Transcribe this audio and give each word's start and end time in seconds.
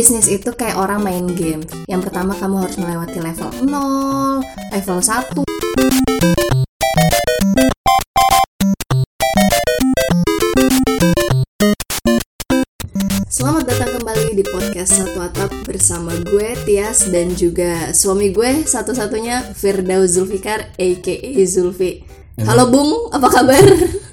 bisnis 0.00 0.32
itu 0.32 0.56
kayak 0.56 0.80
orang 0.80 1.04
main 1.04 1.28
game. 1.36 1.60
Yang 1.84 2.08
pertama 2.08 2.32
kamu 2.32 2.64
harus 2.64 2.80
melewati 2.80 3.20
level 3.20 3.52
0, 3.68 4.40
level 4.72 4.98
1. 5.04 5.44
Selamat 13.28 13.68
datang 13.68 14.00
kembali 14.00 14.32
di 14.32 14.44
podcast 14.46 14.96
Satu 14.96 15.20
Atap 15.20 15.52
bersama 15.68 16.16
gue 16.22 16.56
Tias 16.64 17.12
dan 17.12 17.36
juga 17.36 17.92
suami 17.92 18.32
gue 18.32 18.64
satu-satunya 18.64 19.52
Firdaus 19.52 20.16
Zulfikar 20.16 20.72
aka 20.74 21.16
Zulfi. 21.44 22.00
Halo 22.40 22.72
Bung, 22.72 23.12
apa 23.12 23.28
kabar? 23.28 23.60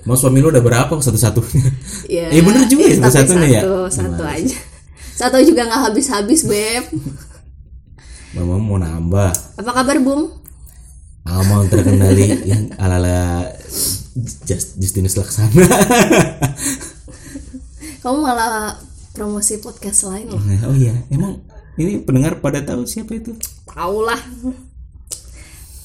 Mau 0.03 0.19
suami 0.19 0.43
lu 0.43 0.51
udah 0.51 0.59
berapa 0.59 0.91
satu-satunya? 0.91 1.63
Ya, 2.11 2.27
Eh, 2.27 2.43
bener 2.43 2.67
juga 2.67 2.83
ya, 2.87 2.99
satu-satunya 2.99 3.47
ya? 3.47 3.61
Satu, 3.63 3.75
satu 3.87 4.23
Nice. 4.25 4.35
aja. 4.51 4.76
Satu 5.17 5.41
juga 5.41 5.65
nggak 5.65 5.81
habis-habis 5.89 6.45
beb. 6.45 6.93
Mama 8.37 8.61
mau 8.61 8.77
nambah. 8.77 9.33
Apa 9.57 9.71
kabar 9.81 9.97
Bung? 9.97 10.29
Almond 11.25 11.73
terkendali 11.73 12.45
yang 12.45 12.69
ala-ala 12.77 13.49
Just, 14.45 14.77
Justinus 14.77 15.17
Laksana. 15.17 15.65
Kamu 18.05 18.17
malah 18.21 18.77
promosi 19.17 19.57
podcast 19.57 20.05
lain 20.05 20.29
loh. 20.31 20.39
oh 20.39 20.75
iya, 20.77 20.93
emang 21.09 21.41
ini 21.81 21.97
pendengar 22.05 22.37
pada 22.37 22.61
tahu 22.61 22.85
siapa 22.85 23.17
itu? 23.17 23.33
Tau 23.65 24.05
lah. 24.05 24.21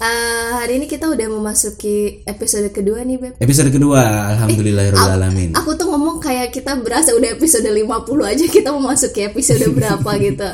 Eh, 0.03 0.51
hari 0.59 0.83
ini 0.83 0.91
kita 0.91 1.07
udah 1.07 1.31
memasuki 1.31 2.27
episode 2.27 2.67
kedua 2.75 3.07
nih 3.07 3.23
beb. 3.23 3.35
Episode 3.39 3.71
kedua, 3.71 4.35
Alhamdulillahirobbilalamin. 4.35 5.55
Aku 5.55 5.79
tuh 5.79 5.95
ngomong 5.95 6.19
kayak 6.19 6.51
kita 6.51 6.75
berasa 6.83 7.15
udah 7.15 7.39
episode 7.39 7.71
50 7.71 7.87
aja 8.27 8.45
kita 8.51 8.75
memasuki 8.75 9.23
episode 9.23 9.63
berapa 9.71 10.11
gitu. 10.27 10.51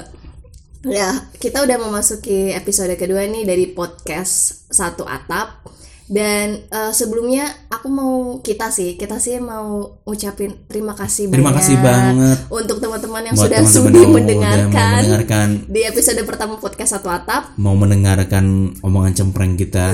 Ya, 0.92 1.32
kita 1.40 1.64
udah 1.64 1.80
memasuki 1.80 2.52
episode 2.52 2.92
kedua 3.00 3.24
nih 3.24 3.48
dari 3.48 3.72
podcast 3.72 4.68
Satu 4.68 5.08
Atap. 5.08 5.64
Dan 6.08 6.64
eh, 6.72 6.92
sebelumnya 6.96 7.46
aku 7.68 7.86
mau 7.92 8.14
kita 8.40 8.72
sih, 8.72 8.96
kita 8.96 9.20
sih 9.20 9.36
mau 9.38 10.00
ucapin 10.08 10.64
terima 10.64 10.96
kasih 10.96 11.28
Terima 11.28 11.52
banyak 11.52 11.60
kasih 11.60 11.76
banget 11.84 12.38
untuk 12.48 12.80
teman-teman 12.80 13.22
yang 13.28 13.36
buat 13.36 13.44
sudah 13.44 13.60
teman-teman 13.60 13.92
sudi 13.92 14.02
mendengarkan 14.08 15.00
mendengarkan 15.04 15.48
di 15.68 15.80
episode 15.84 16.20
pertama 16.24 16.56
podcast 16.56 16.96
Satu 16.96 17.12
Atap. 17.12 17.52
mau 17.60 17.76
mendengarkan 17.76 18.72
omongan 18.80 19.12
cempreng 19.12 19.54
kita 19.60 19.92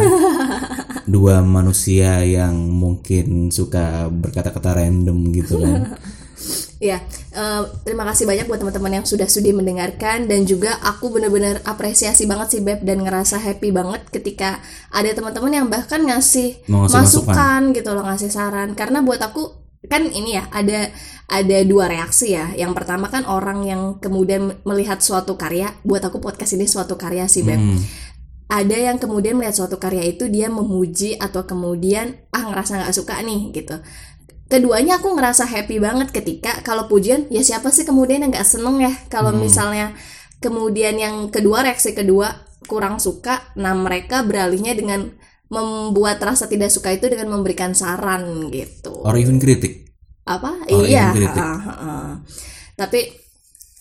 dua 1.15 1.43
manusia 1.43 2.23
yang 2.23 2.55
mungkin 2.71 3.51
suka 3.51 4.07
berkata-kata 4.09 4.79
random 4.79 5.19
gitu 5.35 5.61
kan 5.61 5.99
Ya, 6.85 7.01
eh, 7.33 7.63
terima 7.89 8.05
kasih 8.05 8.29
banyak 8.29 8.45
buat 8.45 8.61
teman-teman 8.61 9.01
yang 9.01 9.07
sudah 9.09 9.25
sudi 9.25 9.57
mendengarkan 9.57 10.29
dan 10.29 10.45
juga 10.45 10.77
aku 10.85 11.09
bener-bener 11.09 11.65
apresiasi 11.65 12.29
banget 12.29 12.53
sih 12.53 12.61
Beb 12.61 12.85
dan 12.85 13.01
ngerasa 13.01 13.41
happy 13.41 13.73
banget 13.73 14.05
ketika 14.13 14.61
ada 14.93 15.09
teman-teman 15.17 15.65
yang 15.65 15.67
bahkan 15.73 16.05
ngasih 16.05 16.61
ngasih 16.69 16.93
masukan 16.93 17.73
gitu 17.73 17.89
loh, 17.97 18.05
ngasih 18.05 18.29
saran. 18.29 18.77
Karena 18.77 19.01
buat 19.01 19.17
aku 19.17 19.65
kan 19.89 20.05
ini 20.13 20.37
ya 20.37 20.45
ada 20.53 20.93
ada 21.33 21.59
dua 21.65 21.89
reaksi 21.89 22.37
ya. 22.37 22.53
Yang 22.53 22.77
pertama 22.77 23.09
kan 23.09 23.25
orang 23.25 23.65
yang 23.65 23.97
kemudian 23.97 24.61
melihat 24.69 25.01
suatu 25.01 25.41
karya, 25.41 25.73
buat 25.89 26.05
aku 26.05 26.21
podcast 26.21 26.53
ini 26.53 26.69
suatu 26.69 27.01
karya 27.01 27.25
sih 27.33 27.49
Beb. 27.49 27.65
Hmm. 27.65 27.81
Ada 28.45 28.93
yang 28.93 29.01
kemudian 29.01 29.41
melihat 29.41 29.57
suatu 29.57 29.81
karya 29.81 30.05
itu 30.05 30.29
dia 30.29 30.53
memuji 30.53 31.17
atau 31.17 31.49
kemudian 31.49 32.13
ah 32.29 32.45
ngerasa 32.45 32.77
nggak 32.77 32.93
suka 32.93 33.17
nih 33.25 33.57
gitu 33.57 33.81
keduanya 34.49 35.01
aku 35.01 35.17
ngerasa 35.17 35.49
happy 35.49 35.81
banget 35.81 36.13
ketika 36.13 36.61
kalau 36.61 36.87
pujian 36.87 37.27
ya 37.33 37.41
siapa 37.41 37.73
sih 37.73 37.89
kemudian 37.89 38.25
yang 38.25 38.33
nggak 38.33 38.47
seneng 38.47 38.81
ya? 38.81 38.93
Kalau 39.09 39.33
misalnya 39.33 39.97
kemudian 40.45 41.01
yang 41.01 41.33
kedua 41.33 41.65
reaksi 41.65 41.97
kedua 41.97 42.45
kurang 42.65 43.01
suka 43.01 43.45
nah 43.57 43.77
mereka 43.77 44.25
beralihnya 44.25 44.73
dengan 44.77 45.13
membuat 45.53 46.19
rasa 46.25 46.49
tidak 46.49 46.73
suka 46.73 46.93
itu 46.93 47.09
dengan 47.09 47.33
memberikan 47.33 47.77
saran 47.77 48.49
gitu. 48.51 49.05
Or 49.05 49.17
even 49.17 49.37
kritik. 49.37 49.93
Apa? 50.25 50.65
Oh, 50.73 50.85
iya 50.85 51.13
yang 51.13 51.17
kritik. 51.17 51.45
tapi 52.75 53.01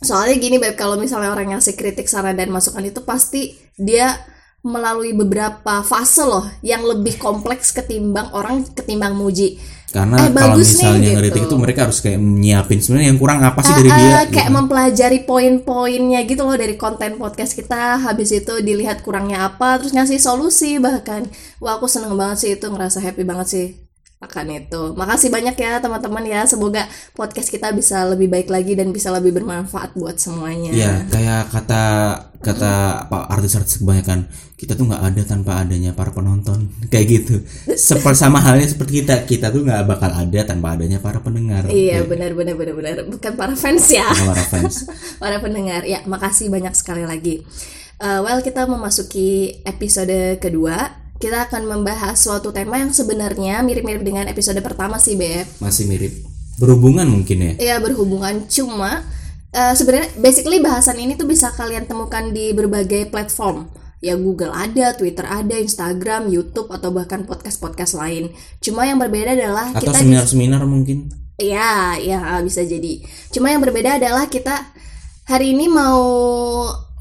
soalnya 0.04 0.36
gini 0.38 0.60
beb 0.60 0.76
kalau 0.76 1.00
misalnya 1.00 1.32
orang 1.32 1.56
ngasih 1.56 1.80
kritik 1.80 2.06
saran 2.12 2.36
dan 2.36 2.52
masukan 2.52 2.84
itu 2.84 3.02
pasti 3.08 3.56
dia 3.80 4.20
melalui 4.64 5.12
beberapa 5.16 5.84
fase 5.84 6.24
loh 6.24 6.48
yang 6.64 6.84
lebih 6.84 7.20
kompleks 7.20 7.72
ketimbang 7.76 8.32
orang 8.32 8.64
ketimbang 8.76 9.16
muji 9.16 9.60
karena 9.94 10.18
Eh, 10.20 10.32
kalau 10.32 10.58
bagus 10.58 10.68
nih, 10.68 10.76
misalnya 10.76 11.00
gitu. 11.06 11.16
ngeritik 11.16 11.42
itu 11.46 11.56
mereka 11.56 11.80
harus 11.86 12.00
kayak 12.00 12.18
nyiapin 12.18 12.80
sebenarnya 12.82 13.08
yang 13.08 13.20
kurang 13.20 13.40
apa 13.40 13.60
sih 13.62 13.70
Ah, 13.70 13.78
dari 13.78 13.90
ah, 13.90 13.96
dia 13.96 14.18
kayak 14.28 14.48
gitu. 14.50 14.56
mempelajari 14.58 15.20
poin-poinnya 15.24 16.20
gitu 16.24 16.42
loh 16.42 16.58
dari 16.58 16.76
konten 16.76 17.12
podcast 17.16 17.54
kita 17.54 18.02
habis 18.02 18.30
itu 18.32 18.54
dilihat 18.60 19.02
kurangnya 19.02 19.46
apa 19.46 19.78
terus 19.78 19.94
ngasih 19.94 20.18
solusi 20.18 20.76
bahkan 20.78 21.30
wah 21.60 21.78
aku 21.78 21.86
seneng 21.86 22.14
banget 22.14 22.38
sih 22.40 22.50
itu 22.52 22.66
ngerasa 22.66 22.98
happy 23.00 23.22
banget 23.22 23.48
sih 23.48 23.68
akan 24.24 24.46
itu. 24.56 24.82
Makasih 24.96 25.30
banyak 25.30 25.56
ya 25.60 25.84
teman-teman 25.84 26.24
ya. 26.24 26.42
Semoga 26.48 26.88
podcast 27.14 27.52
kita 27.52 27.70
bisa 27.76 28.08
lebih 28.08 28.32
baik 28.32 28.48
lagi 28.48 28.74
dan 28.74 28.90
bisa 28.96 29.12
lebih 29.12 29.36
bermanfaat 29.36 29.94
buat 29.94 30.16
semuanya. 30.16 30.72
Ya 30.72 31.04
kayak 31.12 31.52
kata 31.52 31.84
kata 32.44 32.74
apa 33.08 33.32
artis-artis 33.32 33.80
kebanyakan 33.80 34.28
kita 34.60 34.80
tuh 34.80 34.88
nggak 34.88 35.04
ada 35.04 35.22
tanpa 35.28 35.60
adanya 35.60 35.92
para 35.92 36.16
penonton. 36.16 36.72
Kayak 36.92 37.06
gitu. 37.20 37.36
Seperti 37.76 38.16
sama 38.16 38.40
halnya 38.40 38.64
seperti 38.64 39.04
kita. 39.04 39.28
Kita 39.28 39.52
tuh 39.52 39.68
nggak 39.68 39.84
bakal 39.84 40.12
ada 40.16 40.40
tanpa 40.48 40.80
adanya 40.80 41.04
para 41.04 41.20
pendengar. 41.20 41.68
Iya 41.68 42.08
benar 42.08 42.32
benar 42.32 42.56
benar 42.56 42.76
benar. 42.76 42.96
Bukan 43.12 43.36
para 43.36 43.60
fans 43.60 43.92
ya. 43.92 44.08
Para 44.08 44.44
fans. 44.48 44.88
Para 45.22 45.44
pendengar. 45.44 45.84
Ya 45.84 46.00
makasih 46.08 46.48
banyak 46.48 46.72
sekali 46.80 47.04
lagi. 47.04 47.44
Eh, 48.00 48.20
well 48.24 48.40
kita 48.40 48.64
memasuki 48.64 49.60
episode 49.68 50.40
kedua 50.40 51.03
kita 51.22 51.50
akan 51.50 51.70
membahas 51.70 52.18
suatu 52.18 52.52
tema 52.52 52.82
yang 52.82 52.92
sebenarnya 52.92 53.62
mirip-mirip 53.62 54.04
dengan 54.04 54.26
episode 54.28 54.60
pertama 54.60 54.98
sih 55.00 55.16
Beb 55.16 55.48
masih 55.62 55.88
mirip. 55.88 56.14
Berhubungan 56.58 57.10
mungkin 57.10 57.38
ya? 57.42 57.54
Ya 57.58 57.76
berhubungan. 57.82 58.46
Cuma 58.46 59.02
eh, 59.54 59.74
sebenarnya 59.74 60.10
basically 60.22 60.62
bahasan 60.62 61.02
ini 61.02 61.18
tuh 61.18 61.26
bisa 61.26 61.50
kalian 61.54 61.90
temukan 61.90 62.30
di 62.30 62.54
berbagai 62.54 63.10
platform. 63.10 63.70
Ya 64.04 64.20
Google 64.20 64.52
ada, 64.52 64.92
Twitter 65.00 65.24
ada, 65.24 65.56
Instagram, 65.56 66.28
YouTube 66.28 66.68
atau 66.76 66.92
bahkan 66.92 67.24
podcast-podcast 67.24 67.96
lain. 67.96 68.36
Cuma 68.60 68.84
yang 68.84 69.00
berbeda 69.00 69.32
adalah 69.32 69.72
atau 69.72 69.80
kita 69.80 70.04
seminar-seminar 70.04 70.68
mungkin? 70.68 71.08
Ya, 71.40 71.96
ya 71.98 72.20
bisa 72.44 72.68
jadi. 72.68 73.00
Cuma 73.32 73.48
yang 73.48 73.64
berbeda 73.64 73.98
adalah 73.98 74.28
kita 74.28 74.60
hari 75.24 75.56
ini 75.56 75.72
mau 75.72 76.04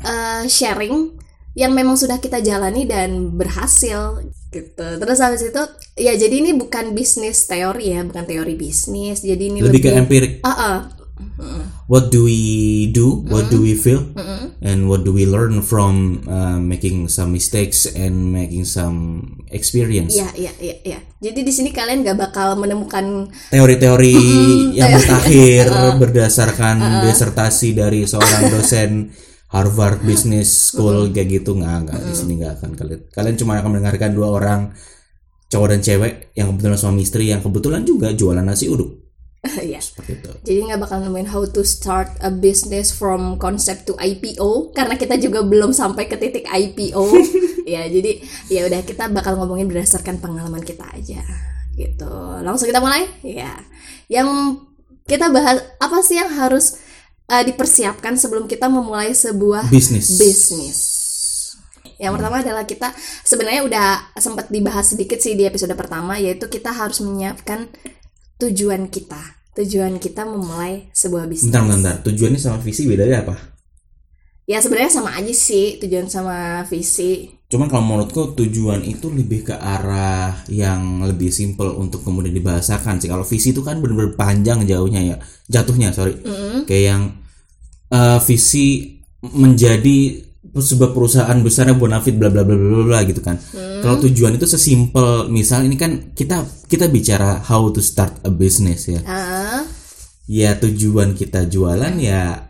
eh, 0.07 0.47
sharing 0.47 1.22
yang 1.53 1.77
memang 1.77 2.01
sudah 2.01 2.17
kita 2.17 2.41
jalani 2.41 2.89
dan 2.89 3.37
berhasil 3.37 4.25
gitu. 4.49 4.87
Terus 5.01 5.19
habis 5.21 5.45
itu 5.45 5.63
ya 6.01 6.17
jadi 6.17 6.33
ini 6.41 6.57
bukan 6.57 6.97
bisnis 6.97 7.45
teori 7.45 7.93
ya, 7.93 8.01
bukan 8.05 8.25
teori 8.25 8.55
bisnis. 8.57 9.21
Jadi 9.21 9.53
ini 9.53 9.59
lebih 9.61 9.81
lebih, 9.81 9.83
ke 9.85 9.91
empirik 9.93 10.33
Ah, 10.45 10.53
ah. 10.53 10.79
what 11.87 12.11
do 12.11 12.27
we 12.27 12.91
do 12.91 13.23
what 13.31 13.47
do 13.51 13.63
we 13.63 13.79
feel 13.79 14.03
Mm-mm. 14.15 14.55
and 14.63 14.91
what 14.91 15.07
do 15.07 15.15
we 15.15 15.23
learn 15.23 15.63
from 15.63 16.23
uh, 16.27 16.59
making 16.59 17.07
some 17.07 17.31
mistakes 17.31 17.87
and 17.87 18.33
making 18.33 18.67
some 18.67 19.27
experience 19.51 20.15
Ya, 20.19 20.31
ya, 20.35 20.53
ya, 20.59 20.77
ya. 20.83 20.99
Jadi 21.23 21.47
di 21.47 21.53
sini 21.55 21.71
kalian 21.71 22.03
gak 22.03 22.19
bakal 22.19 22.59
menemukan 22.59 23.31
teori-teori 23.55 24.17
yang 24.75 24.91
mutakhir 24.99 25.71
berdasarkan 26.03 27.07
disertasi 27.07 27.77
dari 27.77 28.03
seorang 28.09 28.43
dosen 28.51 28.91
Harvard 29.53 30.01
Business 30.09 30.73
School 30.73 31.13
kayak 31.13 31.45
gitu 31.45 31.55
nggak 31.55 31.77
nggak 31.89 31.99
di 32.09 32.15
sini 32.17 32.33
nggak 32.41 32.53
akan 32.59 32.71
kalian 32.75 33.01
kalian 33.13 33.37
cuma 33.37 33.61
akan 33.61 33.71
mendengarkan 33.79 34.11
dua 34.17 34.29
orang 34.33 34.61
cowok 35.53 35.69
dan 35.77 35.81
cewek 35.85 36.13
yang 36.33 36.49
kebetulan 36.57 36.79
suami 36.81 37.05
istri 37.05 37.29
yang 37.29 37.45
kebetulan 37.45 37.85
juga 37.85 38.17
jualan 38.17 38.41
nasi 38.41 38.73
uduk 38.73 39.03
ya. 39.75 39.81
seperti 39.83 40.23
itu 40.23 40.31
Jadi 40.47 40.59
nggak 40.71 40.81
bakal 40.81 40.99
nemuin 41.03 41.29
how 41.29 41.43
to 41.43 41.63
start 41.67 42.09
a 42.23 42.31
business 42.31 42.95
from 42.95 43.37
concept 43.43 43.91
to 43.91 43.95
IPO 43.99 44.71
karena 44.73 44.95
kita 44.95 45.19
juga 45.19 45.43
belum 45.43 45.75
sampai 45.75 46.07
ke 46.07 46.15
titik 46.15 46.47
IPO. 46.47 47.05
ya, 47.75 47.83
jadi 47.91 48.23
ya 48.47 48.71
udah 48.71 48.81
kita 48.87 49.11
bakal 49.11 49.35
ngomongin 49.43 49.67
berdasarkan 49.67 50.23
pengalaman 50.23 50.63
kita 50.63 50.87
aja 50.95 51.27
gitu. 51.75 52.15
Langsung 52.47 52.71
kita 52.71 52.79
mulai? 52.79 53.09
Ya. 53.27 53.59
Yang 54.07 54.63
kita 55.11 55.27
bahas 55.35 55.59
apa 55.83 55.99
sih 56.07 56.23
yang 56.23 56.31
harus 56.31 56.79
uh, 57.29 57.43
dipersiapkan 57.43 58.19
sebelum 58.19 58.51
kita 58.51 58.67
memulai 58.67 59.13
sebuah 59.13 59.69
bisnis 59.69 60.17
bisnis. 60.17 60.79
Yang 62.03 62.19
pertama 62.19 62.37
adalah 62.43 62.65
kita 62.67 62.89
sebenarnya 63.23 63.63
udah 63.63 63.87
sempat 64.19 64.51
dibahas 64.51 64.91
sedikit 64.91 65.23
sih 65.23 65.39
di 65.39 65.47
episode 65.47 65.75
pertama 65.79 66.19
yaitu 66.19 66.51
kita 66.51 66.75
harus 66.75 66.99
menyiapkan 67.05 67.71
tujuan 68.43 68.91
kita. 68.91 69.39
Tujuan 69.53 70.01
kita 70.01 70.25
memulai 70.25 70.89
sebuah 70.97 71.29
bisnis. 71.29 71.53
bentar 71.53 71.69
bentar, 71.69 71.97
tujuannya 72.01 72.41
sama 72.41 72.57
visi 72.65 72.89
bedanya 72.89 73.21
apa 73.21 73.53
Ya 74.43 74.59
sebenarnya 74.59 74.91
sama 74.91 75.15
aja 75.15 75.31
sih 75.31 75.79
tujuan 75.79 76.11
sama 76.11 76.67
visi. 76.67 77.31
Cuman 77.53 77.69
kalau 77.69 77.85
menurutku 77.85 78.33
tujuan 78.33 78.81
itu 78.81 79.13
lebih 79.13 79.53
ke 79.53 79.55
arah 79.61 80.41
yang 80.49 81.05
lebih 81.05 81.29
simple 81.29 81.69
untuk 81.77 82.01
kemudian 82.01 82.33
dibahasakan 82.33 82.97
sih. 82.97 83.13
Kalau 83.13 83.29
visi 83.29 83.53
itu 83.53 83.61
kan 83.61 83.77
bener-bener 83.77 84.17
panjang 84.17 84.65
jauhnya 84.65 85.05
ya, 85.05 85.17
jatuhnya 85.53 85.93
sorry. 85.93 86.17
Mm-mm. 86.17 86.65
Kayak 86.65 86.85
yang 86.97 87.03
eh, 87.93 88.19
visi 88.25 88.97
menjadi 89.21 90.25
sebuah 90.53 90.97
perusahaan 90.97 91.39
besarnya 91.45 91.77
Bonafit 91.77 92.17
bla 92.17 92.33
bla 92.33 92.41
bla 92.41 92.57
bla 92.57 92.85
bla 92.89 93.01
gitu 93.05 93.21
kan. 93.21 93.37
Kalau 93.85 94.01
tujuan 94.01 94.41
itu 94.41 94.49
sesimpel 94.49 95.29
misal 95.29 95.69
ini 95.69 95.77
kan 95.77 96.17
kita 96.17 96.49
kita 96.73 96.89
bicara 96.89 97.45
how 97.45 97.69
to 97.69 97.85
start 97.85 98.17
a 98.25 98.33
business 98.33 98.89
ya. 98.89 99.05
Ah, 99.05 99.61
Ya 100.25 100.57
tujuan 100.57 101.19
kita 101.19 101.45
jualan 101.51 102.01
ya 102.01 102.49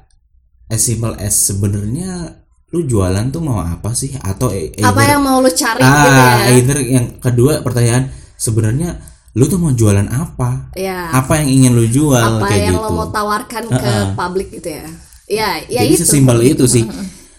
as 0.70 0.80
simple 0.86 1.16
as 1.18 1.34
sebenarnya 1.34 2.41
lu 2.72 2.80
jualan 2.82 3.28
tuh 3.28 3.40
mau 3.40 3.60
apa 3.60 3.92
sih 3.92 4.16
atau 4.16 4.48
e- 4.48 4.72
apa 4.80 4.96
either- 4.96 5.10
yang 5.12 5.22
mau 5.22 5.38
lu 5.38 5.50
cari 5.52 5.80
gitu 5.80 6.08
ah 6.08 6.36
ya 6.40 6.48
either 6.56 6.78
yang 6.80 7.06
kedua 7.20 7.60
pertanyaan 7.60 8.08
sebenarnya 8.34 8.96
lu 9.32 9.48
tuh 9.48 9.56
mau 9.56 9.72
jualan 9.72 10.04
apa? 10.08 10.68
ya 10.76 11.08
Apa 11.08 11.40
yang 11.40 11.48
ingin 11.48 11.72
lu 11.72 11.88
jual 11.88 12.20
apa 12.40 12.48
kayak 12.48 12.68
yang 12.68 12.76
gitu. 12.76 12.84
lo 12.84 12.90
mau 12.92 13.08
tawarkan 13.08 13.64
ke 13.64 13.92
publik 14.12 14.48
gitu 14.52 14.68
ya 14.68 14.84
ya 15.24 15.48
ya 15.64 15.80
Jadi 15.84 15.94
itu 15.96 16.04
sesimpel 16.04 16.38
itu 16.44 16.64
sih. 16.68 16.84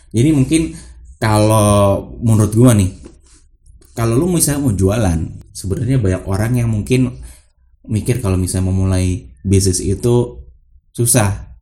Jadi 0.10 0.30
mungkin 0.34 0.74
kalau 1.22 2.02
menurut 2.18 2.50
gua 2.50 2.74
nih, 2.74 2.90
kalau 3.94 4.18
lu 4.18 4.26
misalnya 4.28 4.66
mau 4.66 4.74
jualan, 4.74 5.20
sebenarnya 5.50 6.02
banyak 6.02 6.24
orang 6.26 6.52
yang 6.58 6.70
mungkin 6.70 7.14
mikir 7.86 8.18
kalau 8.20 8.42
misalnya 8.42 8.74
mau 8.74 8.78
mulai 8.86 9.30
bisnis 9.46 9.78
itu 9.78 10.42
susah. 10.90 11.53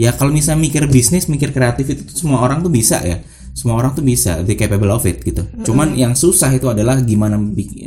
Ya 0.00 0.10
kalau 0.16 0.32
misalnya 0.32 0.64
mikir 0.64 0.88
bisnis, 0.88 1.28
mikir 1.28 1.52
kreatif 1.52 1.88
itu 1.88 2.02
tuh 2.08 2.16
semua 2.16 2.40
orang 2.40 2.64
tuh 2.64 2.72
bisa 2.72 3.00
ya. 3.04 3.20
Semua 3.52 3.76
orang 3.76 3.92
tuh 3.92 4.00
bisa, 4.00 4.40
they 4.40 4.56
capable 4.56 4.88
of 4.88 5.04
it 5.04 5.20
gitu. 5.20 5.44
Cuman 5.68 5.92
yang 5.92 6.16
susah 6.16 6.48
itu 6.56 6.72
adalah 6.72 6.96
gimana 7.04 7.36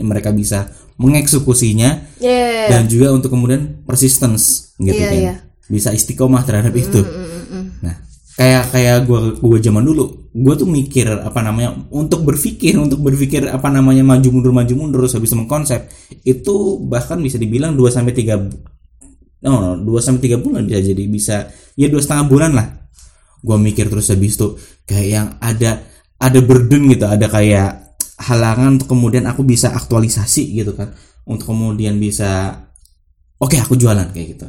mereka 0.06 0.30
bisa 0.30 0.70
mengeksekusinya 0.96 1.90
ya 2.24 2.72
dan 2.72 2.88
juga 2.88 3.12
untuk 3.12 3.36
kemudian 3.36 3.84
persistence 3.84 4.76
gitu 4.80 4.96
Iya, 4.96 5.08
kan 5.08 5.20
iya. 5.20 5.34
bisa 5.68 5.92
istiqomah 5.92 6.48
terhadap 6.48 6.72
itu 6.72 7.04
nah 7.84 8.00
kayak 8.40 8.64
kayak 8.72 8.98
gua 9.04 9.36
gua 9.40 9.60
zaman 9.60 9.84
dulu 9.84 10.32
gua 10.32 10.56
tuh 10.56 10.68
mikir 10.68 11.08
apa 11.08 11.40
namanya 11.44 11.76
untuk 11.92 12.24
berpikir 12.24 12.80
untuk 12.80 13.04
berpikir 13.04 13.48
apa 13.52 13.68
namanya 13.68 14.08
maju 14.08 14.28
mundur 14.32 14.54
maju 14.56 14.74
mundur 14.76 15.00
terus 15.04 15.20
habis 15.20 15.36
mengkonsep 15.36 15.88
itu 16.24 16.80
bahkan 16.88 17.20
bisa 17.20 17.36
dibilang 17.36 17.76
2 17.76 17.92
sampai 17.92 18.16
3 18.16 19.44
no, 19.44 19.76
2 19.84 19.88
sampai 20.00 20.32
3 20.32 20.40
bulan 20.40 20.64
bisa 20.64 20.80
jadi 20.80 21.04
bisa 21.12 21.36
ya 21.76 21.88
dua 21.92 22.02
setengah 22.02 22.26
bulan 22.28 22.52
lah. 22.56 22.68
Gua 23.46 23.62
mikir 23.62 23.92
terus 23.92 24.10
habis 24.10 24.40
itu 24.40 24.58
kayak 24.90 25.08
yang 25.08 25.28
ada 25.38 25.86
ada 26.18 26.40
burden 26.42 26.90
gitu 26.90 27.06
ada 27.06 27.28
kayak 27.30 28.00
halangan 28.16 28.80
untuk 28.80 28.96
kemudian 28.96 29.28
aku 29.28 29.46
bisa 29.46 29.76
aktualisasi 29.76 30.56
gitu 30.56 30.74
kan. 30.74 30.96
Untuk 31.28 31.52
kemudian 31.52 32.00
bisa 32.02 32.64
oke 33.38 33.56
aku 33.60 33.78
jualan 33.78 34.10
kayak 34.10 34.28
gitu. 34.40 34.48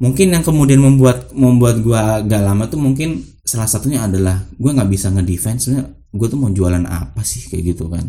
Mungkin 0.00 0.32
yang 0.32 0.44
kemudian 0.46 0.80
membuat 0.80 1.32
membuat 1.34 1.82
gua 1.84 2.22
agak 2.22 2.40
lama 2.40 2.64
tuh 2.70 2.80
mungkin 2.80 3.20
salah 3.44 3.66
satunya 3.66 4.06
adalah 4.06 4.46
gua 4.56 4.76
nggak 4.76 4.90
bisa 4.92 5.10
ngedefense 5.10 5.68
sebenarnya 5.68 5.92
gua 6.14 6.26
tuh 6.30 6.38
mau 6.38 6.50
jualan 6.52 6.84
apa 6.86 7.20
sih 7.26 7.50
kayak 7.50 7.74
gitu 7.74 7.90
kan. 7.90 8.06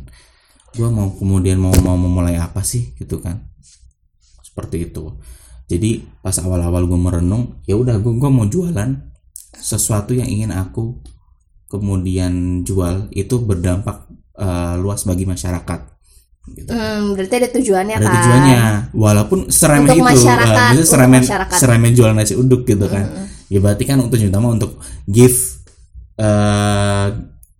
Gua 0.71 0.87
mau 0.87 1.11
kemudian 1.15 1.59
mau 1.59 1.73
mau 1.83 1.97
memulai 1.99 2.37
apa 2.39 2.61
sih 2.63 2.93
gitu 2.95 3.19
kan. 3.19 3.49
Seperti 4.43 4.91
itu 4.91 5.15
jadi 5.71 6.03
pas 6.19 6.35
awal-awal 6.43 6.83
gue 6.83 6.99
merenung 6.99 7.63
ya 7.63 7.79
udah 7.79 7.95
gue 7.95 8.11
mau 8.11 8.43
jualan. 8.43 9.07
Sesuatu 9.55 10.11
yang 10.11 10.27
ingin 10.27 10.51
aku 10.51 10.99
kemudian 11.71 12.63
jual 12.67 13.07
itu 13.15 13.39
berdampak 13.39 14.11
eh, 14.35 14.75
luas 14.75 15.07
bagi 15.07 15.23
masyarakat. 15.23 15.79
Gitu. 16.41 16.73
Hmm, 16.73 17.13
berarti 17.13 17.35
ada 17.37 17.49
tujuannya 17.53 17.95
ada 17.95 18.03
kan 18.03 18.13
tujuannya. 18.17 18.61
Walaupun 18.97 19.39
seremeh 19.47 19.93
Untuk 19.93 19.95
itu 19.95 20.07
masyarakat, 20.09 20.41
eh, 20.41 20.51
maksudnya 20.51 20.73
untuk 20.75 20.91
seremeh 20.91 21.21
masyarakat. 21.21 21.57
seremeh 21.61 21.91
jualan 21.95 22.15
nasi 22.17 22.33
uduk 22.35 22.61
gitu 22.67 22.85
kan. 22.91 23.05
Ya 23.47 23.59
berarti 23.61 23.83
kan 23.87 23.97
untuk 24.01 24.17
utama 24.19 24.47
untuk 24.51 24.71
give 25.07 25.37
eh, 26.17 27.07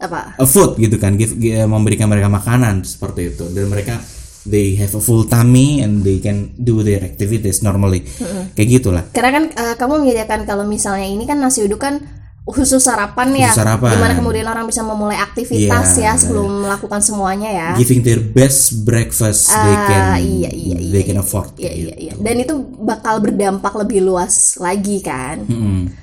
apa? 0.02 0.20
a 0.36 0.46
food 0.50 0.82
gitu 0.82 0.98
kan. 0.98 1.14
Give, 1.16 1.32
gi- 1.38 1.62
memberikan 1.64 2.10
mereka 2.10 2.28
makanan 2.28 2.82
seperti 2.84 3.38
itu. 3.38 3.46
Dan 3.54 3.70
mereka 3.70 4.02
they 4.44 4.74
have 4.74 4.90
a 4.92 5.00
full 5.00 5.24
tummy 5.24 5.80
and 5.80 6.02
they 6.02 6.18
can 6.18 6.50
do 6.56 6.82
their 6.82 7.02
activities 7.02 7.62
normally 7.62 8.02
kayak 8.54 8.70
gitulah 8.72 9.04
karena 9.10 9.30
kan 9.32 9.44
eh, 9.50 9.76
kamu 9.76 10.02
menyediakan 10.02 10.44
kalau 10.44 10.64
misalnya 10.64 11.06
ini 11.06 11.24
kan 11.24 11.38
nasi 11.38 11.62
uduk 11.62 11.78
kan 11.80 12.02
khusus 12.42 12.82
sarapan 12.82 13.38
ya 13.38 13.54
Khusus 13.54 13.62
sarapan. 13.62 13.94
di 13.94 13.98
mana 13.98 14.14
kemudian 14.14 14.44
orang 14.44 14.66
bisa 14.66 14.82
memulai 14.82 15.14
aktivitas 15.16 15.94
Iya. 15.94 16.04
ya 16.04 16.14
sebelum 16.18 16.66
melakukan 16.66 16.98
semuanya 17.00 17.48
ya 17.48 17.68
giving 17.76 18.02
their 18.02 18.18
best 18.18 18.82
breakfast 18.82 19.46
they 19.48 19.56
Ah, 19.72 19.86
can 19.86 20.02
iya, 20.20 20.50
iya, 20.50 20.78
iya, 20.82 20.90
they 20.90 21.06
can 21.06 21.16
afford 21.16 21.54
Iya 21.54 21.70
kayak 21.70 21.78
iya 21.78 21.86
gitu. 21.88 22.02
iya. 22.02 22.14
Dan 22.18 22.36
itu 22.40 22.54
bakal 22.82 23.22
berdampak 23.22 23.78
lebih 23.78 24.02
luas 24.02 24.58
lagi 24.58 25.00
kan? 25.00 25.46
Mm-mm. 25.46 25.94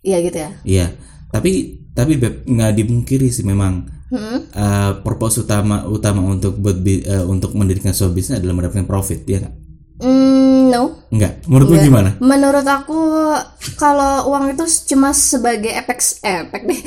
Iya 0.00 0.16
gitu 0.22 0.38
ya. 0.38 0.50
Iya, 0.64 0.86
tapi 1.28 1.75
tapi 1.96 2.20
Beb 2.20 2.44
nggak 2.44 2.72
dipungkiri 2.76 3.32
sih 3.32 3.40
memang 3.48 3.88
eh, 4.12 4.92
purpose 5.00 5.40
utama 5.42 5.88
utama 5.88 6.20
untuk 6.22 6.60
buat 6.60 6.76
eh, 6.84 7.24
untuk 7.24 7.56
mendirikan 7.56 7.96
sebuah 7.96 8.12
bisnis 8.12 8.38
adalah 8.38 8.54
mendapatkan 8.54 8.84
profit, 8.84 9.24
ya 9.24 9.40
nggak? 9.40 9.54
Hmm, 9.96 10.68
no. 10.68 11.08
Enggak. 11.08 11.40
Menurut 11.48 11.66
lu 11.72 11.76
gimana? 11.80 12.10
Menurut 12.20 12.66
aku 12.68 13.00
kalau 13.80 14.28
uang 14.28 14.52
itu 14.52 14.64
cuma 14.92 15.16
sebagai 15.16 15.72
efek 15.72 16.04
efek 16.20 16.62
deh. 16.68 16.80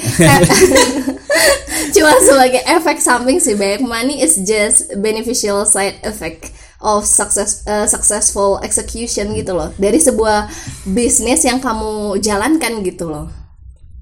cuma 1.98 2.14
sebagai 2.22 2.62
efek 2.70 3.02
samping 3.02 3.42
sih, 3.42 3.58
Beb. 3.58 3.82
Money 3.82 4.22
is 4.22 4.38
just 4.46 4.94
beneficial 5.02 5.66
side 5.66 5.98
effect 6.06 6.54
of 6.86 7.04
success 7.04 7.66
uh, 7.66 7.90
successful 7.90 8.62
execution 8.62 9.34
gitu 9.34 9.58
loh. 9.58 9.74
Dari 9.82 9.98
sebuah 9.98 10.46
bisnis 10.86 11.42
yang 11.50 11.58
kamu 11.58 12.22
jalankan 12.22 12.86
gitu 12.86 13.10
loh. 13.10 13.39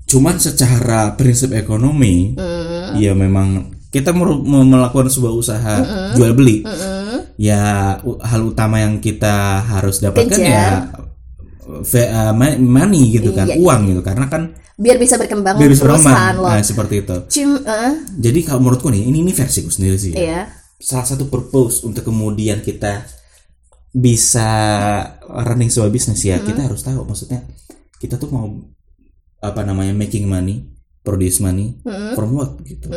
Cuman 0.07 0.39
secara 0.39 1.13
prinsip 1.13 1.51
ekonomi, 1.51 2.31
ya 2.95 3.11
memang 3.11 3.47
kita 3.87 4.15
melakukan 4.15 5.07
sebuah 5.07 5.33
usaha 5.33 5.75
jual 6.13 6.31
beli, 6.31 6.63
ya 7.35 7.61
u- 8.01 8.19
hal 8.19 8.41
utama 8.45 8.79
yang 8.79 8.97
kita 8.97 9.59
harus 9.61 9.99
dapatkan 9.99 10.31
Kejar. 10.31 10.47
ya 10.47 10.67
eh, 11.93 12.31
ma- 12.31 12.55
money 12.57 13.11
gitu 13.11 13.31
kan, 13.31 13.43
Iya, 13.45 13.59
uang 13.59 13.81
gitu, 13.85 14.01
karena 14.01 14.27
kan 14.27 14.55
Biar 14.77 14.95
bisa 14.95 15.17
berkembang 15.17 15.57
biar 15.57 15.67
bisa 15.67 15.83
perusahaan 15.83 16.37
berkembang. 16.37 16.53
Nah, 16.53 16.61
seperti 16.61 16.95
itu. 17.01 17.15
Cum, 17.27 17.51
eh, 17.59 17.93
Jadi 18.15 18.39
kalau 18.45 18.61
menurutku 18.61 18.87
nih, 18.87 19.03
ini 19.03 19.19
ini 19.19 19.33
versiku 19.33 19.67
sendiri 19.67 19.97
sih. 19.97 20.13
ya. 20.13 20.19
iya. 20.19 20.41
salah 20.77 21.03
satu 21.03 21.25
purpose 21.25 21.81
untuk 21.81 22.05
kemudian 22.05 22.61
kita 22.61 23.01
bisa 23.89 24.49
running 25.25 25.67
sebuah 25.67 25.89
bisnis 25.89 26.21
ya 26.21 26.37
kita 26.37 26.61
harus 26.61 26.85
tahu 26.85 27.01
maksudnya 27.01 27.41
kita 27.97 28.13
tuh 28.15 28.29
mau 28.29 28.45
apa 29.37 29.61
namanya 29.61 29.93
making 29.93 30.25
money 30.25 30.65
produce 31.01 31.39
money 31.39 31.77
from 32.13 32.35
what 32.35 32.57
gitu. 32.63 32.89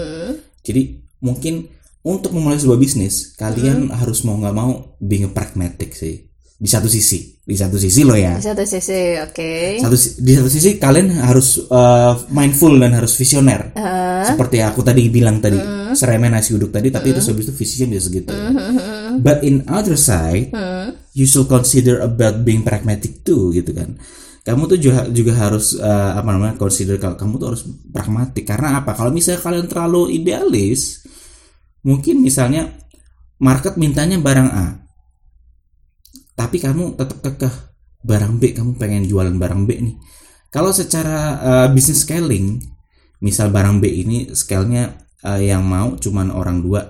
Jadi 0.61 0.83
mungkin 1.21 1.69
untuk 2.01 2.33
memulai 2.33 2.57
sebuah 2.57 2.81
bisnis 2.81 3.37
kalian 3.37 3.93
harus 3.93 4.25
mau 4.25 4.35
nggak 4.35 4.57
mau 4.57 4.97
being 4.99 5.31
pragmatic 5.31 5.93
sih. 5.93 6.27
Di 6.61 6.69
satu 6.69 6.89
sisi 6.89 7.41
di 7.41 7.57
satu 7.57 7.75
sisi 7.75 8.05
lo 8.05 8.13
ya. 8.13 8.37
Di 8.37 8.45
satu 8.45 8.63
sisi, 8.63 9.17
oke. 9.17 9.81
satu 9.81 9.97
si- 9.97 10.21
di 10.21 10.37
satu 10.37 10.47
sisi 10.47 10.77
kalian 10.77 11.19
harus 11.19 11.57
uh, 11.67 12.15
mindful 12.29 12.77
dan 12.77 12.93
harus 12.93 13.17
visioner. 13.17 13.73
Seperti 14.21 14.61
yang 14.61 14.71
aku 14.71 14.85
tadi 14.85 15.09
bilang 15.09 15.41
tadi 15.41 15.57
seremeh 15.91 16.29
nasi 16.29 16.53
uduk 16.53 16.71
tadi 16.71 16.93
tapi 16.93 17.11
itu 17.11 17.21
habis 17.25 17.49
itu 17.49 17.55
visinya 17.57 17.87
bisa 17.91 18.03
segitu. 18.07 18.33
But 19.19 19.41
in 19.43 19.65
other 19.67 19.97
side 19.97 20.53
you 21.11 21.25
should 21.25 21.49
consider 21.49 21.99
about 22.01 22.45
being 22.45 22.63
pragmatic 22.63 23.25
too 23.25 23.51
gitu 23.51 23.73
kan 23.75 23.97
kamu 24.41 24.63
tuh 24.73 24.79
juga 24.81 25.05
juga 25.13 25.37
harus 25.37 25.77
uh, 25.77 26.17
apa 26.17 26.29
namanya 26.33 26.57
consider 26.57 26.97
kalau 26.97 27.17
kamu 27.17 27.35
tuh 27.37 27.49
harus 27.55 27.63
pragmatik. 27.93 28.49
Karena 28.49 28.81
apa? 28.81 28.97
Kalau 28.97 29.13
misalnya 29.13 29.41
kalian 29.45 29.67
terlalu 29.69 30.17
idealis 30.17 31.05
mungkin 31.85 32.21
misalnya 32.21 32.73
market 33.41 33.81
mintanya 33.81 34.21
barang 34.21 34.49
A 34.53 34.67
tapi 36.37 36.57
kamu 36.57 36.97
tetap 36.97 37.21
kekeh 37.21 37.55
barang 38.01 38.41
B 38.41 38.57
kamu 38.57 38.81
pengen 38.81 39.05
jualan 39.05 39.37
barang 39.37 39.69
B 39.69 39.71
nih. 39.77 39.97
Kalau 40.49 40.73
secara 40.73 41.37
uh, 41.41 41.69
business 41.69 42.09
scaling 42.09 42.57
misal 43.21 43.53
barang 43.53 43.77
B 43.77 43.85
ini 43.93 44.33
scale-nya 44.33 44.97
uh, 45.21 45.37
yang 45.37 45.61
mau 45.61 46.01
cuman 46.01 46.33
orang 46.33 46.65
dua 46.65 46.81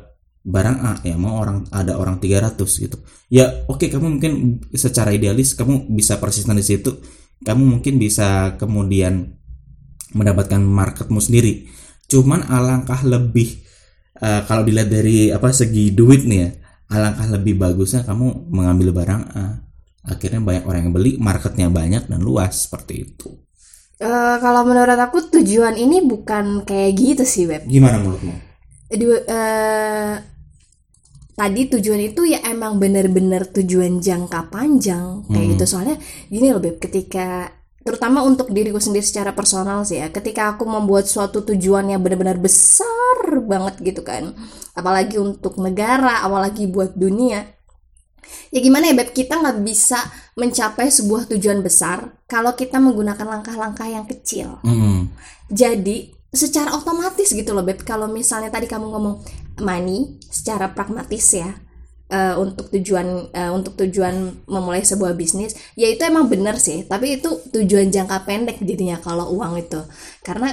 barang 0.47 0.77
A 0.81 0.93
yang 1.03 1.21
mau 1.21 1.43
orang 1.43 1.67
ada 1.75 1.99
orang 1.99 2.23
300 2.23 2.57
gitu. 2.63 2.97
Ya 3.27 3.67
oke 3.67 3.91
kamu 3.91 4.19
mungkin 4.19 4.63
secara 4.73 5.11
idealis 5.11 5.59
kamu 5.59 5.91
bisa 5.93 6.17
persisten 6.23 6.55
di 6.55 6.65
situ 6.65 6.95
kamu 7.45 7.63
mungkin 7.79 7.97
bisa 7.97 8.57
kemudian 8.61 9.37
mendapatkan 10.13 10.61
marketmu 10.61 11.23
sendiri. 11.23 11.69
Cuman 12.11 12.45
alangkah 12.51 13.01
lebih 13.07 13.63
uh, 14.19 14.43
kalau 14.45 14.67
dilihat 14.67 14.91
dari 14.91 15.31
apa 15.31 15.55
segi 15.55 15.95
duit 15.95 16.27
nih 16.27 16.39
ya 16.39 16.51
alangkah 16.91 17.31
lebih 17.31 17.55
bagusnya 17.55 18.03
kamu 18.03 18.51
mengambil 18.51 18.91
barang 18.91 19.23
A 19.31 19.45
akhirnya 20.01 20.41
banyak 20.43 20.65
orang 20.65 20.81
yang 20.89 20.95
beli 20.97 21.13
marketnya 21.21 21.69
banyak 21.69 22.09
dan 22.09 22.21
luas 22.25 22.67
seperti 22.67 23.05
itu. 23.05 23.31
Eh, 24.01 24.37
kalau 24.41 24.65
menurut 24.65 24.97
aku 24.97 25.29
tujuan 25.29 25.77
ini 25.77 26.01
bukan 26.01 26.65
kayak 26.65 26.97
gitu 26.97 27.25
sih, 27.29 27.45
Web. 27.45 27.69
gimana 27.69 28.01
menurutmu? 28.01 28.33
Eh, 28.89 30.15
tadi 31.41 31.73
tujuan 31.73 32.01
itu 32.05 32.29
ya 32.29 32.45
emang 32.45 32.77
bener-bener 32.77 33.49
tujuan 33.49 34.05
jangka 34.05 34.53
panjang. 34.53 35.25
Kayak 35.25 35.57
gitu. 35.57 35.65
Soalnya 35.65 35.97
gini 36.29 36.53
loh 36.53 36.61
beb 36.61 36.77
ketika 36.77 37.49
terutama 37.81 38.21
untuk 38.21 38.53
diriku 38.53 38.77
sendiri 38.77 39.01
secara 39.01 39.33
personal 39.33 39.89
sih 39.89 40.05
ya 40.05 40.13
ketika 40.13 40.53
aku 40.53 40.69
membuat 40.69 41.09
suatu 41.09 41.41
tujuan 41.49 41.89
yang 41.89 42.05
benar-benar 42.05 42.37
besar 42.37 43.41
banget 43.49 43.81
gitu 43.81 44.05
kan 44.05 44.37
apalagi 44.77 45.17
untuk 45.17 45.57
negara 45.57 46.21
apalagi 46.21 46.69
buat 46.69 46.93
dunia 46.93 47.41
ya 48.53 48.61
gimana 48.61 48.93
ya 48.93 48.95
beb? 48.95 49.17
Kita 49.17 49.41
nggak 49.41 49.59
bisa 49.65 49.97
mencapai 50.37 50.93
sebuah 50.93 51.31
tujuan 51.33 51.65
besar 51.65 52.21
kalau 52.29 52.53
kita 52.53 52.77
menggunakan 52.79 53.27
langkah-langkah 53.27 53.89
yang 53.89 54.05
kecil. 54.07 54.61
Mm. 54.63 55.11
jadi 55.51 56.15
secara 56.31 56.71
otomatis 56.79 57.35
gitu 57.35 57.51
loh 57.51 57.67
beb. 57.67 57.83
Kalau 57.83 58.07
misalnya 58.07 58.55
tadi 58.55 58.71
kamu 58.71 58.87
ngomong 58.87 59.15
money 59.63 60.19
secara 60.31 60.73
pragmatis 60.77 61.27
ya 61.37 61.51
eh, 62.11 62.35
untuk 62.39 62.69
tujuan 62.75 63.31
eh, 63.33 63.51
untuk 63.53 63.75
tujuan 63.79 64.45
memulai 64.51 64.83
sebuah 64.83 65.15
bisnis. 65.15 65.55
Ya 65.79 65.89
itu 65.93 66.03
emang 66.05 66.27
bener 66.33 66.57
sih 66.59 66.85
tapi 66.89 67.21
itu 67.21 67.31
tujuan 67.55 67.89
jangka 67.95 68.27
pendek 68.27 68.59
jadinya 68.65 68.99
kalau 69.01 69.31
uang 69.37 69.61
itu. 69.61 69.81
Karena 70.27 70.51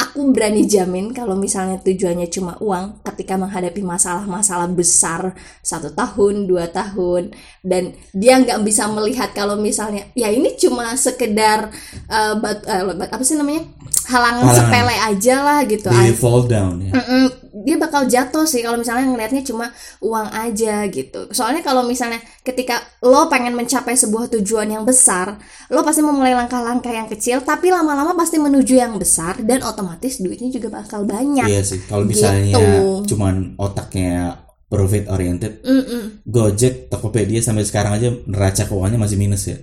aku 0.00 0.32
berani 0.32 0.64
jamin 0.64 1.12
kalau 1.12 1.36
misalnya 1.36 1.76
tujuannya 1.84 2.32
cuma 2.32 2.56
uang 2.64 3.04
ketika 3.04 3.36
menghadapi 3.36 3.84
masalah-masalah 3.84 4.72
besar 4.72 5.36
satu 5.60 5.92
tahun 5.92 6.48
dua 6.48 6.72
tahun 6.72 7.36
dan 7.60 7.92
dia 8.16 8.40
nggak 8.40 8.64
bisa 8.64 8.88
melihat 8.88 9.36
kalau 9.36 9.60
misalnya 9.60 10.08
ya 10.16 10.32
ini 10.32 10.56
cuma 10.56 10.96
sekedar 10.96 11.68
eh, 12.08 12.34
bat- 12.40 12.64
eh, 12.64 12.82
bat- 12.96 13.12
apa 13.12 13.20
sih 13.20 13.36
namanya 13.36 13.68
halangan, 14.10 14.42
Halangan. 14.42 14.58
sepele 14.58 14.96
aja 14.98 15.34
lah 15.40 15.58
gitu 15.62 15.86
They 15.86 16.10
fall 16.12 16.42
down 16.44 16.82
ya. 16.82 16.92
Mm-mm, 16.92 17.24
dia 17.62 17.76
bakal 17.76 18.04
jatuh 18.04 18.42
sih 18.42 18.60
kalau 18.60 18.76
misalnya 18.76 19.06
ngelihatnya 19.06 19.46
cuma 19.46 19.70
uang 20.00 20.28
aja 20.28 20.82
gitu. 20.88 21.30
Soalnya 21.30 21.62
kalau 21.62 21.86
misalnya 21.86 22.18
ketika 22.40 22.76
lo 23.00 23.30
pengen 23.30 23.54
mencapai 23.54 23.94
sebuah 23.94 24.26
tujuan 24.34 24.66
yang 24.66 24.82
besar, 24.82 25.38
lo 25.68 25.80
pasti 25.80 26.02
memulai 26.02 26.34
langkah-langkah 26.34 26.90
yang 26.90 27.06
kecil, 27.06 27.40
tapi 27.40 27.70
lama-lama 27.70 28.12
pasti 28.12 28.36
menuju 28.36 28.74
yang 28.74 28.98
besar 28.98 29.38
dan 29.40 29.62
otomatis 29.62 30.18
duitnya 30.18 30.50
juga 30.50 30.82
bakal 30.82 31.06
banyak. 31.06 31.46
Iya 31.46 31.62
sih. 31.62 31.78
Kalau 31.86 32.02
misalnya 32.02 32.50
Gitu. 32.50 33.14
cuman 33.14 33.54
otaknya 33.56 34.42
profit 34.66 35.06
oriented, 35.06 35.62
Mm-mm. 35.62 36.22
Gojek, 36.24 36.88
Tokopedia 36.88 37.38
sampai 37.38 37.62
sekarang 37.62 37.92
aja 37.94 38.08
neraca 38.26 38.66
keuangannya 38.66 38.98
masih 38.98 39.18
minus 39.18 39.46
ya. 39.46 39.58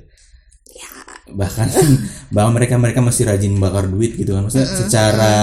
Bahkan 1.27 1.67
bahwa 2.35 2.49
mereka 2.55 2.75
mereka 2.75 2.99
masih 2.99 3.27
rajin 3.27 3.55
bakar 3.57 3.87
duit 3.87 4.15
gitu 4.15 4.31
kan. 4.31 4.47
Maksudnya 4.47 4.67
secara 4.67 5.35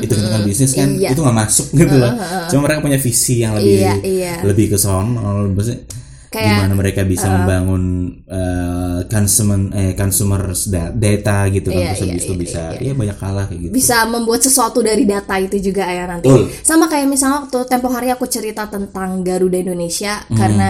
itu 0.00 0.12
hitungan 0.16 0.42
bisnis 0.42 0.72
kan 0.72 0.88
Iya. 0.90 1.12
itu 1.12 1.20
nggak 1.20 1.36
masuk 1.36 1.66
gitu 1.76 1.94
loh. 1.94 2.12
Cuma 2.48 2.60
mereka 2.64 2.80
punya 2.80 2.96
visi 2.96 3.44
yang 3.44 3.52
lebih 3.56 3.76
Iya, 3.80 3.92
iya. 4.00 4.34
lebih 4.42 4.72
ke 4.72 4.78
sono. 4.80 5.44
Maksudnya 5.52 5.84
Kayak, 6.30 6.62
gimana 6.62 6.74
mereka 6.78 7.02
bisa 7.02 7.26
membangun 7.26 7.82
eh, 8.22 9.00
consumer 9.10 9.58
eh 9.74 9.92
consumer 9.98 10.40
da- 10.70 10.94
data 10.94 11.50
gitu 11.50 11.68
kan 11.68 11.82
Iya, 11.82 11.88
terus 11.90 12.00
iya, 12.00 12.10
habis 12.14 12.22
itu 12.22 12.30
iya, 12.30 12.42
bisa 12.46 12.62
iya 12.78 12.92
banyak 12.94 13.16
kalah 13.18 13.44
kayak 13.50 13.60
gitu. 13.66 13.72
bisa 13.74 13.96
membuat 14.06 14.40
sesuatu 14.40 14.78
dari 14.78 15.02
data 15.02 15.34
itu 15.36 15.58
juga 15.58 15.90
ya 15.90 16.06
nanti. 16.06 16.30
Betul. 16.30 16.46
Sama 16.62 16.86
kayak 16.86 17.10
misalnya 17.10 17.42
waktu 17.42 17.58
tempo 17.66 17.90
hari 17.90 18.14
aku 18.14 18.30
cerita 18.30 18.70
tentang 18.70 19.26
Garuda 19.26 19.58
Indonesia 19.58 20.22
Hmm. 20.30 20.38
karena 20.38 20.68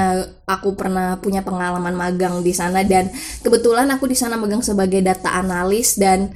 aku 0.49 0.73
pernah 0.73 1.21
punya 1.21 1.45
pengalaman 1.45 1.93
magang 1.93 2.41
di 2.41 2.57
sana 2.57 2.81
dan 2.81 3.13
kebetulan 3.45 3.85
aku 3.93 4.09
di 4.09 4.17
sana 4.17 4.41
magang 4.41 4.65
sebagai 4.65 5.05
data 5.05 5.29
analis 5.37 6.01
dan 6.01 6.33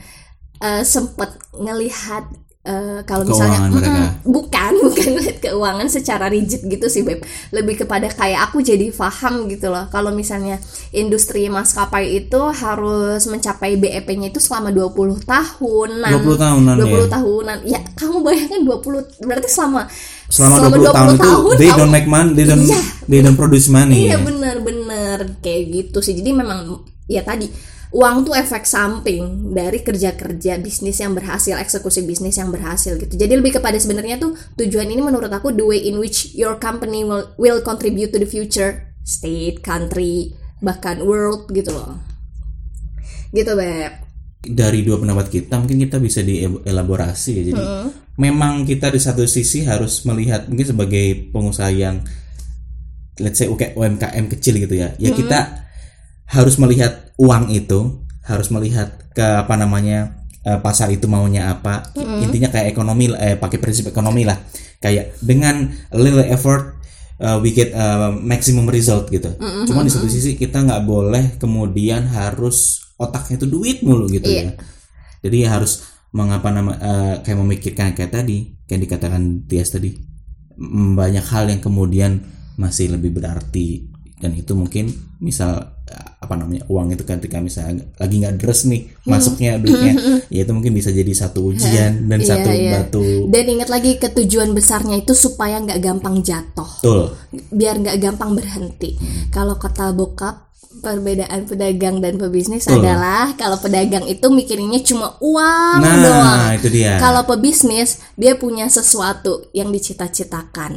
eh, 0.61 0.85
sempet 0.85 1.33
ngelihat 1.57 2.29
eh, 2.65 3.01
kalau 3.05 3.25
misalnya. 3.25 3.69
Mm-mm, 3.69 4.25
bukan 4.25 4.73
bukan 4.87 5.09
ngelihat 5.13 5.39
keuangan 5.39 5.87
secara 5.87 6.27
rigid 6.27 6.65
gitu 6.65 6.89
sih 6.89 7.01
beb 7.01 7.21
lebih 7.51 7.79
kepada 7.79 8.09
kayak 8.09 8.49
aku 8.49 8.61
jadi 8.61 8.89
paham 8.91 9.47
gitu 9.47 9.69
loh 9.69 9.87
kalau 9.89 10.11
misalnya 10.11 10.57
industri 10.91 11.47
maskapai 11.47 12.19
itu 12.19 12.41
harus 12.51 13.21
mencapai 13.25 13.77
BEP-nya 13.77 14.29
itu 14.29 14.41
selama 14.41 14.73
20 14.73 15.25
tahunan 15.25 16.13
20 16.19 16.41
tahunan 16.41 16.75
20 16.79 16.89
ya. 16.89 17.07
tahunan 17.11 17.59
ya 17.65 17.81
kamu 17.95 18.17
bayangkan 18.19 18.61
20 18.65 19.23
berarti 19.23 19.49
selama 19.49 19.83
Selama 20.25 20.57
20, 20.67 20.89
tahun 20.89 21.15
itu 21.15 21.31
they 21.55 21.69
kamu- 21.69 21.79
don't 21.79 21.93
make 21.93 22.09
money, 22.09 22.33
they 22.33 22.43
don't 22.43 22.65
Iya. 22.65 22.81
they 23.07 23.21
don't 23.21 23.37
produce 23.37 23.69
money. 23.69 24.09
Iya 24.09 24.17
ya. 24.17 24.25
benar-benar 24.25 25.19
kayak 25.39 25.63
gitu 25.71 26.01
sih. 26.01 26.17
Jadi 26.17 26.33
memang 26.33 26.81
ya 27.07 27.21
tadi 27.21 27.47
uang 27.95 28.27
tuh 28.27 28.35
efek 28.35 28.67
samping 28.67 29.55
dari 29.55 29.79
kerja-kerja 29.79 30.59
bisnis 30.59 30.99
yang 30.99 31.15
berhasil, 31.15 31.55
eksekusi 31.55 32.03
bisnis 32.03 32.35
yang 32.35 32.51
berhasil 32.51 32.99
gitu. 32.99 33.15
Jadi 33.15 33.39
lebih 33.39 33.63
kepada 33.63 33.79
sebenarnya 33.79 34.19
tuh 34.19 34.35
tujuan 34.59 34.91
ini 34.91 34.99
menurut 34.99 35.31
aku 35.31 35.55
the 35.55 35.63
way 35.63 35.79
in 35.87 36.03
which 36.03 36.35
your 36.35 36.59
company 36.59 37.07
will 37.07 37.31
will 37.39 37.63
contribute 37.63 38.11
to 38.11 38.19
the 38.19 38.27
future 38.27 38.91
state, 39.07 39.63
country, 39.63 40.35
bahkan 40.59 41.07
world 41.07 41.47
gitu 41.55 41.71
loh. 41.71 41.95
Gitu, 43.31 43.55
Beb. 43.55 44.03
Dari 44.45 44.83
dua 44.83 44.99
pendapat 44.99 45.31
kita 45.31 45.63
mungkin 45.63 45.79
kita 45.87 46.03
bisa 46.03 46.21
dielaborasi 46.27 47.31
ya. 47.31 47.43
Jadi 47.55 47.63
memang 48.19 48.67
kita 48.67 48.91
di 48.91 48.99
satu 48.99 49.23
sisi 49.25 49.63
harus 49.63 50.03
melihat 50.03 50.51
mungkin 50.51 50.67
sebagai 50.67 51.31
pengusaha 51.31 51.71
yang 51.71 52.03
let's 53.23 53.39
say 53.39 53.47
UMKM 53.47 54.27
kecil 54.35 54.59
gitu 54.59 54.75
ya. 54.75 54.99
Ya 54.99 55.15
kita 55.15 55.63
harus 56.27 56.59
melihat 56.59 57.04
uang 57.21 57.51
itu, 57.51 58.03
harus 58.25 58.49
melihat 58.51 59.13
ke 59.13 59.23
apa 59.23 59.55
namanya 59.55 60.25
eh, 60.43 60.59
pasar 60.59 60.91
itu 60.91 61.07
maunya 61.07 61.51
apa. 61.53 61.95
Intinya 62.23 62.51
kayak 62.51 62.73
ekonomi 62.73 63.13
eh 63.15 63.37
pakai 63.37 63.59
prinsip 63.61 63.89
ekonomi 63.89 64.25
lah. 64.27 64.37
Kayak 64.81 65.17
dengan 65.25 65.73
little 65.97 66.25
effort 66.29 66.77
uh, 67.21 67.39
we 67.41 67.55
get 67.55 67.73
uh, 67.73 68.13
maximum 68.13 68.69
result 68.69 69.09
gitu. 69.09 69.33
Cuma 69.65 69.81
di 69.81 69.91
satu 69.93 70.11
sisi 70.11 70.35
kita 70.37 70.61
nggak 70.61 70.83
boleh 70.85 71.25
kemudian 71.41 72.05
harus 72.11 72.85
otaknya 73.01 73.41
itu 73.43 73.47
duit 73.51 73.79
mulu 73.83 74.07
gitu 74.11 74.29
Iya. 74.29 74.43
ya. 74.43 74.51
Jadi 75.25 75.39
harus 75.49 75.73
mengapa 76.15 76.53
nama 76.55 76.79
eh, 76.79 77.15
kayak 77.27 77.39
memikirkan 77.43 77.91
kayak 77.99 78.13
tadi, 78.15 78.55
kayak 78.71 78.87
dikatakan 78.87 79.51
Tias 79.51 79.75
tadi, 79.75 79.91
mm, 80.55 80.95
banyak 80.95 81.27
hal 81.27 81.51
yang 81.51 81.59
kemudian 81.59 82.23
masih 82.55 82.95
lebih 82.95 83.11
berarti 83.19 83.91
dan 84.23 84.31
itu 84.39 84.55
mungkin 84.55 84.95
misal 85.19 85.74
apa 85.93 86.41
namanya 86.41 86.65
uang 86.73 86.97
itu 86.97 87.05
ketika 87.05 87.37
misalnya 87.45 87.85
lagi 88.01 88.17
nggak 88.17 88.41
deres 88.41 88.65
nih 88.65 88.89
masuknya 89.05 89.61
duitnya 89.61 89.95
ya 90.35 90.41
itu 90.49 90.53
mungkin 90.57 90.73
bisa 90.73 90.89
jadi 90.89 91.13
satu 91.13 91.53
ujian 91.53 92.01
dan 92.11 92.19
Iya, 92.25 92.29
satu 92.33 92.49
iya. 92.49 92.73
batu 92.81 93.05
Dan 93.29 93.45
ingat 93.45 93.69
lagi 93.69 94.01
ke 94.01 94.09
tujuan 94.09 94.57
besarnya 94.57 94.97
itu 94.97 95.13
supaya 95.13 95.61
nggak 95.61 95.81
gampang 95.85 96.25
jatuh. 96.25 96.71
betul 96.81 97.13
biar 97.53 97.77
nggak 97.85 97.99
gampang 98.01 98.33
berhenti. 98.33 98.97
Kalau 99.29 99.61
kata 99.61 99.93
bokap 99.93 100.54
perbedaan 100.83 101.47
pedagang 101.47 102.03
dan 102.03 102.19
pebisnis 102.19 102.67
Betul. 102.67 102.83
adalah 102.83 103.37
kalau 103.39 103.59
pedagang 103.61 104.05
itu 104.09 104.27
mikirinnya 104.33 104.81
cuma 104.83 105.15
uang 105.23 105.79
nah 105.81 105.97
doang. 106.01 106.41
itu 106.59 106.69
dia 106.73 106.97
Kalau 106.99 107.23
pebisnis 107.29 108.03
dia 108.19 108.35
punya 108.35 108.67
sesuatu 108.67 109.49
yang 109.55 109.71
dicita-citakan 109.71 110.73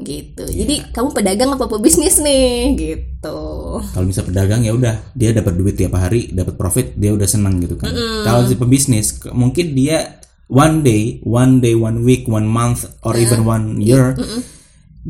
gitu. 0.00 0.44
Iya. 0.46 0.56
Jadi 0.64 0.74
kamu 0.92 1.08
pedagang 1.12 1.50
apa 1.56 1.66
pebisnis 1.66 2.22
nih 2.22 2.76
gitu. 2.76 3.40
kalau 3.80 4.06
bisa 4.08 4.24
pedagang 4.24 4.64
ya 4.64 4.72
udah 4.72 5.12
dia 5.12 5.30
dapat 5.36 5.54
duit 5.56 5.76
tiap 5.76 5.96
hari 5.96 6.32
dapat 6.32 6.56
profit 6.56 6.96
dia 6.96 7.12
udah 7.12 7.28
senang 7.28 7.60
gitu 7.60 7.76
kan 7.76 7.92
kalau 8.24 8.48
si 8.48 8.56
pebisnis 8.56 9.20
mungkin 9.30 9.76
dia 9.76 10.20
one 10.50 10.82
day 10.82 11.22
one 11.22 11.62
day 11.62 11.78
one 11.78 12.02
week 12.02 12.26
one 12.26 12.48
month 12.48 12.88
or 13.06 13.14
even 13.14 13.46
one 13.46 13.78
year 13.78 14.16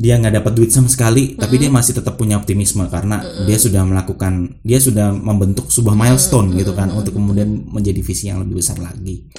dia 0.01 0.17
nggak 0.17 0.41
dapat 0.41 0.51
duit 0.57 0.73
sama 0.73 0.89
sekali 0.89 1.37
tapi 1.37 1.61
dia 1.61 1.69
masih 1.69 1.93
tetap 1.93 2.17
punya 2.17 2.41
optimisme 2.41 2.81
karena 2.89 3.21
dia 3.45 3.61
sudah 3.61 3.85
melakukan 3.85 4.57
dia 4.65 4.81
sudah 4.81 5.13
membentuk 5.13 5.69
sebuah 5.69 5.93
milestone 5.93 6.57
gitu 6.57 6.73
kan 6.73 6.89
untuk 6.89 7.13
kemudian 7.13 7.69
menjadi 7.69 8.01
visi 8.01 8.33
yang 8.33 8.41
lebih 8.41 8.57
besar 8.57 8.81
lagi. 8.81 9.29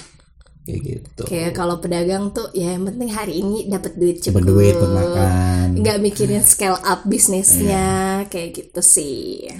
Kayak 0.63 0.79
gitu. 0.87 1.23
Kayak 1.27 1.51
kalau 1.59 1.75
pedagang 1.83 2.31
tuh 2.31 2.47
ya 2.55 2.79
yang 2.79 2.87
penting 2.87 3.11
hari 3.11 3.43
ini 3.43 3.67
dapat 3.67 3.99
duit 3.99 4.23
cukup. 4.23 4.39
Dapat 4.39 4.43
duit 4.47 4.73
buat 4.79 4.93
makan. 4.95 5.65
Nggak 5.83 5.97
mikirin 5.99 6.43
scale 6.47 6.79
up 6.79 7.03
bisnisnya 7.03 8.23
Iya. 8.23 8.31
kayak 8.31 8.49
gitu 8.55 8.79
sih. 8.79 9.51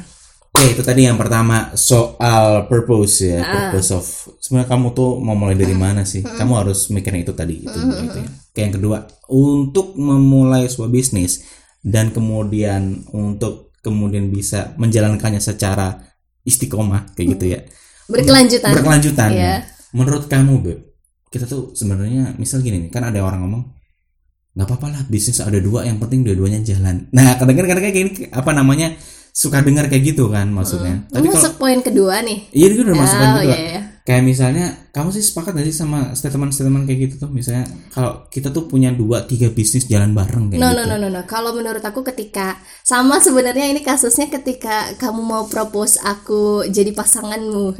Oke 0.55 0.71
itu 0.71 0.79
tadi 0.85 1.03
yang 1.03 1.19
pertama 1.19 1.75
soal 1.75 2.71
purpose 2.71 3.25
ya 3.27 3.43
purpose 3.43 3.89
of 3.91 4.05
sebenarnya 4.39 4.69
kamu 4.71 4.87
tuh 4.95 5.19
mau 5.19 5.35
mulai 5.35 5.59
dari 5.59 5.75
mana 5.75 6.07
sih? 6.07 6.23
Kamu 6.23 6.53
harus 6.55 6.87
mikirin 6.87 7.27
itu 7.27 7.35
tadi 7.35 7.59
itu 7.59 7.75
gitu 7.75 8.23
ya. 8.23 8.29
Oke 8.53 8.61
yang 8.61 8.71
kedua 8.71 9.01
untuk 9.27 9.97
memulai 9.97 10.69
sebuah 10.69 10.87
bisnis 10.87 11.41
dan 11.81 12.09
kemudian 12.09 13.01
untuk 13.09 13.73
kemudian 13.79 14.29
bisa 14.29 14.77
menjalankannya 14.77 15.41
secara 15.41 15.97
istiqomah 16.39 17.11
kayak 17.11 17.27
gitu 17.33 17.45
ya 17.49 17.59
Berkelanjutan. 18.05 18.69
berkelanjutan 18.69 19.29
Iya. 19.31 19.55
menurut 19.91 20.27
kamu 20.27 20.53
beb 20.59 20.79
kita 21.27 21.43
tuh 21.43 21.73
sebenarnya 21.73 22.37
misal 22.37 22.61
gini 22.61 22.77
nih 22.77 22.89
kan 22.89 23.03
ada 23.03 23.19
orang 23.19 23.41
ngomong 23.41 23.63
nggak 24.53 24.67
apa-apa 24.69 24.87
lah 24.91 25.01
bisnis 25.03 25.41
ada 25.41 25.57
dua 25.57 25.81
yang 25.81 25.97
penting 25.97 26.21
dua-duanya 26.21 26.61
jalan 26.61 27.09
nah 27.09 27.33
kadang-kadang 27.33 27.81
kayak 27.81 27.95
gini 27.97 28.09
apa 28.29 28.53
namanya 28.53 28.93
suka 29.33 29.59
dengar 29.59 29.89
kayak 29.89 30.13
gitu 30.13 30.29
kan 30.29 30.45
maksudnya 30.47 31.09
tapi 31.09 31.25
Ini 31.25 31.29
kalau 31.31 31.41
masuk 31.41 31.53
poin 31.57 31.79
kedua 31.81 32.21
nih. 32.21 32.53
iya 32.53 32.69
itu 32.69 32.85
udah 32.85 32.95
masuk 32.95 33.17
Oh, 33.17 33.25
kedua 33.33 33.43
iya, 33.49 33.57
iya. 33.57 33.81
Kayak 34.03 34.19
misalnya 34.21 34.65
kamu 34.91 35.09
sih 35.09 35.23
sepakat 35.23 35.55
gak 35.55 35.63
sih 35.63 35.77
sama 35.79 36.11
statement-statement 36.11 36.83
kayak 36.83 36.99
gitu 37.07 37.23
tuh 37.23 37.31
misalnya 37.31 37.63
kalau 37.87 38.27
kita 38.27 38.51
tuh 38.51 38.67
punya 38.67 38.91
dua 38.91 39.23
tiga 39.23 39.47
bisnis 39.47 39.87
jalan 39.87 40.11
bareng 40.11 40.51
kayak 40.51 40.59
No, 40.59 40.69
gitu 40.69 40.83
no, 40.83 40.83
no, 40.85 40.95
no, 40.99 41.07
no. 41.07 41.21
Kalau 41.23 41.55
menurut 41.55 41.79
aku 41.79 42.03
ketika 42.03 42.59
sama 42.83 43.17
sebenarnya 43.17 43.71
ini 43.71 43.79
kasusnya 43.79 44.27
ketika 44.27 44.91
kamu 44.99 45.23
mau 45.23 45.43
propose 45.47 45.95
aku 45.97 46.67
jadi 46.67 46.91
pasanganmu. 46.91 47.79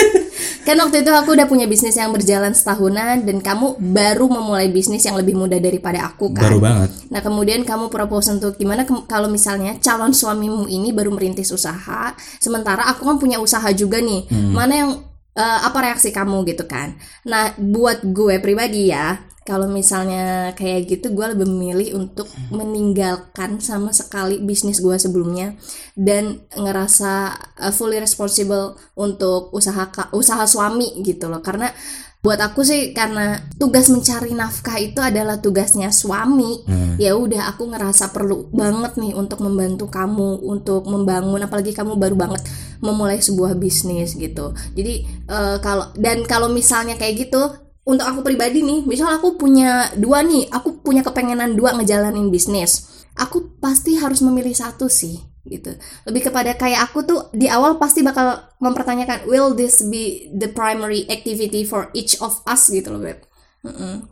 kan 0.66 0.76
waktu 0.76 1.00
itu 1.00 1.10
aku 1.10 1.32
udah 1.32 1.46
punya 1.46 1.64
bisnis 1.64 1.94
yang 1.94 2.10
berjalan 2.10 2.52
setahunan 2.52 3.24
dan 3.24 3.38
kamu 3.40 3.78
baru 3.80 4.26
memulai 4.26 4.68
bisnis 4.68 5.04
yang 5.04 5.16
lebih 5.16 5.32
muda 5.32 5.56
daripada 5.56 6.04
aku 6.04 6.32
kan. 6.32 6.44
baru 6.44 6.58
banget 6.60 6.90
Nah 7.08 7.20
kemudian 7.20 7.62
kamu 7.62 7.88
propose 7.88 8.28
untuk 8.28 8.56
gimana 8.56 8.84
ke- 8.84 9.06
kalau 9.06 9.28
misalnya 9.28 9.78
calon 9.78 10.12
suamimu 10.12 10.66
ini 10.66 10.90
baru 10.90 11.14
merintis 11.14 11.50
usaha, 11.50 12.12
sementara 12.38 12.84
aku 12.88 13.06
kan 13.06 13.16
punya 13.16 13.38
usaha 13.38 13.66
juga 13.70 14.02
nih. 14.02 14.26
Mana 14.30 14.74
yang 14.74 14.90
eh, 15.36 15.60
apa 15.66 15.78
reaksi 15.82 16.10
kamu 16.10 16.46
gitu 16.50 16.64
kan? 16.66 16.96
Nah 17.26 17.54
buat 17.58 18.02
gue 18.06 18.38
pribadi 18.42 18.90
ya, 18.90 19.30
kalau 19.50 19.66
misalnya 19.66 20.54
kayak 20.54 20.86
gitu 20.86 21.10
gue 21.10 21.26
lebih 21.34 21.48
memilih 21.48 21.98
untuk 21.98 22.30
meninggalkan 22.54 23.58
sama 23.58 23.90
sekali 23.90 24.38
bisnis 24.38 24.78
gue 24.78 24.94
sebelumnya 24.94 25.58
dan 25.98 26.44
ngerasa 26.54 27.12
eh, 27.58 27.72
fully 27.74 27.98
responsible 27.98 28.78
untuk 28.94 29.50
usaha 29.50 29.90
usaha 30.14 30.44
suami 30.46 31.02
gitu 31.02 31.26
loh 31.26 31.42
karena 31.42 31.72
buat 32.20 32.36
aku 32.36 32.60
sih 32.60 32.92
karena 32.92 33.40
tugas 33.56 33.88
mencari 33.88 34.36
nafkah 34.36 34.76
itu 34.76 35.00
adalah 35.00 35.40
tugasnya 35.40 35.88
suami. 35.88 36.64
Ya 37.00 37.16
udah 37.16 37.48
aku 37.56 37.72
ngerasa 37.72 38.12
perlu 38.12 38.52
banget 38.52 39.00
nih 39.00 39.16
untuk 39.16 39.40
membantu 39.40 39.88
kamu 39.88 40.44
untuk 40.44 40.84
membangun 40.84 41.40
apalagi 41.40 41.72
kamu 41.72 41.96
baru 41.96 42.16
banget 42.16 42.44
memulai 42.84 43.20
sebuah 43.24 43.56
bisnis 43.56 44.16
gitu. 44.20 44.52
Jadi 44.76 44.94
eh, 45.28 45.56
kalau 45.64 45.88
dan 45.96 46.28
kalau 46.28 46.52
misalnya 46.52 47.00
kayak 47.00 47.28
gitu 47.28 47.40
untuk 47.88 48.06
aku 48.06 48.20
pribadi 48.20 48.60
nih 48.60 48.84
misal 48.84 49.08
aku 49.10 49.40
punya 49.40 49.88
dua 49.96 50.20
nih 50.20 50.46
aku 50.52 50.84
punya 50.84 51.00
kepengenan 51.00 51.56
dua 51.56 51.74
ngejalanin 51.74 52.28
bisnis 52.28 53.02
aku 53.16 53.58
pasti 53.58 53.96
harus 53.98 54.20
memilih 54.22 54.52
satu 54.52 54.86
sih 54.86 55.18
gitu 55.48 55.72
lebih 56.04 56.28
kepada 56.28 56.52
kayak 56.52 56.80
aku 56.90 56.98
tuh 57.04 57.20
di 57.32 57.48
awal 57.48 57.80
pasti 57.80 58.04
bakal 58.04 58.44
mempertanyakan 58.60 59.24
will 59.24 59.56
this 59.56 59.80
be 59.88 60.28
the 60.36 60.48
primary 60.52 61.08
activity 61.08 61.64
for 61.64 61.88
each 61.96 62.16
of 62.20 62.44
us 62.44 62.68
gitu 62.68 62.92
loh 62.92 63.00
beb 63.00 63.18
Mm-mm. 63.64 64.04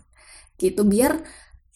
gitu 0.58 0.82
biar 0.88 1.20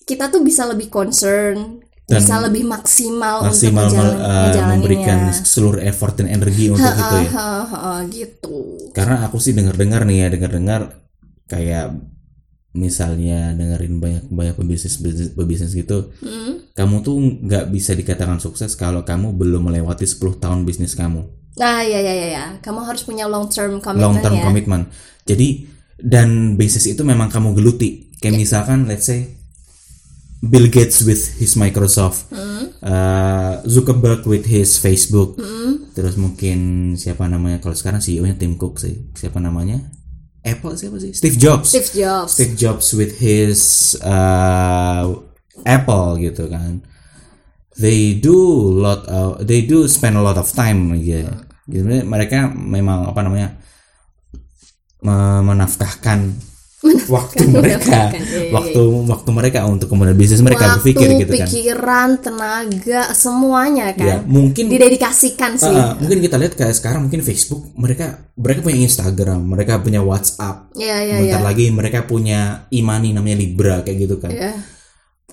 kita 0.09 0.29
tuh 0.33 0.43
bisa 0.43 0.67
lebih 0.67 0.89
concern 0.91 1.81
Dan 2.03 2.19
bisa 2.19 2.35
lebih 2.43 2.67
maksimal, 2.67 3.47
maksimal 3.47 3.87
untuk 3.89 4.09
eh, 4.19 4.43
ngejalaninnya. 4.43 4.67
memberikan 4.69 5.19
seluruh 5.33 5.81
effort 5.87 6.19
dan 6.19 6.29
energi 6.29 6.69
untuk 6.69 6.93
itu 6.93 7.17
ya 7.31 7.33
gitu 8.11 8.59
karena 8.93 9.25
aku 9.27 9.37
sih 9.41 9.53
dengar-dengar 9.57 10.05
nih 10.09 10.17
ya 10.27 10.29
dengar-dengar 10.35 10.81
kayak 11.49 11.87
misalnya 12.73 13.53
dengerin 13.53 14.01
banyak 14.01 14.25
banyak 14.33 14.55
pebisnis 14.57 14.97
pebisnis 15.37 15.77
gitu 15.77 16.09
Mm. 16.25 16.73
kamu 16.73 17.05
tuh 17.05 17.17
nggak 17.21 17.69
bisa 17.69 17.93
dikatakan 17.93 18.41
sukses 18.41 18.73
kalau 18.75 19.05
kamu 19.05 19.37
belum 19.37 19.69
melewati 19.69 20.09
10 20.09 20.41
tahun 20.41 20.65
bisnis 20.65 20.97
kamu. 20.97 21.21
Nah 21.61 21.85
ya 21.85 22.01
ya 22.01 22.13
ya 22.17 22.27
ya 22.33 22.45
kamu 22.65 22.81
harus 22.89 23.05
punya 23.05 23.29
long 23.29 23.45
term 23.53 23.77
commitment 23.85 24.01
long 24.01 24.17
term 24.25 24.41
ya. 24.41 24.45
commitment. 24.49 24.85
Jadi 25.29 25.69
dan 26.01 26.57
bisnis 26.57 26.89
itu 26.89 27.05
memang 27.05 27.29
kamu 27.29 27.53
geluti. 27.53 28.09
Kayak 28.19 28.41
misalkan 28.41 28.89
let's 28.89 29.05
say 29.05 29.37
Bill 30.43 30.67
Gates 30.67 31.07
with 31.07 31.39
his 31.39 31.55
Microsoft, 31.55 32.27
uh, 32.83 33.63
Zuckerberg 33.63 34.27
with 34.27 34.43
his 34.43 34.75
Facebook, 34.75 35.39
terus 35.95 36.19
mungkin 36.19 36.59
siapa 36.99 37.31
namanya 37.31 37.63
kalau 37.63 37.79
sekarang 37.79 38.03
CEO-nya 38.03 38.35
Tim 38.35 38.59
Cook 38.59 38.83
sih, 38.83 39.07
siapa 39.15 39.39
namanya? 39.39 39.79
Apple 40.43 40.75
siapa 40.75 40.99
sih? 40.99 41.15
Steve 41.15 41.39
Jobs. 41.39 41.71
Steve 41.71 41.91
Jobs 42.03 42.31
Steve 42.35 42.55
Jobs 42.59 42.87
with 42.99 43.15
his 43.23 43.59
uh, 44.03 45.07
Apple 45.63 46.19
gitu 46.19 46.51
kan. 46.51 46.83
They 47.79 48.19
do 48.19 48.37
lot 48.75 49.07
of, 49.09 49.47
they 49.47 49.65
do 49.65 49.87
spend 49.89 50.19
a 50.19 50.23
lot 50.23 50.37
of 50.37 50.51
time 50.51 50.93
gitu. 50.99 51.31
Gitu, 51.71 51.87
mereka 52.05 52.51
memang 52.51 53.07
apa 53.07 53.23
namanya 53.23 53.55
me- 55.01 55.43
menafkahkan 55.47 56.35
waktu 56.83 57.43
mereka, 57.47 57.79
menafkahkan, 58.11 58.23
iya, 58.23 58.41
iya, 58.43 58.53
waktu 58.53 58.83
waktu 59.07 59.31
mereka 59.31 59.59
untuk 59.65 59.87
kemudian 59.87 60.13
bisnis 60.13 60.43
mereka 60.43 60.65
waktu 60.67 60.75
berpikir 60.83 61.09
gitu 61.17 61.33
kan. 61.33 61.47
pikiran 61.47 62.09
tenaga 62.19 63.03
semuanya 63.13 63.87
kan 63.95 64.07
Ya, 64.07 64.17
mungkin 64.21 64.67
didedikasikan 64.67 65.55
sih. 65.55 65.71
Ah, 65.71 65.95
mungkin 65.95 66.19
kita 66.19 66.35
lihat 66.37 66.53
kayak 66.53 66.75
sekarang 66.75 67.07
mungkin 67.07 67.23
Facebook 67.23 67.71
mereka 67.75 68.27
mereka 68.35 68.61
punya 68.61 68.79
Instagram, 68.83 69.41
mereka 69.47 69.79
punya 69.79 70.01
WhatsApp. 70.01 70.75
ya 70.75 70.99
ya 71.01 71.23
ya 71.23 71.39
Bentar 71.39 71.43
lagi 71.45 71.65
mereka 71.69 71.99
punya 72.03 72.67
Imani 72.69 73.15
namanya 73.15 73.37
Libra 73.37 73.77
kayak 73.81 73.99
gitu 74.01 74.17
kan. 74.19 74.31
ya 74.31 74.53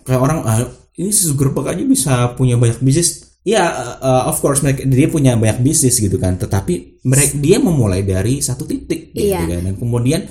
kayak 0.06 0.22
orang 0.22 0.40
ah, 0.44 0.62
ini 0.94 1.10
Zuckerberg 1.10 1.66
aja 1.68 1.82
bisa 1.82 2.14
punya 2.34 2.56
banyak 2.56 2.78
bisnis. 2.80 3.26
Ya 3.40 3.64
uh, 3.98 4.28
of 4.28 4.38
course 4.38 4.60
mereka 4.60 4.84
dia 4.84 5.08
punya 5.08 5.34
banyak 5.34 5.64
bisnis 5.64 5.96
gitu 5.96 6.20
kan. 6.20 6.36
Tetapi 6.36 7.02
mereka 7.02 7.34
dia 7.40 7.58
memulai 7.58 8.04
dari 8.04 8.44
satu 8.44 8.68
titik 8.68 9.16
gitu 9.16 9.32
Iya. 9.32 9.48
kan. 9.48 9.64
Dan 9.64 9.76
kemudian 9.80 10.28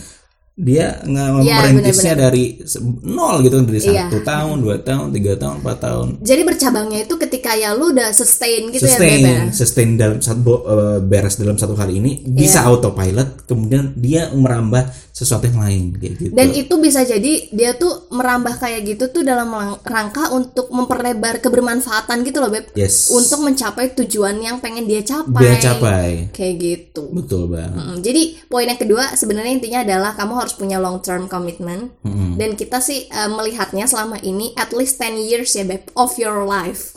dia 0.59 0.99
nge- 1.01 1.38
Iya, 1.40 1.57
merintisnya 1.62 2.14
dari 2.18 2.59
nol 3.05 3.40
gitu 3.40 3.62
dari 3.62 3.79
Iya. 3.79 4.11
satu 4.11 4.18
tahun 4.21 4.57
dua 4.59 4.77
tahun 4.79 5.14
tiga 5.14 5.33
tahun 5.35 5.62
empat 5.62 5.77
tahun 5.79 6.07
jadi 6.18 6.42
bercabangnya 6.42 6.99
itu 7.01 7.14
ketika 7.16 7.55
ya 7.55 7.73
lu 7.73 7.94
udah 7.94 8.11
sustain 8.11 8.66
gitu 8.68 8.83
ya 8.83 8.90
sustain 8.90 9.18
ya? 9.23 9.38
sustain 9.49 9.88
dalam 9.94 10.18
satu 10.18 10.38
uh, 10.59 10.99
beres 10.99 11.38
dalam 11.38 11.55
satu 11.55 11.73
hari 11.73 11.97
ini 11.97 12.27
bisa 12.27 12.61
Iya. 12.61 12.68
autopilot 12.68 13.47
kemudian 13.47 13.94
dia 13.94 14.29
merambah 14.29 15.08
sesuatu 15.18 15.44
yang 15.44 15.59
lain 15.59 15.83
kayak 15.92 16.14
gitu 16.16 16.31
Dan 16.31 16.54
itu 16.54 16.74
bisa 16.78 17.02
jadi 17.02 17.50
dia 17.50 17.74
tuh 17.74 18.07
merambah 18.09 18.54
kayak 18.54 18.87
gitu 18.87 19.11
tuh 19.11 19.22
dalam 19.22 19.50
rangka 19.83 20.31
untuk 20.31 20.70
memperlebar 20.70 21.42
kebermanfaatan 21.42 22.22
gitu 22.22 22.38
loh 22.38 22.46
beb. 22.48 22.70
yes 22.72 23.11
Untuk 23.11 23.42
mencapai 23.42 23.90
tujuan 23.94 24.38
yang 24.38 24.62
pengen 24.62 24.87
dia 24.87 25.02
capai. 25.02 25.42
dia 25.42 25.54
capai 25.59 26.09
Kayak 26.31 26.54
gitu. 26.57 27.11
betul 27.11 27.50
bang 27.50 27.74
Mm, 27.74 27.98
Jadi 27.98 28.22
poin 28.46 28.64
yang 28.64 28.76
kedua 28.76 29.11
sebenarnya 29.12 29.52
intinya 29.52 29.81
adalah 29.83 30.14
kamu 30.14 30.33
harus 30.37 30.54
punya 30.54 30.78
long 30.78 30.98
term 30.98 31.26
commitment. 31.26 31.90
Mm-mm. 32.00 32.38
Dan 32.38 32.54
kita 32.54 32.78
sih 32.78 33.04
eh, 33.04 33.26
melihatnya 33.28 33.85
selama 33.85 34.20
ini 34.20 34.54
at 34.54 34.70
least 34.70 34.96
10 34.96 35.18
years 35.18 35.50
ya 35.52 35.64
beb 35.64 35.83
of 35.94 36.14
your 36.14 36.44
life. 36.44 36.94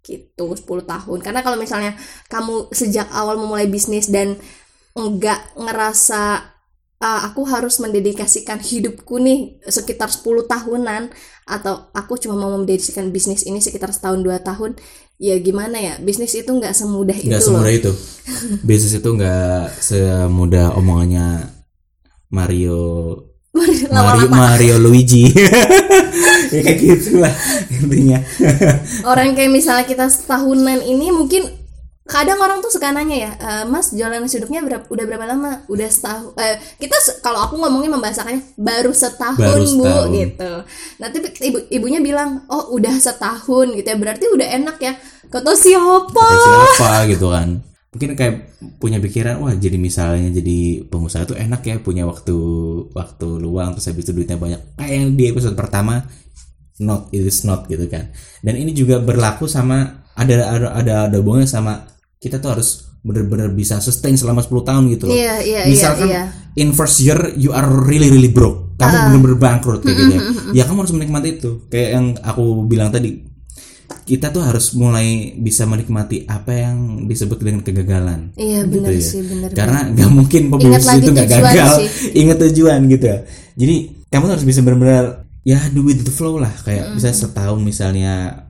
Gitu 0.00 0.44
10 0.44 0.60
tahun. 0.84 1.18
Karena 1.18 1.40
kalau 1.40 1.56
misalnya 1.56 1.96
kamu 2.26 2.68
sejak 2.70 3.08
awal 3.10 3.36
memulai 3.36 3.64
bisnis 3.64 4.06
dan 4.06 4.36
enggak 4.92 5.40
ngerasa 5.56 6.53
"Ah, 7.02 7.26
aku 7.28 7.46
harus 7.46 7.78
mendedikasikan 7.82 8.58
hidupku 8.58 9.18
nih 9.20 9.60
sekitar 9.66 10.10
10 10.10 10.46
tahunan. 10.46 11.10
Atau 11.44 11.92
aku 11.92 12.16
cuma 12.16 12.40
mau 12.40 12.52
mendedikasikan 12.56 13.12
bisnis 13.12 13.44
ini 13.44 13.60
sekitar 13.60 13.92
setahun 13.92 14.24
dua 14.24 14.40
tahun. 14.40 14.80
Ya 15.20 15.38
gimana 15.38 15.78
ya 15.78 15.94
bisnis 16.02 16.34
itu 16.34 16.48
nggak 16.50 16.74
semudah 16.74 17.14
nggak 17.14 17.38
itu 17.38 17.50
loh. 17.50 17.62
semudah 17.62 17.72
itu. 17.72 17.92
Bisnis 18.68 18.98
itu 18.98 19.08
nggak 19.14 19.78
semudah 19.78 20.74
omongannya 20.74 21.54
Mario 22.34 22.80
Mario 23.54 23.86
Lama-lama 23.94 24.58
Mario 24.58 24.76
Luigi. 24.82 25.30
Ya 26.54 26.62
kayak 26.62 26.78
gitu 26.78 27.18
lah 27.18 27.34
intinya. 27.66 28.22
Orang 29.02 29.34
kayak 29.34 29.50
misalnya 29.50 29.90
kita 29.90 30.06
setahunan 30.06 30.86
ini 30.86 31.10
mungkin 31.10 31.50
kadang 32.04 32.36
orang 32.36 32.60
tuh 32.60 32.68
suka 32.68 32.92
nanya 32.92 33.16
ya 33.16 33.30
"Eh, 33.34 33.64
mas 33.64 33.88
jualan 33.90 34.20
nasi 34.20 34.36
uduknya 34.36 34.60
berapa, 34.60 34.84
udah 34.84 35.04
berapa 35.04 35.24
lama? 35.24 35.64
Udah 35.66 35.88
setahun 35.88 36.36
eh, 36.36 36.56
kita 36.76 36.92
kalau 37.18 37.40
aku 37.42 37.56
ngomongin 37.56 37.88
membahasakannya 37.90 38.60
baru 38.60 38.92
setahun, 38.92 39.40
Baru 39.40 39.64
bu 39.64 39.84
setahun. 39.88 40.08
gitu. 40.12 40.50
Nanti 41.00 41.16
ibu 41.42 41.58
ibunya 41.72 42.00
bilang 42.04 42.44
oh 42.46 42.76
udah 42.76 42.92
setahun 42.96 43.72
gitu 43.72 43.88
ya. 43.88 43.96
Berarti 43.96 44.24
udah 44.28 44.48
enak 44.52 44.76
ya. 44.78 44.92
Kata 45.26 45.56
siapa? 45.56 46.12
Kata 46.12 46.36
siapa 46.76 46.90
gitu 47.08 47.32
kan. 47.32 47.48
Mungkin 47.94 48.10
kayak 48.18 48.34
punya 48.82 48.98
pikiran 48.98 49.38
wah 49.40 49.54
jadi 49.54 49.78
misalnya 49.78 50.28
jadi 50.34 50.82
pengusaha 50.84 51.24
tuh 51.24 51.38
enak 51.38 51.62
ya 51.62 51.78
punya 51.78 52.04
waktu 52.04 52.34
waktu 52.90 53.26
luang 53.38 53.72
terus 53.72 53.88
habis 53.88 54.04
itu 54.04 54.12
duitnya 54.12 54.36
banyak. 54.36 54.60
Kayak 54.76 54.92
yang 54.92 55.06
di 55.14 55.24
episode 55.30 55.56
pertama 55.56 56.04
not 56.82 57.08
it 57.14 57.22
is 57.22 57.46
not 57.46 57.64
gitu 57.64 57.86
kan. 57.86 58.10
Dan 58.42 58.58
ini 58.58 58.74
juga 58.74 58.98
berlaku 58.98 59.46
sama 59.48 60.04
ada 60.18 60.34
ada 60.52 60.68
ada 60.74 60.92
ada 61.08 61.16
hubungannya 61.16 61.46
sama 61.46 61.93
kita 62.24 62.40
tuh 62.40 62.56
harus 62.56 62.88
bener-bener 63.04 63.52
bisa 63.52 63.84
sustain 63.84 64.16
selama 64.16 64.40
10 64.40 64.64
tahun 64.64 64.84
gitu 64.96 65.04
loh. 65.12 65.12
Iya 65.12 65.44
iya 65.44 65.60
iya 65.68 65.72
misalkan 65.76 66.08
iya. 66.08 66.22
in 66.56 66.72
first 66.72 67.04
year 67.04 67.36
you 67.36 67.52
are 67.52 67.68
really 67.84 68.08
really 68.08 68.32
broke. 68.32 68.72
Kamu 68.80 69.12
bener-bener 69.12 69.36
bangkrut 69.36 69.84
kayak 69.84 69.96
gitu 70.00 70.12
ya. 70.16 70.20
Ya 70.56 70.62
kamu 70.64 70.88
harus 70.88 70.94
menikmati 70.96 71.28
itu. 71.36 71.68
Kayak 71.68 71.88
yang 72.00 72.06
aku 72.24 72.64
bilang 72.64 72.88
tadi 72.88 73.20
kita 74.08 74.32
tuh 74.32 74.40
harus 74.40 74.72
mulai 74.72 75.36
bisa 75.36 75.68
menikmati 75.68 76.24
apa 76.24 76.52
yang 76.56 77.04
disebut 77.04 77.36
dengan 77.44 77.60
kegagalan. 77.60 78.32
Iya 78.40 78.64
gitu 78.64 78.72
benar 78.80 78.92
ya. 78.96 79.04
sih 79.04 79.20
benar 79.20 79.48
karena 79.52 79.80
nggak 79.92 80.10
mungkin 80.10 80.42
pebisnis 80.48 80.96
itu 81.04 81.10
nggak 81.12 81.28
gagal. 81.28 81.72
sih. 81.76 81.88
ingat 82.24 82.36
tujuan 82.40 82.80
gitu 82.88 83.06
jadi 83.54 83.76
kamu 84.10 84.24
harus 84.32 84.46
bisa 84.46 84.60
benar-benar 84.64 85.24
ya 85.44 85.60
do 85.70 85.84
with 85.84 86.02
the 86.02 86.10
flow 86.10 86.40
lah. 86.40 86.50
Kayak 86.64 86.96
bisa 86.96 87.12
setahun 87.12 87.60
misalnya 87.60 88.12
uh, 88.32 88.43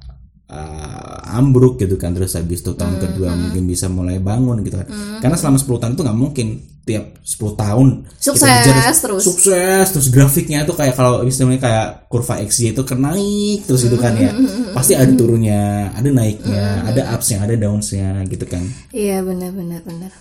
ambruk 1.35 1.75
gitu 1.77 1.95
kan. 1.95 2.15
Terus 2.15 2.35
habis 2.35 2.63
itu 2.63 2.73
tahun 2.73 2.97
kedua 2.97 3.31
mungkin 3.33 3.63
bisa 3.65 3.87
mulai 3.87 4.19
bangun 4.19 4.63
gitu 4.63 4.79
kan. 4.79 4.87
Karena 5.19 5.35
selama 5.35 5.59
10 5.59 5.81
tahun 5.81 5.93
itu 5.93 6.03
nggak 6.03 6.21
mungkin. 6.21 6.49
Tiap 6.85 7.17
10 7.25 7.57
tahun 7.57 7.87
kita 8.05 8.21
Sukses 8.21 8.45
ngejar- 8.45 8.93
terus. 9.01 9.23
sukses 9.25 9.87
terus 9.89 10.13
grafiknya 10.13 10.69
itu 10.69 10.77
kayak 10.77 10.93
kalau 10.93 11.25
misalnya 11.25 11.57
kayak 11.57 11.87
kurva 12.07 12.45
XY 12.45 12.77
itu 12.77 12.85
kan 12.85 13.01
naik 13.01 13.65
terus 13.65 13.89
gitu 13.89 13.97
kan 13.97 14.13
ya. 14.13 14.37
Pasti 14.77 14.93
ada 14.93 15.09
turunnya 15.09 15.89
ada 15.97 16.05
naiknya 16.05 16.85
ada 16.85 17.17
upsnya 17.17 17.41
ada 17.41 17.57
downsnya 17.57 18.21
gitu 18.29 18.45
kan. 18.45 18.69
Iya 18.93 19.25
benar 19.25 19.57
benar 19.57 19.81
benar. 19.81 20.13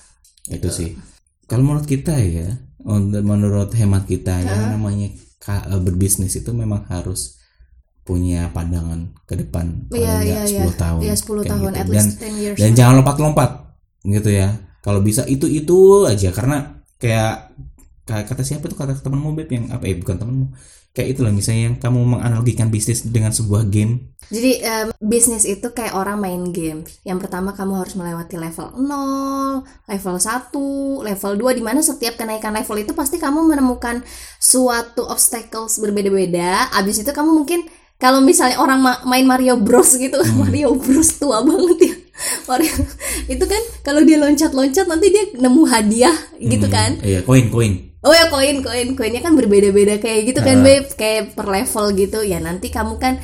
itu 0.47 0.71
sih. 0.71 0.95
Kalau 1.43 1.67
menurut 1.67 1.84
kita 1.84 2.15
ya 2.15 2.56
menurut 2.88 3.76
hemat 3.76 4.08
kita 4.08 4.32
ya 4.39 4.71
namanya 4.71 5.12
eh, 5.43 5.80
berbisnis 5.84 6.32
itu 6.36 6.56
memang 6.56 6.88
harus 6.88 7.42
punya 8.03 8.51
pandangan 8.51 9.15
ke 9.23 9.35
depan 9.35 9.87
Iya, 9.89 10.13
nggak 10.19 10.43
iya, 10.45 10.63
10 10.67 10.75
tahun 10.75 10.99
Iya 11.01 11.15
10 11.15 11.23
kayak 11.39 11.51
tahun 11.51 11.71
gitu. 11.71 11.79
at 11.79 11.87
dan 11.87 11.91
least 11.95 12.11
10 12.19 12.43
years. 12.43 12.57
dan 12.59 12.69
jangan 12.73 12.93
lompat-lompat 12.99 13.49
gitu 14.03 14.29
ya 14.29 14.49
kalau 14.79 14.99
bisa 14.99 15.23
itu 15.25 15.47
itu 15.47 15.77
aja 16.03 16.29
karena 16.29 16.57
kayak 16.99 17.55
kata 18.03 18.43
siapa 18.43 18.67
tuh 18.67 18.75
kata 18.75 18.99
temenmu 18.99 19.31
beb 19.33 19.47
yang 19.47 19.71
apa 19.71 19.87
eh 19.87 19.95
bukan 19.95 20.19
temenmu 20.19 20.45
kayak 20.91 21.15
itulah 21.15 21.31
misalnya 21.31 21.71
yang 21.71 21.75
kamu 21.79 21.99
menganalogikan 22.05 22.67
bisnis 22.67 23.01
dengan 23.01 23.31
sebuah 23.31 23.65
game 23.65 24.11
Jadi 24.27 24.51
em, 24.61 24.87
bisnis 24.97 25.43
itu 25.43 25.67
kayak 25.69 25.93
orang 25.93 26.17
main 26.17 26.49
game. 26.49 26.81
Yang 27.03 27.27
pertama 27.27 27.51
kamu 27.51 27.75
harus 27.75 27.93
melewati 27.93 28.39
level 28.39 28.71
0, 28.81 29.61
level 29.85 30.15
1, 30.17 30.49
level 31.05 31.31
2 31.37 31.59
di 31.59 31.61
mana 31.61 31.83
setiap 31.83 32.15
kenaikan 32.15 32.55
level 32.55 32.77
itu 32.79 32.95
pasti 32.95 33.19
kamu 33.19 33.45
menemukan 33.45 34.01
suatu 34.39 35.05
obstacles 35.05 35.77
berbeda-beda. 35.77 36.71
Abis 36.71 37.03
itu 37.03 37.11
kamu 37.11 37.29
mungkin 37.35 37.67
kalau 38.03 38.19
misalnya 38.19 38.59
orang 38.59 38.83
ma- 38.83 38.99
main 39.07 39.23
Mario 39.23 39.55
Bros 39.55 39.95
gitu, 39.95 40.19
Mario 40.43 40.75
Bros 40.75 41.15
tua 41.15 41.39
banget 41.39 41.79
ya. 41.79 41.95
Mario 42.51 42.75
itu 43.31 43.45
kan 43.47 43.61
kalau 43.79 44.03
dia 44.03 44.19
loncat-loncat 44.19 44.85
nanti 44.85 45.07
dia 45.07 45.23
nemu 45.39 45.63
hadiah 45.63 46.13
gitu 46.35 46.67
kan. 46.67 46.99
iya 46.99 47.23
koin 47.23 47.47
koin. 47.47 47.95
Oh 48.03 48.11
ya 48.11 48.27
koin 48.27 48.59
koin. 48.59 48.99
Koinnya 48.99 49.23
kan 49.23 49.39
berbeda-beda 49.39 49.95
kayak 50.03 50.35
gitu 50.35 50.43
kan 50.43 50.59
beb. 50.59 50.91
Kayak 50.99 51.39
per 51.39 51.47
level 51.47 51.85
gitu. 51.95 52.19
Ya 52.27 52.43
nanti 52.43 52.67
kamu 52.67 52.99
kan 52.99 53.23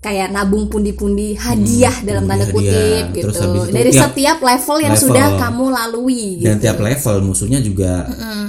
kayak 0.00 0.32
nabung 0.32 0.64
pundi-pundi 0.66 1.36
hadiah 1.36 1.92
dalam 2.00 2.24
tanda 2.24 2.48
kutip 2.48 2.72
hadiah. 2.72 3.12
gitu 3.12 3.24
Terus 3.28 3.36
habis 3.36 3.60
itu 3.60 3.72
dari 3.76 3.90
tiap 3.90 4.04
setiap 4.08 4.38
level 4.40 4.76
yang 4.80 4.94
level. 4.96 5.04
sudah 5.04 5.26
kamu 5.36 5.64
lalui 5.68 6.24
gitu. 6.40 6.44
dan 6.48 6.56
tiap 6.56 6.78
level 6.80 7.16
musuhnya 7.22 7.60
juga 7.60 7.92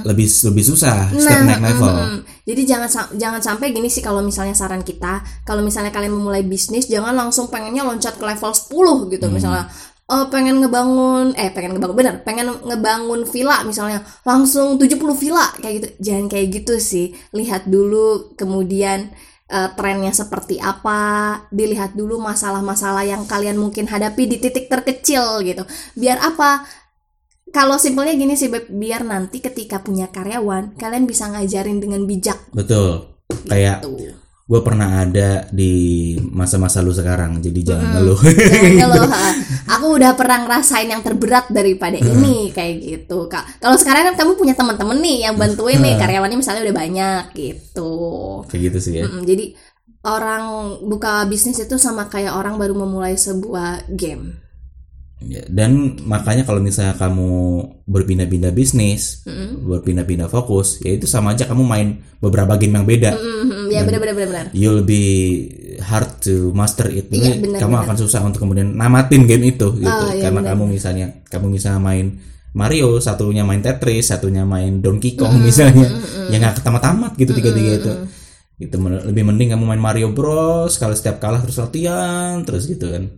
lebih 0.02 0.26
lebih 0.26 0.64
susah 0.64 1.12
setiap 1.12 1.28
Nah, 1.38 1.44
naik 1.44 1.62
level 1.68 1.92
mm, 1.92 2.18
jadi 2.42 2.62
jangan 2.64 2.88
jangan 3.14 3.40
sampai 3.40 3.68
gini 3.68 3.86
sih 3.86 4.00
kalau 4.00 4.20
misalnya 4.20 4.56
saran 4.56 4.80
kita 4.80 5.20
kalau 5.44 5.60
misalnya 5.60 5.92
kalian 5.92 6.10
memulai 6.10 6.40
bisnis 6.40 6.88
jangan 6.88 7.12
langsung 7.12 7.46
pengennya 7.46 7.84
loncat 7.84 8.16
ke 8.16 8.24
level 8.24 8.50
10 8.50 9.12
gitu 9.12 9.26
Hmm. 9.28 9.34
misalnya 9.36 9.64
oh 10.08 10.28
pengen 10.28 10.56
ngebangun 10.58 11.36
eh 11.36 11.48
pengen 11.48 11.76
ngebangun 11.76 11.94
bener 11.94 12.14
pengen 12.20 12.48
ngebangun 12.60 13.22
villa 13.24 13.60
misalnya 13.62 14.00
langsung 14.22 14.76
70 14.76 14.88
villa 15.14 15.52
kayak 15.56 15.74
gitu 15.78 15.88
jangan 16.00 16.26
kayak 16.26 16.46
gitu 16.50 16.74
sih 16.76 17.06
lihat 17.30 17.64
dulu 17.64 18.32
kemudian 18.34 19.12
eh, 19.52 19.70
trennya 19.76 20.16
seperti 20.16 20.56
apa 20.56 21.44
dilihat 21.52 21.92
dulu 21.92 22.16
masalah-masalah 22.16 23.04
yang 23.04 23.28
kalian 23.28 23.60
mungkin 23.60 23.84
hadapi 23.84 24.24
di 24.24 24.40
titik 24.40 24.72
terkecil 24.72 25.44
gitu. 25.44 25.68
Biar 25.92 26.16
apa? 26.24 26.64
Kalau 27.52 27.76
simpelnya 27.76 28.16
gini 28.16 28.32
sih 28.32 28.48
Beb, 28.48 28.72
biar 28.72 29.04
nanti 29.04 29.44
ketika 29.44 29.84
punya 29.84 30.08
karyawan 30.08 30.72
kalian 30.80 31.04
bisa 31.04 31.28
ngajarin 31.28 31.84
dengan 31.84 32.08
bijak. 32.08 32.40
Betul. 32.56 33.12
Kayak 33.44 33.84
tuh. 33.84 34.16
gue 34.42 34.60
pernah 34.60 35.00
ada 35.00 35.48
di 35.48 36.12
masa-masa 36.18 36.84
lu 36.84 36.92
sekarang 36.92 37.44
jadi 37.44 37.60
jangan 37.60 37.86
ngeluh. 37.96 38.20
Jangan 38.24 38.72
ngeluh. 38.80 39.08
Aku 39.72 39.86
udah 39.96 40.12
pernah 40.12 40.44
ngerasain 40.44 40.88
yang 40.88 41.00
terberat 41.00 41.48
daripada 41.48 41.96
ini 41.96 42.52
kayak 42.52 42.74
gitu 42.80 43.26
kak. 43.26 43.58
Kalau 43.58 43.76
sekarang 43.80 44.12
kan 44.12 44.14
kamu 44.20 44.32
punya 44.36 44.54
teman-teman 44.54 44.98
nih 45.00 45.28
yang 45.30 45.34
bantuin 45.40 45.80
nih 45.80 45.96
karyawannya 45.96 46.38
misalnya 46.38 46.62
udah 46.68 46.76
banyak 46.76 47.22
gitu. 47.32 47.92
kayak 48.52 48.62
gitu 48.68 48.78
sih 48.78 48.92
ya 49.00 49.04
Mm-mm, 49.08 49.24
jadi 49.24 49.44
orang 50.02 50.44
buka 50.82 51.24
bisnis 51.30 51.62
itu 51.62 51.78
sama 51.78 52.10
kayak 52.10 52.34
orang 52.34 52.58
baru 52.58 52.74
memulai 52.74 53.14
sebuah 53.14 53.86
game. 53.94 54.42
Ya, 55.22 55.46
dan 55.46 56.02
makanya 56.02 56.42
kalau 56.42 56.58
misalnya 56.58 56.98
kamu 56.98 57.30
berpindah-pindah 57.86 58.50
bisnis, 58.50 59.22
berpindah-pindah 59.62 60.26
fokus, 60.26 60.82
ya 60.82 60.98
itu 60.98 61.06
sama 61.06 61.38
aja 61.38 61.46
kamu 61.46 61.62
main 61.62 61.88
beberapa 62.18 62.58
game 62.58 62.82
yang 62.82 62.86
beda. 62.90 63.10
Mhm, 63.14 63.70
ya 63.70 63.86
benar-benar 63.86 64.16
benar. 64.18 64.44
You'll 64.50 64.82
be 64.82 65.46
hard 65.82 66.22
to 66.22 66.54
master 66.54 66.86
it. 66.88 67.10
Jadi 67.10 67.18
Iya, 67.20 67.34
benar, 67.42 67.58
kamu 67.60 67.74
benar. 67.74 67.84
akan 67.84 67.96
susah 67.98 68.20
untuk 68.22 68.40
kemudian 68.42 68.72
namatin 68.72 69.26
game 69.26 69.50
itu 69.50 69.66
gitu. 69.76 69.90
Ah, 69.90 70.14
iya, 70.14 70.22
Karena 70.24 70.40
benar, 70.40 70.54
kamu 70.54 70.64
misalnya 70.70 71.06
kamu 71.26 71.46
misalnya 71.50 71.80
main 71.82 72.06
Mario, 72.52 73.00
satunya 73.00 73.42
main 73.42 73.60
Tetris, 73.60 74.12
satunya 74.12 74.44
main 74.44 74.80
Donkey 74.80 75.16
Kong 75.16 75.40
misalnya, 75.40 75.88
ya 76.28 76.36
nggak 76.36 76.60
ketamat-tamat 76.60 77.16
gitu 77.16 77.32
tiga-tiga 77.32 77.70
itu. 77.80 77.92
Itu 78.60 78.76
men- 78.76 79.02
lebih 79.02 79.24
mending 79.24 79.56
kamu 79.56 79.64
main 79.64 79.80
Mario 79.80 80.12
Bros. 80.12 80.76
Kalau 80.76 80.92
setiap 80.92 81.16
kalah 81.18 81.40
terus 81.40 81.56
latihan 81.56 82.44
terus 82.44 82.68
gitu 82.68 82.92
kan. 82.92 83.08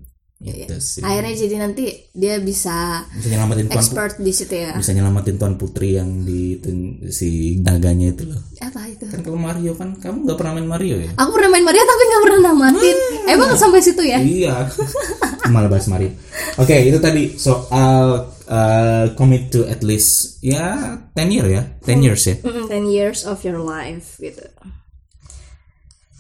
Iya, 0.44 0.68
Gitu 0.68 0.76
sih. 0.76 1.00
Akhirnya 1.00 1.32
jadi 1.34 1.56
nanti 1.56 1.84
dia 2.10 2.36
bisa 2.36 3.00
Bisa 3.10 3.28
nyelamatin 3.30 3.64
tuan 3.64 3.80
expert 3.80 4.12
di 4.18 4.28
situ 4.28 4.52
ya. 4.54 4.76
bisa 4.76 4.92
nyelamatin 4.92 5.34
tuan 5.34 5.54
putri 5.54 5.96
yang 5.96 6.20
di 6.20 6.60
ten- 6.60 7.00
si 7.08 7.28
naganya 7.58 8.12
itu 8.12 8.28
loh 8.28 8.40
Apa 8.60 8.84
itu? 8.86 9.08
kan 9.08 9.20
kalau 9.20 9.40
Mario 9.40 9.72
kan 9.72 9.96
kamu 9.96 10.22
nggak 10.22 10.36
pernah 10.36 10.52
main 10.54 10.68
Mario 10.68 10.96
ya 10.98 11.10
Aku 11.16 11.32
pernah 11.32 11.48
main 11.48 11.64
Mario 11.64 11.80
tapi 11.82 12.02
nggak 12.04 12.22
pernah 12.22 12.40
namatin. 12.44 12.96
Emang 13.26 13.50
sampai 13.54 13.80
situ 13.80 14.02
ya? 14.02 14.20
iya 14.20 14.68
malah 15.52 15.68
bahas 15.68 15.88
Mario 15.88 16.12
oke 16.54 16.72
itu 16.72 16.98
tadi 16.98 17.34
soal 17.34 18.04
uh, 18.44 19.04
commit 19.12 19.48
to 19.48 19.64
at 19.64 19.80
least 19.80 20.40
ya 20.40 20.76
10 21.12 21.28
year 21.30 21.46
ya 21.46 21.62
10 21.82 22.00
years 22.00 22.22
ya 22.22 22.36
10 22.40 22.68
years 22.86 23.24
of 23.24 23.40
your 23.40 23.56
life 23.58 24.16
gitu. 24.18 24.44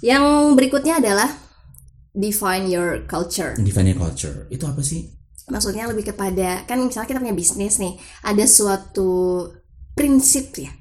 Yang 0.00 0.24
berikutnya 0.54 1.00
adalah 1.00 1.28
define 2.14 2.70
your 2.70 3.02
culture. 3.10 3.58
define 3.58 3.90
your 3.90 3.98
culture 3.98 4.46
itu 4.48 4.62
apa 4.64 4.80
sih 4.80 5.14
Maksudnya 5.44 5.84
lebih 5.84 6.08
kepada 6.08 6.64
kan 6.64 6.80
misalnya 6.80 7.08
kita 7.12 7.20
punya 7.20 7.36
bisnis 7.36 7.76
nih, 7.76 8.00
ada 8.24 8.44
suatu 8.48 9.44
prinsip 9.92 10.56
ya. 10.56 10.72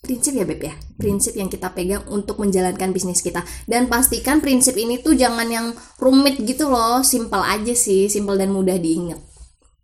Prinsip 0.00 0.32
ya 0.32 0.48
Beb 0.48 0.64
ya. 0.64 0.72
Prinsip 0.96 1.36
yang 1.36 1.52
kita 1.52 1.76
pegang 1.76 2.08
untuk 2.08 2.40
menjalankan 2.40 2.96
bisnis 2.96 3.20
kita. 3.20 3.44
Dan 3.68 3.92
pastikan 3.92 4.40
prinsip 4.40 4.72
ini 4.80 5.04
tuh 5.04 5.12
jangan 5.12 5.44
yang 5.52 5.76
rumit 6.00 6.40
gitu 6.40 6.72
loh, 6.72 7.04
simpel 7.04 7.44
aja 7.44 7.76
sih, 7.76 8.08
simpel 8.08 8.40
dan 8.40 8.48
mudah 8.48 8.80
diingat. 8.80 9.20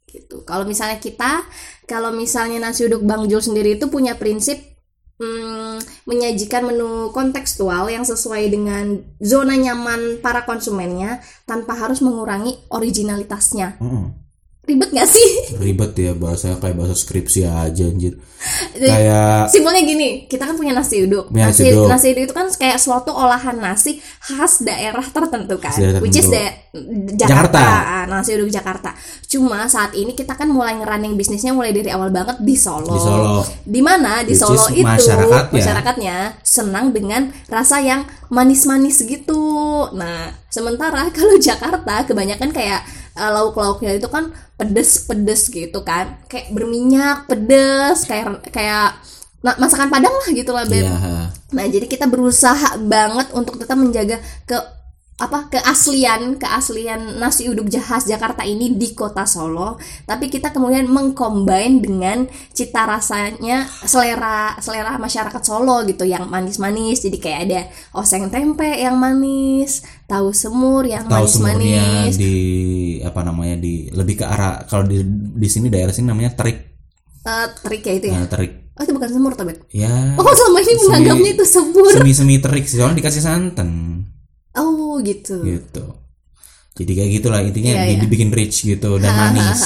Gitu. 0.08 0.48
Kalau 0.48 0.64
misalnya 0.64 0.96
kita, 0.96 1.44
kalau 1.84 2.16
misalnya 2.16 2.56
nasi 2.56 2.88
uduk 2.88 3.04
Bang 3.04 3.28
Jul 3.28 3.44
sendiri 3.44 3.76
itu 3.76 3.92
punya 3.92 4.16
prinsip 4.16 4.75
hmm, 5.20 6.06
menyajikan 6.08 6.64
menu 6.66 7.12
kontekstual 7.12 7.88
yang 7.88 8.04
sesuai 8.04 8.48
dengan 8.52 9.00
zona 9.20 9.56
nyaman 9.56 10.20
para 10.20 10.44
konsumennya 10.44 11.20
tanpa 11.48 11.76
harus 11.76 12.00
mengurangi 12.04 12.56
originalitasnya. 12.72 13.80
Mm-mm. 13.80 14.25
Ribet 14.66 14.90
gak 14.90 15.06
sih? 15.06 15.28
ribet 15.62 15.94
ya 15.94 16.12
bahasa 16.12 16.58
kayak 16.58 16.74
bahasa 16.74 16.92
skripsi 16.92 17.46
aja 17.46 17.86
anjir 17.86 18.18
kayak 18.76 19.48
Simpelnya 19.48 19.82
gini, 19.82 20.08
kita 20.26 20.44
kan 20.44 20.54
punya 20.54 20.70
nasi 20.70 21.02
uduk. 21.02 21.32
Punya 21.32 21.50
nasi 21.50 21.62
nasi, 21.64 21.72
uduk. 21.72 21.86
nasi 21.88 22.06
uduk 22.12 22.24
itu 22.26 22.34
kan 22.34 22.46
kayak 22.52 22.78
suatu 22.78 23.10
olahan 23.10 23.56
nasi 23.56 23.98
khas 24.20 24.60
daerah 24.60 25.02
tertentu 25.02 25.56
kan, 25.56 25.72
Daerah 25.72 25.98
which 25.98 26.14
is 26.14 26.26
tertentu. 26.26 26.36
da- 26.36 26.54
Jakarta. 27.16 27.58
Jakarta. 27.58 27.62
Ah, 27.64 28.04
nasi 28.06 28.30
uduk 28.36 28.50
Jakarta. 28.52 28.90
Cuma 29.24 29.64
saat 29.66 29.94
ini 29.94 30.12
kita 30.12 30.36
kan 30.36 30.46
mulai 30.46 30.76
ngerunning 30.76 31.16
bisnisnya 31.16 31.50
mulai 31.50 31.72
dari 31.72 31.88
awal 31.88 32.12
banget 32.12 32.36
di 32.38 32.54
Solo. 32.54 32.86
Di 32.86 33.00
Solo. 33.00 33.36
Di 33.64 33.80
mana 33.80 34.20
di 34.22 34.36
Which 34.36 34.42
Solo 34.44 34.64
itu 34.70 34.84
masyarakatnya. 34.84 35.54
masyarakatnya 35.56 36.16
senang 36.42 36.92
dengan 36.92 37.22
rasa 37.46 37.80
yang 37.80 38.04
manis-manis 38.28 39.00
gitu. 39.02 39.42
Nah, 39.96 40.30
sementara 40.46 41.08
kalau 41.10 41.34
Jakarta 41.40 42.04
kebanyakan 42.04 42.52
kayak 42.52 42.84
eh, 43.16 43.30
lauk-lauknya 43.32 43.96
itu 43.96 44.08
kan 44.12 44.30
pedes-pedes 44.60 45.48
gitu 45.48 45.80
kan, 45.82 46.20
kayak 46.28 46.52
berminyak, 46.52 47.24
pedes, 47.26 48.04
kayak 48.04 48.44
kayak 48.52 48.96
nah, 49.40 49.56
masakan 49.56 49.88
Padang 49.88 50.12
lah 50.12 50.28
gitu 50.32 50.52
lah, 50.52 50.64
Beb. 50.68 50.84
ya 50.84 51.28
Nah, 51.46 51.64
jadi 51.70 51.86
kita 51.86 52.10
berusaha 52.10 52.76
banget 52.82 53.30
untuk 53.32 53.56
tetap 53.56 53.78
menjaga 53.78 54.18
ke 54.44 54.58
apa 55.16 55.48
keaslian 55.48 56.36
keaslian 56.36 57.16
nasi 57.16 57.48
uduk 57.48 57.72
khas 57.72 58.04
Jakarta 58.04 58.44
ini 58.44 58.76
di 58.76 58.92
kota 58.92 59.24
Solo. 59.24 59.80
Tapi 60.04 60.28
kita 60.28 60.52
kemudian 60.52 60.84
mengcombine 60.92 61.80
dengan 61.80 62.28
cita 62.52 62.84
rasanya 62.84 63.64
selera 63.64 64.60
selera 64.60 65.00
masyarakat 65.00 65.40
Solo 65.40 65.80
gitu 65.88 66.04
yang 66.04 66.28
manis-manis. 66.28 67.00
Jadi 67.00 67.16
kayak 67.16 67.40
ada 67.48 67.60
oseng 67.96 68.28
tempe 68.28 68.68
yang 68.68 69.00
manis 69.00 69.80
tahu 70.04 70.36
semur 70.36 70.84
yang 70.84 71.08
tahu 71.08 71.24
semurnya 71.24 71.80
manis-manis 71.80 72.14
di 72.20 72.34
apa 73.00 73.20
namanya 73.24 73.56
di 73.56 73.88
lebih 73.96 74.20
ke 74.20 74.24
arah 74.28 74.68
kalau 74.68 74.84
di 74.84 75.00
di 75.32 75.48
sini 75.48 75.72
daerah 75.72 75.96
sini 75.96 76.12
namanya 76.12 76.36
terik. 76.36 76.76
Eh, 77.26 77.46
terik 77.64 77.82
ya 77.88 77.94
itu 77.96 78.06
ya? 78.12 78.20
Nah, 78.20 78.28
terik. 78.28 78.52
Oh 78.76 78.84
itu 78.84 78.92
bukan 78.92 79.08
semur 79.08 79.32
Beb? 79.32 79.64
ya. 79.72 79.88
Oh 80.20 80.28
selama 80.36 80.60
ini 80.60 80.68
Semi- 80.68 80.80
menganggapnya 80.84 81.30
itu 81.40 81.44
semur. 81.48 81.88
semi 81.88 82.12
semi 82.12 82.36
terik 82.36 82.68
sih 82.68 82.76
soalnya 82.76 83.00
dikasih 83.00 83.24
santan. 83.24 83.68
Oh 84.56 84.85
gitu 85.04 85.42
gitu 85.44 85.84
jadi 86.76 86.92
kayak 86.92 87.10
gitulah 87.20 87.40
intinya 87.40 87.72
di- 87.72 87.96
iya. 87.96 88.00
dibikin 88.04 88.28
rich 88.36 88.68
gitu 88.68 89.00
dan 89.00 89.12
manis 89.32 89.60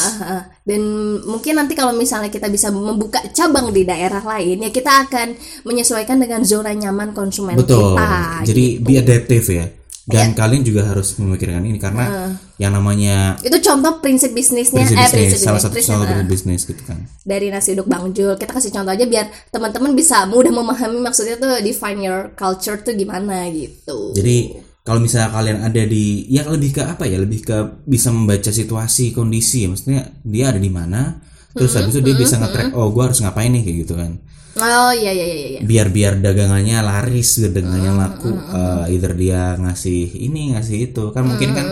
Dan 0.63 0.83
mungkin 1.27 1.59
nanti 1.59 1.75
kalau 1.75 1.91
misalnya 1.91 2.31
kita 2.31 2.47
bisa 2.47 2.71
membuka 2.71 3.19
cabang 3.35 3.75
di 3.75 3.83
daerah 3.83 4.23
lain, 4.23 4.63
ya 4.63 4.71
kita 4.71 5.11
akan 5.11 5.35
menyesuaikan 5.67 6.23
dengan 6.23 6.47
zona 6.47 6.71
nyaman 6.71 7.11
konsumen 7.11 7.59
betul 7.59 7.99
kita. 7.99 8.47
jadi 8.47 8.65
gitu. 8.79 8.87
be 8.87 8.95
adaptive 8.95 9.47
ya 9.51 9.67
dan 10.07 10.31
Iya. 10.31 10.37
kalian 10.39 10.63
juga 10.63 10.87
harus 10.87 11.19
memikirkan 11.19 11.67
ini 11.67 11.79
karena 11.83 12.35
yang 12.59 12.71
namanya 12.71 13.35
itu 13.43 13.59
contoh 13.59 13.99
prinsip 13.99 14.31
bisnisnya, 14.31 14.87
prinsip 14.87 14.95
eh 14.95 15.07
bisnis 15.07 15.15
prinsip 15.19 15.39
salah 15.43 15.61
satu 15.63 15.75
prinsip, 15.75 15.91
salah 15.91 16.07
eh, 16.07 16.27
bisnis 16.27 16.63
gitu 16.67 16.83
kan 16.87 16.99
dari 17.27 17.47
nasi 17.51 17.75
uduk 17.75 17.91
Bang 17.91 18.15
Jul. 18.15 18.39
Kita 18.39 18.55
kasih 18.55 18.71
contoh 18.71 18.95
aja 18.95 19.07
biar 19.07 19.27
teman-teman 19.51 19.93
bisa 19.99 20.23
mudah 20.31 20.55
memahami 20.55 21.03
maksudnya 21.03 21.35
tuh 21.35 21.59
define 21.59 22.07
your 22.07 22.31
culture 22.39 22.79
tuh 22.79 22.95
gimana 22.95 23.51
gitu. 23.51 24.15
Jadi 24.15 24.70
kalau 24.81 25.01
misalnya 25.03 25.31
kalian 25.33 25.59
ada 25.61 25.83
di 25.85 26.25
ya 26.33 26.49
lebih 26.49 26.81
ke 26.81 26.83
apa 26.85 27.05
ya 27.05 27.21
lebih 27.21 27.41
ke 27.45 27.57
bisa 27.85 28.09
membaca 28.11 28.49
situasi 28.49 29.13
kondisi 29.13 29.69
maksudnya 29.69 30.09
dia 30.25 30.51
ada 30.53 30.61
di 30.61 30.73
mana 30.73 31.21
terus 31.57 31.73
habis 31.75 31.93
itu 31.97 32.01
dia 32.05 32.17
bisa 32.17 32.39
nge-track 32.39 32.71
oh 32.79 32.91
gue 32.95 33.03
harus 33.03 33.19
ngapain 33.23 33.51
nih? 33.51 33.63
Kayak 33.63 33.79
gitu 33.87 33.95
kan. 33.99 34.13
Oh 34.59 34.91
iya 34.91 35.15
iya 35.15 35.27
iya 35.31 35.47
iya. 35.55 35.61
biar 35.63 35.95
biar 35.95 36.19
dagangannya 36.19 36.83
laris 36.83 37.39
dagangannya 37.39 37.93
laku 37.95 38.35
eh, 38.35 38.93
either 38.99 39.15
dia 39.15 39.55
ngasih 39.55 40.11
ini 40.27 40.59
ngasih 40.59 40.91
itu. 40.91 41.15
Kan 41.15 41.31
mungkin 41.31 41.55
kan 41.55 41.67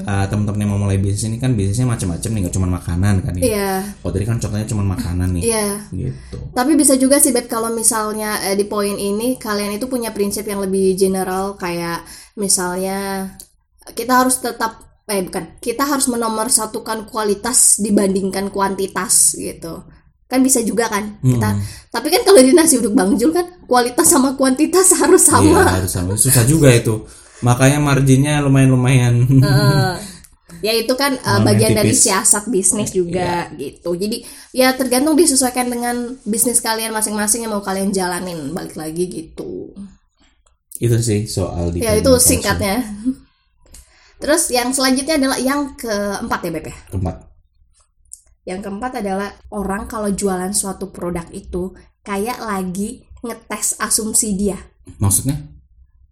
eh, 0.00 0.24
teman-teman 0.32 0.60
yang 0.64 0.70
mau 0.72 0.80
mulai 0.80 0.96
bisnis 0.96 1.28
ini 1.28 1.36
kan 1.36 1.52
bisnisnya 1.52 1.84
macam-macam 1.84 2.30
nih 2.32 2.40
nggak 2.48 2.54
cuma 2.56 2.68
makanan 2.80 3.14
kan 3.20 3.32
ya. 3.36 3.44
Iya. 3.44 3.72
oh 4.00 4.08
tadi 4.08 4.24
kan 4.24 4.40
contohnya 4.40 4.64
cuma 4.64 4.82
makanan 4.96 5.28
nih. 5.36 5.42
Iya. 5.52 5.68
gitu. 5.92 6.38
Tapi 6.56 6.72
bisa 6.80 6.96
juga 6.96 7.20
sih 7.20 7.30
Beb 7.30 7.44
kalau 7.44 7.68
misalnya 7.76 8.40
eh, 8.48 8.56
di 8.56 8.64
poin 8.64 8.96
ini 8.96 9.36
kalian 9.36 9.76
itu 9.76 9.84
punya 9.84 10.08
prinsip 10.16 10.48
yang 10.48 10.64
lebih 10.64 10.96
general 10.96 11.60
kayak 11.60 12.08
misalnya 12.40 13.30
kita 13.92 14.24
harus 14.24 14.40
tetap 14.40 14.93
eh 15.04 15.20
bukan. 15.20 15.60
Kita 15.60 15.84
harus 15.84 16.08
menomorsatukan 16.08 17.08
kualitas 17.08 17.80
dibandingkan 17.80 18.48
kuantitas 18.48 19.36
gitu. 19.36 19.84
Kan 20.24 20.40
bisa 20.40 20.64
juga 20.64 20.88
kan 20.88 21.20
kita 21.20 21.50
tapi 21.92 22.08
kan 22.10 22.24
kalau 22.26 22.40
di 22.42 22.50
nasi 22.56 22.80
uduk 22.80 22.96
Bang 22.96 23.14
Jul 23.14 23.30
kan 23.30 23.44
kualitas 23.68 24.08
sama 24.08 24.34
kuantitas 24.34 24.90
harus 25.00 25.22
sama. 25.22 25.44
Iya 25.44 25.84
harus 25.84 25.92
sama. 25.92 26.12
Susah 26.16 26.42
juga 26.48 26.72
itu. 26.72 27.04
Makanya 27.44 27.78
marginnya 27.78 28.40
lumayan 28.40 28.70
lumayan 28.72 29.14
Eh, 30.64 30.70
ya 30.70 30.72
itu 30.72 30.96
kan 30.96 31.12
uh, 31.20 31.44
bagian 31.44 31.76
dari 31.76 31.92
tipis. 31.92 32.08
Iya. 32.08 32.24
siasat 32.24 32.44
bisnis 32.48 32.90
juga 32.96 33.52
gitu. 33.60 33.92
Jadi 33.92 34.24
ya 34.56 34.72
tergantung 34.72 35.12
disesuaikan 35.12 35.68
dengan 35.68 36.16
bisnis 36.24 36.64
kalian 36.64 36.96
masing-masing 36.96 37.44
yang 37.44 37.52
mau 37.52 37.60
kalian 37.60 37.92
jalanin. 37.92 38.50
Balik 38.56 38.80
lagi 38.80 39.04
gitu. 39.06 39.76
Itu 40.80 40.96
sih 41.04 41.28
soal 41.28 41.70
di 41.70 41.84
ya 41.84 41.94
itu 41.94 42.10
singkatnya 42.16 42.80
terus 44.24 44.48
yang 44.48 44.72
selanjutnya 44.72 45.20
adalah 45.20 45.36
yang 45.36 45.76
keempat 45.76 46.40
ya 46.40 46.50
Beb 46.56 46.66
ya 46.72 46.76
keempat 46.88 47.16
yang 48.48 48.60
keempat 48.64 49.04
adalah 49.04 49.28
orang 49.52 49.84
kalau 49.84 50.08
jualan 50.08 50.52
suatu 50.56 50.88
produk 50.88 51.28
itu 51.36 51.76
kayak 52.00 52.40
lagi 52.40 53.04
ngetes 53.20 53.76
asumsi 53.76 54.32
dia 54.32 54.56
maksudnya 54.96 55.36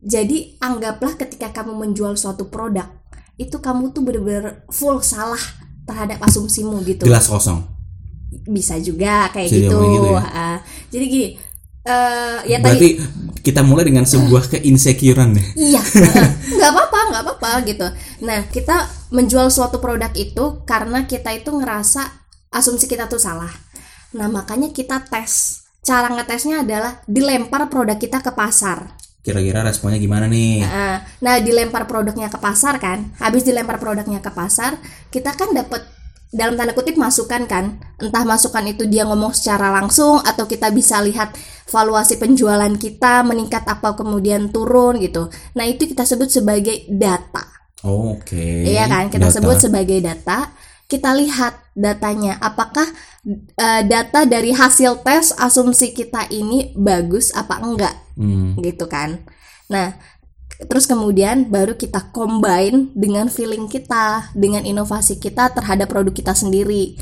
Jadi 0.03 0.59
anggaplah 0.59 1.14
ketika 1.14 1.55
kamu 1.55 1.79
menjual 1.79 2.18
suatu 2.18 2.51
produk 2.51 2.90
itu 3.38 3.55
kamu 3.62 3.94
tuh 3.94 4.03
bener-bener 4.03 4.66
full 4.66 4.98
salah 4.98 5.38
terhadap 5.87 6.18
asumsimu 6.27 6.83
gitu. 6.83 7.07
gelas 7.07 7.31
kosong 7.31 7.62
Bisa 8.51 8.83
juga 8.83 9.31
kayak 9.31 9.46
Bisa 9.46 9.59
gitu. 9.62 9.79
gitu 9.79 10.09
ya? 10.11 10.25
Ah, 10.27 10.59
jadi 10.90 11.05
gini, 11.07 11.29
eh 11.83 12.38
ya 12.47 12.62
berarti 12.62 12.88
tadi 13.03 13.23
kita 13.42 13.66
mulai 13.66 13.83
dengan 13.83 14.07
sebuah 14.07 14.55
keinsecurean 14.55 15.35
ya 15.35 15.45
iya 15.59 15.83
nggak 16.57 16.71
apa-apa 16.71 16.99
nggak 17.11 17.23
apa-apa 17.27 17.51
gitu. 17.66 17.87
Nah 18.23 18.47
kita 18.49 18.87
menjual 19.11 19.51
suatu 19.51 19.83
produk 19.83 20.14
itu 20.14 20.62
karena 20.62 21.05
kita 21.11 21.35
itu 21.35 21.51
ngerasa 21.51 22.07
asumsi 22.55 22.87
kita 22.87 23.11
tuh 23.11 23.18
salah. 23.18 23.51
Nah 24.14 24.31
makanya 24.31 24.71
kita 24.71 25.03
tes. 25.11 25.62
Cara 25.83 26.07
ngetesnya 26.14 26.62
adalah 26.62 27.03
dilempar 27.11 27.66
produk 27.66 27.99
kita 27.99 28.23
ke 28.23 28.31
pasar. 28.33 29.03
kira-kira 29.23 29.62
responnya 29.62 30.03
gimana 30.03 30.27
nih 30.27 30.66
Nah, 30.66 30.99
nah 31.23 31.38
dilempar 31.38 31.87
produknya 31.87 32.27
ke 32.27 32.42
pasar 32.42 32.83
kan, 32.83 33.14
habis 33.23 33.47
dilempar 33.47 33.79
produknya 33.79 34.18
ke 34.18 34.35
pasar, 34.35 34.83
kita 35.14 35.31
kan 35.38 35.55
dapat 35.55 35.87
dalam 36.33 36.57
tanda 36.57 36.73
kutip 36.73 36.97
masukan 36.97 37.45
kan, 37.45 37.64
entah 38.01 38.25
masukan 38.25 38.64
itu 38.73 38.88
dia 38.88 39.05
ngomong 39.05 39.37
secara 39.37 39.68
langsung 39.68 40.16
atau 40.25 40.49
kita 40.49 40.73
bisa 40.73 40.99
lihat 41.05 41.37
valuasi 41.68 42.16
penjualan 42.16 42.73
kita 42.77 43.21
meningkat 43.23 43.64
apa 43.68 43.92
kemudian 43.95 44.49
turun 44.49 44.97
gitu. 44.99 45.29
Nah 45.57 45.64
itu 45.68 45.85
kita 45.85 46.03
sebut 46.09 46.29
sebagai 46.33 46.88
data, 46.88 47.45
oke 47.85 48.47
iya 48.64 48.85
kan? 48.88 49.12
Kita 49.12 49.29
Data. 49.29 49.33
sebut 49.33 49.59
sebagai 49.61 49.99
data. 50.01 50.51
Kita 50.88 51.16
lihat 51.16 51.73
datanya, 51.73 52.37
apakah 52.40 52.85
eh, 53.57 53.83
data 53.87 54.21
dari 54.29 54.53
hasil 54.53 55.01
tes 55.07 55.33
asumsi 55.37 55.97
kita 55.97 56.29
ini 56.33 56.73
bagus 56.77 57.33
apa 57.33 57.61
enggak 57.62 57.97
Hmm, 58.12 58.61
gitu 58.61 58.85
kan. 58.92 59.25
Nah, 59.73 59.97
terus 60.69 60.87
kemudian 60.87 61.49
baru 61.51 61.75
kita 61.75 62.12
combine 62.15 62.93
dengan 62.95 63.27
feeling 63.27 63.67
kita, 63.67 64.31
dengan 64.37 64.62
inovasi 64.62 65.19
kita 65.19 65.51
terhadap 65.53 65.91
produk 65.91 66.15
kita 66.15 66.35
sendiri. 66.37 66.97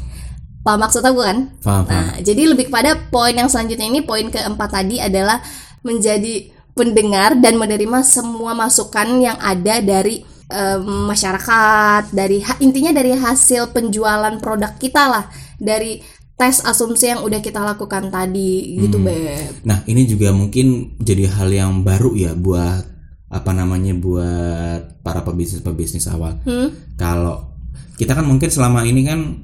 Paham 0.61 0.85
maksud 0.85 1.01
aku 1.01 1.25
kan? 1.25 1.57
paham 1.65 1.89
paham 1.89 2.05
Nah, 2.05 2.09
jadi 2.21 2.43
lebih 2.53 2.69
kepada 2.69 2.97
poin 3.09 3.33
yang 3.33 3.49
selanjutnya 3.49 3.89
ini, 3.89 4.05
poin 4.05 4.29
keempat 4.29 4.69
tadi 4.69 5.01
adalah 5.01 5.41
menjadi 5.81 6.53
pendengar 6.77 7.37
dan 7.41 7.57
menerima 7.57 8.05
semua 8.05 8.53
masukan 8.53 9.09
yang 9.21 9.37
ada 9.41 9.81
dari 9.81 10.21
em, 10.53 10.85
masyarakat, 11.09 12.13
dari 12.13 12.45
intinya 12.61 12.93
dari 12.93 13.17
hasil 13.17 13.73
penjualan 13.73 14.37
produk 14.37 14.77
kita 14.77 15.09
lah, 15.09 15.25
dari 15.57 16.05
tes 16.37 16.65
asumsi 16.65 17.13
yang 17.13 17.21
udah 17.21 17.41
kita 17.45 17.61
lakukan 17.61 18.09
tadi 18.09 18.81
gitu, 18.81 18.97
Beb. 19.01 19.65
Nah, 19.65 19.85
ini 19.85 20.09
juga 20.09 20.33
mungkin 20.33 20.97
jadi 20.97 21.29
hal 21.29 21.53
yang 21.53 21.85
baru 21.85 22.17
ya 22.17 22.33
buat 22.33 23.00
apa 23.31 23.51
namanya 23.55 23.95
buat 23.95 25.01
para 25.07 25.23
pebisnis-pebisnis 25.23 26.11
awal. 26.11 26.43
Hmm? 26.43 26.75
Kalau 26.99 27.55
kita 27.95 28.19
kan 28.19 28.27
mungkin 28.27 28.51
selama 28.51 28.83
ini 28.83 29.07
kan 29.07 29.39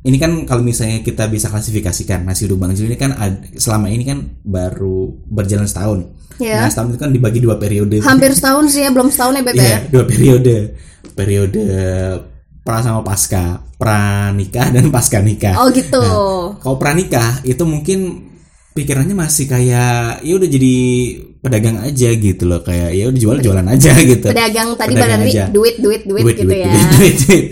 ini 0.00 0.16
kan 0.16 0.44
kalau 0.48 0.64
misalnya 0.64 1.00
kita 1.04 1.28
bisa 1.28 1.52
klasifikasikan 1.52 2.24
nasi 2.24 2.48
uduk 2.48 2.60
Bang 2.60 2.72
ini 2.72 2.96
kan 2.96 3.12
ad- 3.16 3.52
selama 3.56 3.88
ini 3.92 4.04
kan 4.04 4.40
baru 4.44 5.12
berjalan 5.28 5.68
setahun. 5.68 6.08
Ya. 6.40 6.64
Nah, 6.64 6.72
setahun 6.72 6.96
itu 6.96 7.00
kan 7.00 7.12
dibagi 7.12 7.40
dua 7.40 7.60
periode. 7.60 8.00
Hampir 8.00 8.32
setahun 8.32 8.72
sih 8.72 8.88
ya, 8.88 8.90
belum 8.92 9.12
setahun 9.12 9.40
ya 9.40 9.42
Beb 9.44 9.56
ya. 9.56 9.64
Iya, 9.64 9.78
dua 9.92 10.04
periode. 10.08 10.56
Periode 11.12 11.64
pra 12.64 12.80
sama 12.84 13.00
pasca, 13.04 13.60
pranikah 13.76 14.72
dan 14.72 14.88
pasca 14.88 15.20
nikah. 15.20 15.60
Oh 15.60 15.68
gitu. 15.68 16.00
Kalau 16.60 16.76
pranikah 16.80 17.44
itu 17.44 17.60
mungkin 17.68 18.29
pikirannya 18.80 19.12
masih 19.12 19.44
kayak 19.44 20.24
ya 20.24 20.32
udah 20.34 20.48
jadi 20.48 20.74
pedagang 21.38 21.78
aja 21.80 22.08
gitu 22.10 22.42
loh 22.44 22.60
kayak 22.60 22.90
ya 22.90 23.04
udah 23.06 23.20
jual 23.20 23.36
jualan 23.38 23.66
aja 23.68 23.92
gitu. 24.16 24.26
Pedagang 24.26 24.72
tadi 24.74 24.92
Pedagang 24.92 25.22
aja. 25.22 25.44
duit 25.48 25.76
duit 25.78 26.02
duit, 26.02 26.24
Duit, 26.24 26.36
gitu 26.36 26.48
duit, 26.48 26.60
ya. 26.60 26.72
duit, 26.72 26.88
duit, 26.96 27.16
duit. 27.20 27.44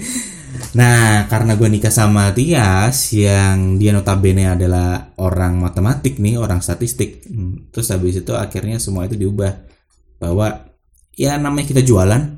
Nah, 0.69 1.25
karena 1.27 1.57
gue 1.57 1.65
nikah 1.67 1.89
sama 1.89 2.29
Tias 2.31 3.11
yang 3.11 3.77
dia 3.77 3.91
notabene 3.91 4.53
adalah 4.53 5.17
orang 5.17 5.57
matematik 5.59 6.21
nih, 6.21 6.37
orang 6.37 6.61
statistik. 6.61 7.25
Hmm, 7.25 7.73
Terus 7.73 7.89
habis 7.89 8.21
itu 8.21 8.33
akhirnya 8.33 8.77
semua 8.77 9.09
itu 9.09 9.17
diubah 9.17 9.65
bahwa 10.19 10.69
ya 11.15 11.37
namanya 11.37 11.69
kita 11.69 11.83
jualan 11.83 12.37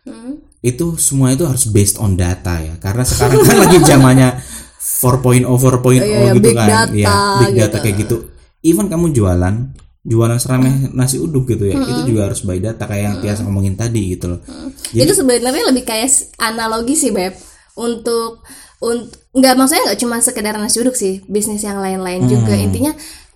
Hmm. 0.00 0.40
itu 0.58 0.96
semua 0.96 1.36
itu 1.36 1.44
harus 1.44 1.68
based 1.68 2.00
on 2.00 2.16
data 2.16 2.56
ya 2.56 2.80
karena 2.80 3.04
sekarang 3.04 3.44
kan 3.44 3.56
lagi 3.60 3.76
zamannya 3.84 4.28
4.0 4.98 5.46
4.0 5.46 6.02
iya, 6.02 6.34
gitu 6.34 6.42
big 6.42 6.56
kan. 6.56 6.68
data 6.68 6.92
ya 6.92 7.14
big 7.40 7.54
data 7.54 7.66
gitu. 7.70 7.78
kayak 7.80 7.96
gitu. 7.98 8.16
Even 8.60 8.86
kamu 8.86 9.12
jualan 9.12 9.54
jualan 10.02 10.38
seramai 10.38 10.88
nasi 10.90 11.16
uduk 11.16 11.46
gitu 11.48 11.68
ya 11.68 11.76
Hmm. 11.76 11.84
itu 11.84 12.02
juga 12.08 12.26
harus 12.26 12.40
by 12.40 12.58
data 12.58 12.84
kayak 12.84 13.02
yang 13.02 13.16
Tias 13.20 13.40
ngomongin 13.40 13.74
tadi 13.74 14.14
gitu 14.14 14.34
loh. 14.34 14.40
Itu 14.88 15.12
sebenarnya 15.12 15.68
lebih 15.68 15.84
kayak 15.84 16.08
analogi 16.36 16.94
sih 16.94 17.10
Beb. 17.10 17.36
Untuk 17.74 18.42
untuk 18.78 19.10
nggak 19.30 19.54
maksudnya 19.54 19.90
nggak 19.90 20.00
cuma 20.00 20.16
sekedar 20.18 20.54
nasi 20.54 20.78
uduk 20.78 20.94
sih 20.94 21.22
bisnis 21.26 21.60
yang 21.60 21.78
lain-lain 21.78 22.26
juga. 22.26 22.52
Hmm. 22.52 22.66
intinya 22.66 22.92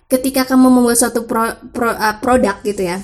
ketika 0.07 0.43
kamu 0.45 0.67
membuat 0.69 0.97
suatu 0.97 1.23
pro- 1.23 1.57
pro- 1.69 1.93
uh, 1.93 2.15
produk 2.17 2.59
gitu 2.61 2.83
ya 2.83 2.99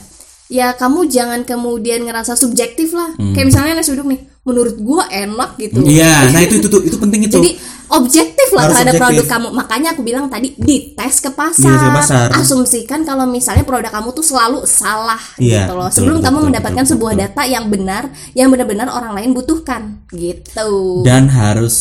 ya 0.49 0.73
kamu 0.73 1.05
jangan 1.05 1.45
kemudian 1.45 2.01
ngerasa 2.01 2.33
subjektif 2.33 2.89
lah. 2.91 3.13
Kayak 3.35 3.47
misalnya 3.47 3.73
nasi 3.77 3.93
uduk 3.93 4.09
nih 4.09 4.21
menurut 4.49 4.75
gua 4.77 5.05
enak 5.05 5.55
gitu 5.55 5.79
Hmm. 5.79 5.87
Iya, 5.87 6.29
nah 6.29 6.39
itu 6.39 6.57
itu 6.57 6.67
tuh 6.67 6.81
itu 6.81 6.97
penting 6.97 7.21
itu. 7.23 7.35
Jadi 7.35 7.51
objektif 7.89 8.47
lah 8.51 8.63
Harus 8.63 8.73
terhadap 8.75 8.93
objektif. 8.93 9.01
produk 9.01 9.25
kamu. 9.27 9.47
Makanya 9.55 9.89
aku 9.91 10.01
bilang 10.01 10.25
tadi 10.25 10.53
dites 10.53 11.15
ke 11.19 11.29
pasar. 11.29 11.65
Dites 11.65 11.81
ke 11.81 11.91
pasar. 11.91 12.27
Asumsikan 12.33 13.01
kalau 13.01 13.25
misalnya 13.25 13.61
produk 13.61 13.89
kamu 13.89 14.09
tuh 14.11 14.21
selalu 14.21 14.61
salah 14.63 15.17
Iya, 15.37 15.65
gitu 15.65 15.73
loh. 15.73 15.87
betul, 15.87 15.95
Sebelum 15.95 16.15
betul, 16.15 16.25
kamu 16.25 16.35
betul, 16.35 16.47
mendapatkan 16.47 16.83
betul, 16.83 16.91
sebuah 16.91 17.11
betul. 17.11 17.23
data 17.25 17.41
yang 17.45 17.65
benar, 17.67 18.03
yang 18.33 18.47
benar-benar 18.49 18.87
orang 18.89 19.13
lain 19.13 19.29
butuhkan 19.31 19.81
gitu. 20.09 21.01
Dan 21.01 21.29
harus 21.29 21.75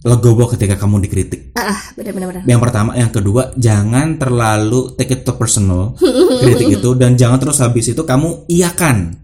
legowo 0.00 0.52
ketika 0.52 0.76
kamu 0.76 1.00
dikritik. 1.00 1.56
Ah, 1.56 1.80
benar-benar. 1.94 2.44
Yang 2.44 2.60
pertama, 2.60 2.92
yang 2.92 3.08
kedua, 3.08 3.56
jangan 3.56 4.14
terlalu 4.14 4.92
take 4.94 5.14
it 5.14 5.24
to 5.24 5.32
personal 5.32 5.96
kritik 6.36 6.68
itu 6.76 6.90
dan 6.92 7.16
jangan 7.16 7.40
terus 7.40 7.58
habis 7.58 7.88
itu 7.88 8.02
kamu 8.02 8.44
iakan. 8.46 9.16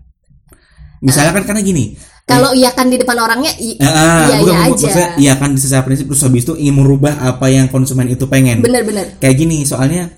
Misalnya 1.01 1.33
kan 1.33 1.45
karena 1.47 1.61
gini, 1.61 1.97
Kalau 2.31 2.51
iya 2.53 2.71
kan 2.71 2.87
di 2.87 2.97
depan 2.97 3.17
orangnya 3.17 3.53
i- 3.57 3.77
Ah, 3.77 4.25
iya 4.25 4.37
bukan, 4.39 4.55
iya 4.55 4.59
maksudnya 4.67 4.95
aja. 4.95 5.07
iya 5.17 5.33
kan 5.35 5.51
secara 5.55 5.83
prinsip 5.83 6.07
terus 6.07 6.23
habis 6.23 6.43
itu 6.43 6.55
ingin 6.55 6.75
merubah 6.77 7.15
apa 7.21 7.47
yang 7.47 7.67
konsumen 7.67 8.07
itu 8.07 8.25
pengen. 8.25 8.61
Bener-bener. 8.61 9.19
Kayak 9.19 9.37
gini 9.37 9.63
soalnya 9.63 10.09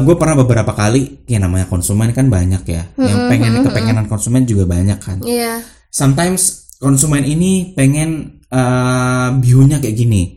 gue 0.00 0.14
pernah 0.16 0.34
beberapa 0.36 0.72
kali 0.72 1.22
ya 1.24 1.38
namanya 1.38 1.64
konsumen 1.64 2.10
kan 2.10 2.26
banyak 2.26 2.66
ya 2.66 2.82
yang 2.96 3.30
pengen 3.30 3.62
kepengenan 3.62 4.06
konsumen 4.06 4.42
juga 4.42 4.66
banyak 4.66 4.98
kan 4.98 5.22
Iya. 5.22 5.62
sometimes 5.86 6.66
konsumen 6.76 7.22
ini 7.22 7.70
pengen 7.70 8.42
eh, 8.44 9.28
bihunnya 9.32 9.78
kayak 9.78 9.94
gini 9.94 10.34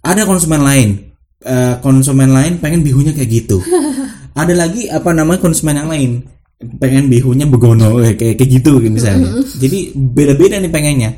ada 0.00 0.22
konsumen 0.22 0.62
lain 0.62 1.10
eh, 1.40 1.74
konsumen 1.78 2.30
lain 2.30 2.62
pengen 2.62 2.86
bihunnya 2.86 3.10
kayak 3.10 3.34
gitu 3.34 3.58
ada 4.40 4.54
lagi 4.54 4.86
apa 4.86 5.10
namanya 5.10 5.42
konsumen 5.42 5.74
yang 5.74 5.90
lain 5.90 6.22
pengen 6.58 7.06
bihunnya 7.06 7.46
begono 7.46 8.02
eh, 8.02 8.18
kayak 8.18 8.34
kayak 8.34 8.50
gitu 8.50 8.82
misalnya. 8.90 9.30
Jadi 9.58 9.94
beda-beda 9.94 10.58
nih 10.58 10.72
pengennya. 10.72 11.10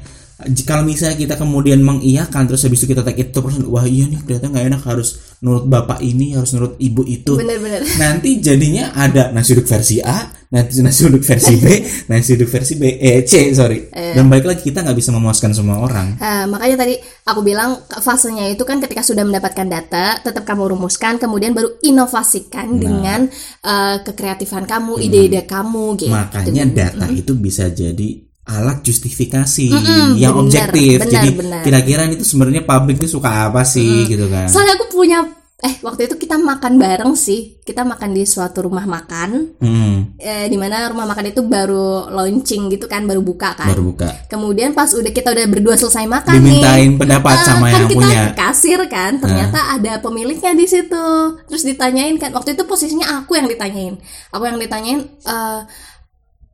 Kalau 0.65 0.89
misalnya 0.89 1.21
kita 1.21 1.35
kemudian 1.37 1.85
mengiyakan 1.85 2.49
terus 2.49 2.65
habis 2.65 2.81
itu 2.81 2.97
kita 2.97 3.05
take 3.05 3.21
it 3.21 3.29
to 3.29 3.45
person 3.45 3.69
wah 3.69 3.85
iya 3.85 4.09
nih 4.09 4.25
ternyata 4.25 4.49
nggak 4.49 4.67
enak 4.73 4.83
harus 4.89 5.37
nurut 5.45 5.69
bapak 5.69 6.01
ini 6.01 6.33
harus 6.33 6.57
nurut 6.57 6.81
ibu 6.81 7.05
itu. 7.05 7.37
Bener-bener. 7.37 7.85
nanti 8.01 8.41
jadinya 8.41 8.97
ada 8.97 9.29
nasi 9.37 9.53
uduk 9.53 9.69
versi 9.69 10.01
A, 10.01 10.33
nanti 10.51 10.79
nasi 10.85 11.07
uduk 11.07 11.23
versi 11.23 11.55
B, 11.63 11.67
nasi 12.11 12.35
uduk 12.35 12.51
versi 12.51 12.75
B, 12.75 12.99
eh 12.99 13.23
C 13.23 13.55
sorry. 13.55 13.87
Dan 13.91 14.27
balik 14.27 14.51
lagi 14.51 14.63
kita 14.67 14.83
nggak 14.83 14.99
bisa 14.99 15.15
memuaskan 15.15 15.55
semua 15.55 15.79
orang. 15.79 16.19
Nah, 16.19 16.51
makanya 16.51 16.83
tadi 16.83 16.99
aku 17.27 17.41
bilang 17.47 17.79
fasenya 17.87 18.51
itu 18.51 18.67
kan 18.67 18.83
ketika 18.83 19.07
sudah 19.07 19.23
mendapatkan 19.23 19.67
data, 19.71 20.19
tetap 20.19 20.43
kamu 20.43 20.75
rumuskan, 20.75 21.23
kemudian 21.23 21.55
baru 21.55 21.79
inovasikan 21.87 22.83
dengan 22.83 23.31
eh, 23.63 23.97
kekreatifan 24.03 24.67
kamu, 24.67 24.99
ide-ide 24.99 25.47
kamu 25.47 25.95
gitu. 26.03 26.11
Makanya 26.11 26.67
data 26.67 27.07
itu 27.09 27.33
bisa 27.39 27.71
jadi 27.71 28.27
alat 28.51 28.83
justifikasi 28.83 29.71
Mm-mm, 29.71 30.19
yang 30.19 30.35
benar, 30.35 30.75
objektif. 30.75 30.97
benar, 31.07 31.13
jadi 31.15 31.29
kira-kira 31.63 32.03
itu 32.11 32.27
sebenarnya 32.27 32.67
publik 32.67 32.99
itu 32.99 33.07
suka 33.07 33.47
apa 33.47 33.63
sih 33.63 34.11
gitu 34.11 34.27
kan? 34.27 34.51
Soalnya 34.51 34.75
aku 34.75 34.91
punya 34.91 35.23
eh 35.61 35.77
waktu 35.81 36.09
itu 36.09 36.17
kita 36.17 36.37
makan 36.37 36.77
bareng 36.77 37.13
sih. 37.13 37.61
Kita 37.61 37.85
makan 37.85 38.11
di 38.11 38.25
suatu 38.25 38.65
rumah 38.65 38.83
makan 38.83 39.55
Hmm, 39.57 40.17
eh, 40.17 40.47
di 40.47 40.57
mana 40.57 40.89
rumah 40.89 41.05
makan 41.05 41.31
itu 41.31 41.41
baru 41.41 42.09
launching 42.09 42.67
gitu 42.69 42.85
kan, 42.85 43.05
baru 43.05 43.21
buka 43.21 43.55
kan. 43.55 43.69
baru 43.69 43.83
buka. 43.87 44.09
Kemudian 44.27 44.73
pas 44.73 44.91
udah 44.91 45.09
kita 45.09 45.31
udah 45.31 45.47
berdua 45.47 45.77
selesai 45.77 46.05
makan 46.05 46.35
nih. 46.35 46.65
Dimintain 46.65 46.91
pendapat 46.97 47.35
Ah, 47.37 47.45
sama 47.45 47.67
kan 47.67 47.77
yang 47.77 47.87
kita 47.87 47.97
punya. 47.97 48.23
kasir 48.35 48.81
kan, 48.87 49.13
ternyata 49.17 49.59
ada 49.71 49.93
pemiliknya 49.99 50.53
di 50.53 50.65
situ. 50.65 51.07
Terus 51.47 51.63
ditanyain 51.63 52.17
kan, 52.17 52.33
waktu 52.33 52.53
itu 52.53 52.65
posisinya 52.65 53.21
aku 53.21 53.37
yang 53.37 53.47
ditanyain. 53.47 54.01
Aku 54.31 54.43
yang 54.43 54.57
ditanyain, 54.57 55.01
eh, 55.07 55.61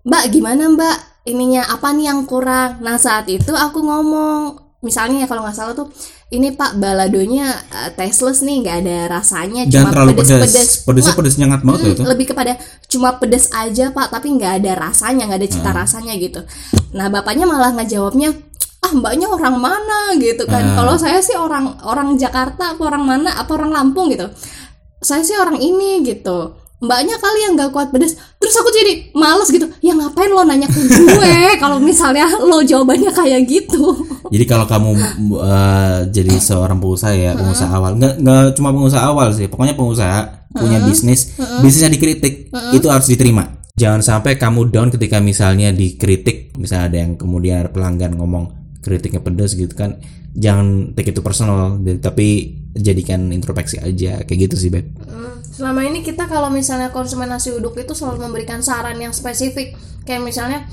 Mbak 0.02 0.24
gimana 0.30 0.68
Mbak 0.68 0.96
ininya 1.26 1.62
apa 1.66 1.90
nih 1.90 2.06
yang 2.06 2.22
kurang? 2.24 2.78
Nah 2.78 2.94
saat 2.96 3.26
itu 3.26 3.50
aku 3.50 3.80
ngomong, 3.80 4.65
misalnya 4.86 5.20
ya 5.20 5.26
kalau 5.26 5.42
nggak 5.42 5.52
salah 5.52 5.74
tuh, 5.74 5.90
ini 6.28 6.50
Pak 6.50 6.78
baladonya 6.78 7.50
eh, 7.66 7.90
tasteless 7.92 8.40
nih, 8.40 8.62
nggak 8.62 8.76
ada 8.80 8.96
rasanya, 9.12 9.66
Jangan 9.66 9.74
cuma 9.82 9.90
terlalu 9.90 10.12
pedas. 10.14 10.30
pedes-pedes. 10.30 10.70
Pedesnya 10.82 11.14
pedes 11.14 11.34
nyengat 11.36 11.60
banget 11.60 11.78
loh 11.80 11.88
Mm, 11.88 11.96
itu. 11.96 12.02
lebih 12.06 12.26
kepada 12.28 12.52
cuma 12.86 13.08
pedes 13.16 13.50
aja 13.50 13.90
pak 13.90 14.06
tapi 14.08 14.30
nggak 14.30 14.62
ada 14.62 14.72
rasanya 14.78 15.26
nggak 15.26 15.36
ada 15.36 15.44
Hmm. 15.44 15.54
cita 15.58 15.70
rasanya 15.72 16.12
gitu 16.16 16.40
nah 16.92 17.06
bapaknya 17.06 17.44
malah 17.44 17.74
ngejawabnya 17.74 18.30
ah 18.78 18.92
mbaknya 18.92 19.26
orang 19.26 19.58
mana 19.58 19.98
gitu 20.16 20.46
kan 20.46 20.62
Hmm. 20.62 20.76
kalau 20.76 20.94
saya 20.94 21.18
sih 21.18 21.34
orang 21.34 21.82
orang 21.82 22.14
Jakarta 22.14 22.72
apa 22.72 22.82
orang 22.84 23.02
mana 23.02 23.34
apa 23.34 23.50
orang 23.52 23.74
Lampung 23.74 24.06
gitu 24.08 24.30
saya 24.96 25.20
sih 25.20 25.34
orang 25.34 25.58
ini 25.58 26.00
gitu 26.02 26.54
mbaknya 26.76 27.16
kali 27.16 27.38
yang 27.48 27.52
nggak 27.56 27.70
kuat 27.72 27.88
pedes. 27.88 28.16
Terus 28.36 28.54
aku 28.60 28.68
jadi 28.68 28.92
males 29.16 29.48
gitu. 29.48 29.66
Ya 29.80 29.96
ngapain 29.96 30.28
lo 30.28 30.44
nanya 30.44 30.68
ke 30.68 30.80
gue 30.80 31.34
kalau 31.62 31.80
misalnya 31.80 32.28
lo 32.40 32.60
jawabannya 32.60 33.10
kayak 33.12 33.48
gitu? 33.48 33.96
Jadi 34.28 34.44
kalau 34.44 34.66
kamu 34.68 34.90
uh, 35.38 35.98
jadi 36.10 36.34
seorang 36.36 36.76
pengusaha 36.76 37.14
ya, 37.14 37.32
pengusaha 37.38 37.70
awal, 37.72 37.96
nggak 37.96 38.14
nggak 38.20 38.44
cuma 38.58 38.74
pengusaha 38.74 39.02
awal 39.06 39.28
sih, 39.32 39.46
pokoknya 39.46 39.78
pengusaha 39.78 40.50
punya 40.56 40.82
bisnis, 40.82 41.36
bisnisnya 41.62 41.92
dikritik, 41.92 42.50
itu 42.74 42.86
harus 42.88 43.06
diterima. 43.06 43.60
Jangan 43.76 44.00
sampai 44.00 44.40
kamu 44.40 44.72
down 44.72 44.88
ketika 44.88 45.20
misalnya 45.20 45.68
dikritik, 45.68 46.56
misalnya 46.56 46.86
ada 46.88 46.98
yang 47.04 47.12
kemudian 47.20 47.60
ada 47.60 47.70
pelanggan 47.70 48.16
ngomong 48.16 48.65
kritiknya 48.86 49.18
pedas 49.18 49.58
gitu 49.58 49.74
kan, 49.74 49.98
jangan 50.38 50.94
take 50.94 51.10
itu 51.10 51.20
personal, 51.20 51.74
tapi 51.98 52.54
jadikan 52.78 53.34
introspeksi 53.34 53.82
aja, 53.82 54.22
kayak 54.22 54.38
gitu 54.46 54.56
sih 54.56 54.70
beb. 54.70 54.86
Hmm, 55.02 55.42
selama 55.42 55.82
ini 55.82 56.06
kita 56.06 56.30
kalau 56.30 56.48
misalnya 56.54 56.94
konsumen 56.94 57.26
nasi 57.26 57.50
uduk 57.50 57.74
itu 57.76 57.92
selalu 57.98 58.30
memberikan 58.30 58.62
saran 58.62 58.96
yang 59.02 59.10
spesifik 59.10 59.74
kayak 60.06 60.22
misalnya 60.22 60.64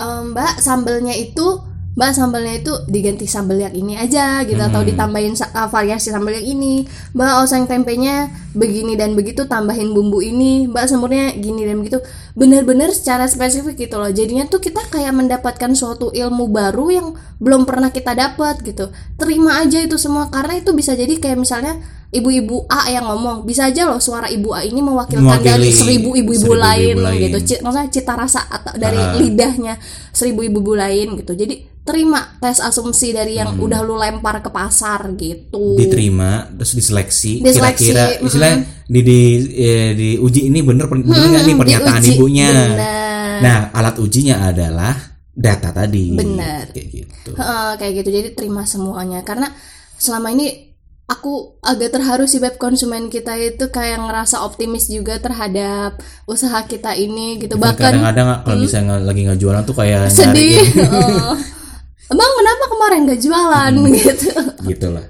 ehm, 0.00 0.32
mbak 0.32 0.58
sambelnya 0.64 1.12
itu 1.12 1.67
mbak 1.98 2.14
sambelnya 2.14 2.62
itu 2.62 2.70
diganti 2.86 3.26
sambel 3.26 3.58
yang 3.58 3.74
ini 3.74 3.98
aja 3.98 4.46
gitu 4.46 4.62
atau 4.62 4.86
ditambahin 4.86 5.34
uh, 5.34 5.66
variasi 5.66 6.14
sambel 6.14 6.38
yang 6.38 6.46
ini. 6.46 6.86
Mbak 7.10 7.30
oseng 7.42 7.66
tempenya 7.66 8.30
begini 8.54 8.94
dan 8.94 9.18
begitu 9.18 9.50
tambahin 9.50 9.90
bumbu 9.90 10.22
ini. 10.22 10.70
Mbak 10.70 10.84
semurnya 10.86 11.34
gini 11.34 11.66
dan 11.66 11.82
begitu. 11.82 11.98
Bener-bener 12.38 12.94
secara 12.94 13.26
spesifik 13.26 13.90
gitu 13.90 13.98
loh. 13.98 14.14
Jadinya 14.14 14.46
tuh 14.46 14.62
kita 14.62 14.78
kayak 14.94 15.10
mendapatkan 15.10 15.74
suatu 15.74 16.14
ilmu 16.14 16.46
baru 16.46 16.86
yang 16.86 17.06
belum 17.42 17.66
pernah 17.66 17.90
kita 17.90 18.14
dapat 18.14 18.62
gitu. 18.62 18.94
Terima 19.18 19.58
aja 19.58 19.82
itu 19.82 19.98
semua 19.98 20.30
karena 20.30 20.54
itu 20.54 20.70
bisa 20.78 20.94
jadi 20.94 21.18
kayak 21.18 21.34
misalnya 21.34 21.82
ibu-ibu 22.08 22.64
A 22.70 22.88
yang 22.88 23.04
ngomong 23.04 23.42
bisa 23.42 23.68
aja 23.68 23.84
loh 23.84 23.98
suara 23.98 24.30
ibu 24.30 24.54
A 24.56 24.64
ini 24.64 24.80
mewakilkan 24.80 25.28
Mewakili 25.28 25.50
dari 25.50 25.68
seribu 25.74 26.16
ibu-ibu 26.16 26.54
lain, 26.56 26.96
ibu 26.96 27.04
lain. 27.04 27.20
gitu 27.26 27.38
Ci- 27.44 27.60
maksudnya 27.60 27.90
cita 27.92 28.14
rasa 28.16 28.46
atau 28.48 28.72
dari 28.80 28.96
Ah. 28.96 29.12
lidahnya 29.18 29.74
seribu 30.14 30.46
ibu-ibu 30.46 30.72
lain 30.72 31.18
gitu. 31.20 31.34
Jadi 31.36 31.68
terima 31.88 32.36
tes 32.36 32.60
asumsi 32.60 33.10
dari 33.10 33.34
yang 33.34 33.56
Hmm. 33.56 33.64
udah 33.64 33.80
lu 33.80 33.96
lempar 33.96 34.38
ke 34.38 34.48
pasar 34.48 35.08
gitu. 35.14 35.72
Diterima 35.74 36.44
terus 36.52 36.76
diseleksi, 36.76 37.40
Diseleksi, 37.40 37.88
kira-kira. 37.88 38.20
istilahnya 38.20 38.58
di 38.84 39.00
di 39.00 39.18
eh, 39.56 39.90
diuji 39.92 40.40
ini 40.44 40.60
bener 40.60 40.84
bener 40.84 41.08
nggak 41.08 41.42
nih 41.42 41.56
pernyataan 41.56 42.00
diuji. 42.00 42.12
ibunya? 42.14 42.48
Bener. 42.52 42.70
nah 43.38 43.58
alat 43.70 43.96
ujinya 43.96 44.44
adalah 44.44 44.92
data 45.30 45.72
tadi. 45.72 46.12
Bener. 46.12 46.68
kayak 46.68 46.88
gitu. 46.92 47.30
Heeh, 47.32 47.70
kayak 47.74 47.92
gitu. 47.96 48.08
Jadi 48.12 48.28
terima 48.34 48.62
semuanya. 48.62 49.22
Karena 49.22 49.48
selama 49.94 50.28
ini 50.28 50.68
aku 51.06 51.56
agak 51.60 51.94
terharu 51.94 52.26
sih 52.26 52.36
beb 52.36 52.58
konsumen 52.58 53.08
kita 53.08 53.32
itu 53.34 53.64
kayak 53.68 53.96
ngerasa 53.98 54.42
optimis 54.42 54.86
juga 54.86 55.16
terhadap 55.16 55.96
usaha 56.24 56.60
kita 56.62 56.92
ini 56.92 57.38
gitu. 57.38 57.54
Bahkan 57.54 57.80
kadang-kadang 57.80 58.42
kalau 58.42 58.58
misalnya 58.58 58.98
lagi 58.98 59.24
nggak 59.24 59.38
jualan 59.38 59.62
tuh 59.62 59.72
kayak 59.74 60.10
sedih. 60.10 60.58
Oh. 60.90 61.32
Emang 62.08 62.30
kenapa 62.40 62.64
kemarin 62.72 63.00
gak 63.04 63.20
jualan 63.20 63.72
gitu 63.92 64.28
gitu? 64.64 64.86
Lah 64.88 65.06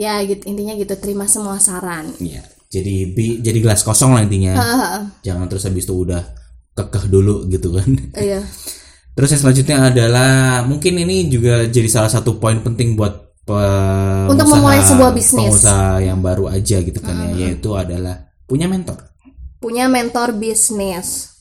ya 0.00 0.24
gitu 0.24 0.48
intinya 0.48 0.72
gitu 0.80 0.94
terima 0.96 1.28
semua 1.28 1.60
saran. 1.60 2.08
Ya 2.22 2.40
jadi 2.68 3.12
bi 3.12 3.40
jadi 3.40 3.58
gelas 3.60 3.84
kosong 3.84 4.16
lah 4.16 4.24
intinya. 4.24 4.56
Heeh, 4.56 5.02
jangan 5.24 5.48
terus 5.48 5.68
habis 5.68 5.84
itu 5.84 5.94
udah 6.08 6.24
kekeh 6.76 7.04
dulu 7.08 7.48
gitu 7.52 7.72
kan. 7.76 7.88
Iya. 8.16 8.40
Terus 9.18 9.34
yang 9.34 9.40
selanjutnya 9.42 9.76
adalah 9.90 10.62
mungkin 10.62 10.94
ini 11.02 11.26
juga 11.26 11.66
jadi 11.66 11.90
salah 11.90 12.06
satu 12.12 12.38
poin 12.38 12.62
penting 12.62 12.94
buat 12.94 13.42
pengusaha, 13.42 14.30
Untuk 14.30 14.46
memulai 14.46 14.80
sebuah 14.84 15.10
bisnis. 15.10 15.48
pengusaha 15.48 16.04
yang 16.04 16.22
baru 16.22 16.46
aja 16.52 16.76
gitu 16.84 17.00
kan 17.02 17.34
ya. 17.34 17.48
Yaitu 17.48 17.74
adalah 17.74 18.30
punya 18.46 18.70
mentor. 18.70 19.10
Punya 19.58 19.90
mentor 19.90 20.38
bisnis 20.38 21.37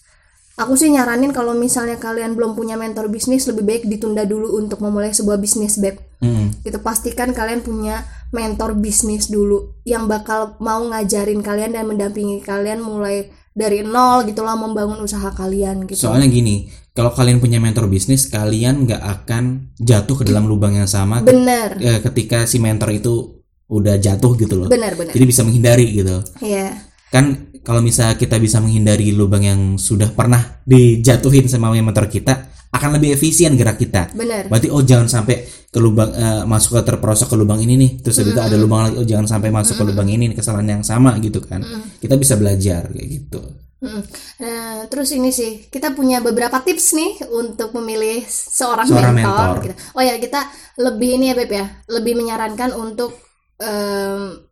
aku 0.57 0.73
sih 0.73 0.89
nyaranin 0.89 1.29
kalau 1.31 1.53
misalnya 1.53 2.01
kalian 2.01 2.33
belum 2.33 2.57
punya 2.57 2.75
mentor 2.75 3.07
bisnis 3.07 3.45
lebih 3.45 3.63
baik 3.63 3.83
ditunda 3.85 4.25
dulu 4.25 4.57
untuk 4.57 4.81
memulai 4.81 5.13
sebuah 5.13 5.37
bisnis 5.37 5.77
beb 5.77 6.01
Hmm. 6.17 6.49
gitu 6.65 6.81
pastikan 6.81 7.29
kalian 7.29 7.61
punya 7.61 8.01
mentor 8.33 8.73
bisnis 8.73 9.29
dulu 9.29 9.77
yang 9.85 10.09
bakal 10.09 10.57
mau 10.57 10.81
ngajarin 10.81 11.45
kalian 11.45 11.77
dan 11.77 11.85
mendampingi 11.85 12.41
kalian 12.41 12.81
mulai 12.81 13.29
dari 13.53 13.85
nol 13.85 14.25
gitulah 14.25 14.57
membangun 14.57 14.97
usaha 14.97 15.29
kalian 15.29 15.85
gitu 15.85 16.09
Soalnya 16.09 16.25
gini, 16.25 16.73
kalau 16.93 17.13
kalian 17.13 17.37
punya 17.37 17.61
mentor 17.61 17.85
bisnis, 17.85 18.25
kalian 18.29 18.85
nggak 18.85 18.97
akan 19.01 19.73
jatuh 19.77 20.21
ke 20.21 20.23
dalam 20.25 20.49
lubang 20.49 20.73
yang 20.73 20.89
sama 20.89 21.21
bener 21.21 21.77
eh, 21.81 22.01
ketika 22.01 22.49
si 22.49 22.57
mentor 22.57 22.97
itu 22.97 23.45
udah 23.69 24.01
jatuh 24.01 24.33
gitu 24.37 24.57
loh. 24.57 24.67
bener 24.73 24.97
bener 24.97 25.13
Jadi 25.13 25.25
bisa 25.25 25.45
menghindari 25.45 25.85
gitu. 25.91 26.17
Iya 26.41 26.81
Kan 27.07 27.46
kalau 27.67 27.83
misalnya 27.83 28.15
kita 28.15 28.39
bisa 28.39 28.63
menghindari 28.63 29.11
lubang 29.11 29.43
yang 29.43 29.75
sudah 29.75 30.15
pernah 30.15 30.63
dijatuhin 30.63 31.51
sama 31.51 31.75
mentor 31.75 32.07
kita, 32.07 32.47
akan 32.71 32.95
lebih 32.95 33.19
efisien 33.19 33.59
gerak 33.59 33.75
kita. 33.75 34.15
bener 34.15 34.47
Berarti 34.47 34.71
oh 34.71 34.79
jangan 34.79 35.11
sampai 35.11 35.43
ke 35.67 35.79
lubang 35.83 36.15
eh, 36.15 36.47
masuk 36.47 36.79
ke 36.79 36.81
terperosok 36.87 37.35
ke 37.35 37.35
lubang 37.35 37.59
ini 37.59 37.75
nih. 37.75 37.91
Terus 37.99 38.23
itu 38.23 38.39
ada 38.39 38.55
lubang 38.55 38.87
lagi, 38.87 38.95
oh 39.03 39.03
jangan 39.03 39.27
sampai 39.27 39.51
masuk 39.51 39.75
ke 39.75 39.83
lubang 39.83 40.07
ini 40.07 40.31
nih, 40.31 40.35
kesalahan 40.39 40.79
yang 40.79 40.83
sama 40.87 41.19
gitu 41.19 41.43
kan. 41.43 41.59
Kita 41.99 42.15
bisa 42.15 42.39
belajar 42.39 42.87
kayak 42.87 43.07
gitu. 43.11 43.43
Mm. 43.77 44.01
Nah, 44.41 44.89
terus 44.89 45.13
ini 45.13 45.29
sih 45.29 45.69
kita 45.69 45.93
punya 45.93 46.17
beberapa 46.17 46.57
tips 46.63 46.97
nih 46.97 47.11
untuk 47.29 47.75
memilih 47.77 48.25
seorang, 48.25 48.89
Seorang 48.89 49.13
mentor. 49.13 49.37
mentor. 49.37 49.55
gitu. 49.67 49.75
Oh 49.93 50.01
ya 50.01 50.15
kita 50.17 50.49
lebih 50.81 51.19
ini 51.19 51.29
ya 51.29 51.35
beb 51.37 51.51
ya, 51.51 51.65
lebih 51.91 52.17
menyarankan 52.17 52.73
untuk 52.73 53.13
em, 53.61 54.46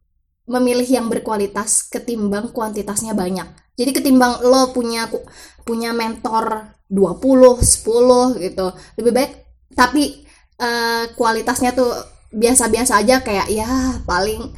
memilih 0.46 0.86
yang 0.86 1.10
berkualitas 1.10 1.90
ketimbang 1.90 2.54
kuantitasnya 2.54 3.18
banyak. 3.18 3.46
Jadi 3.76 3.92
ketimbang 3.92 4.46
lo 4.46 4.72
punya 4.72 5.10
punya 5.66 5.92
mentor 5.92 6.78
20, 6.88 7.60
10 7.60 8.40
gitu. 8.40 8.68
Lebih 9.02 9.12
baik 9.12 9.32
tapi 9.76 10.24
uh, 10.62 11.12
kualitasnya 11.18 11.76
tuh 11.76 11.92
biasa-biasa 12.32 13.04
aja 13.04 13.24
kayak 13.24 13.48
ya 13.52 14.00
paling 14.08 14.52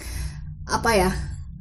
apa 0.68 0.92
ya 0.94 1.12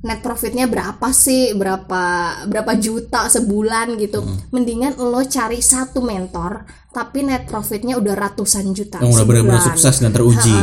net 0.05 0.20
profitnya 0.20 0.66
berapa 0.68 1.09
sih? 1.14 1.57
Berapa 1.57 2.03
berapa 2.51 2.72
juta 2.76 3.30
sebulan 3.30 3.97
gitu. 4.01 4.20
Hmm. 4.20 4.38
mendingan 4.53 4.99
lo 4.99 5.22
cari 5.24 5.62
satu 5.62 6.05
mentor 6.05 6.66
tapi 6.97 7.20
net 7.20 7.44
profitnya 7.44 8.01
udah 8.01 8.16
ratusan 8.16 8.72
juta 8.72 8.97
yang 9.05 9.12
udah 9.12 9.28
benar-benar 9.28 9.61
sukses 9.61 10.01
dan 10.01 10.16
teruji. 10.16 10.57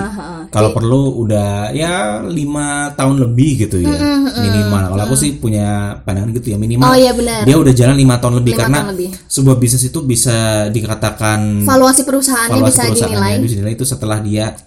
Kalau 0.49 0.73
perlu 0.73 1.21
udah 1.21 1.69
ya 1.69 2.25
lima 2.25 2.89
tahun 2.97 3.21
lebih 3.21 3.69
gitu 3.69 3.77
ya. 3.77 3.93
Mm, 3.93 4.33
mm, 4.33 4.41
minimal. 4.41 4.83
Kalau 4.97 5.03
mm. 5.05 5.07
aku 5.13 5.15
sih 5.21 5.37
punya 5.37 6.01
pandangan 6.01 6.33
gitu 6.33 6.49
ya 6.49 6.57
minimal. 6.57 6.89
Oh, 6.89 6.97
iya 6.97 7.13
bener. 7.13 7.45
dia 7.45 7.53
udah 7.53 7.73
jalan 7.77 7.93
lima 7.93 8.17
tahun 8.17 8.41
lebih 8.41 8.53
5 8.57 8.61
karena 8.65 8.79
tahun 8.81 8.91
lebih. 8.97 9.09
sebuah 9.29 9.55
bisnis 9.61 9.83
itu 9.85 9.99
bisa 10.01 10.37
dikatakan 10.73 11.69
valuasi 11.69 12.01
perusahaannya 12.01 12.65
valuasi 12.65 12.81
bisa 12.81 13.05
dinilai. 13.05 13.33
bisa 13.37 13.53
dinilai 13.61 13.73
itu 13.77 13.85
setelah 13.85 14.17
dia 14.17 14.57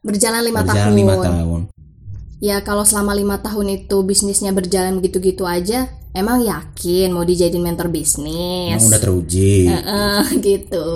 berjalan 0.00 0.40
lima 0.40 0.64
tahun. 0.64 0.96
5 0.96 1.28
tahun 1.28 1.60
ya 2.40 2.64
kalau 2.64 2.82
selama 2.88 3.12
lima 3.12 3.38
tahun 3.44 3.84
itu 3.84 4.00
bisnisnya 4.02 4.50
berjalan 4.50 4.98
begitu-gitu 4.98 5.44
aja 5.44 5.92
emang 6.16 6.42
yakin 6.42 7.14
mau 7.14 7.22
dijadiin 7.22 7.62
mentor 7.62 7.92
bisnis? 7.92 8.74
Emang 8.74 8.90
udah 8.90 9.00
teruji. 9.00 9.70
Uh, 9.70 9.76
uh, 9.76 10.20
gitu. 10.48 10.88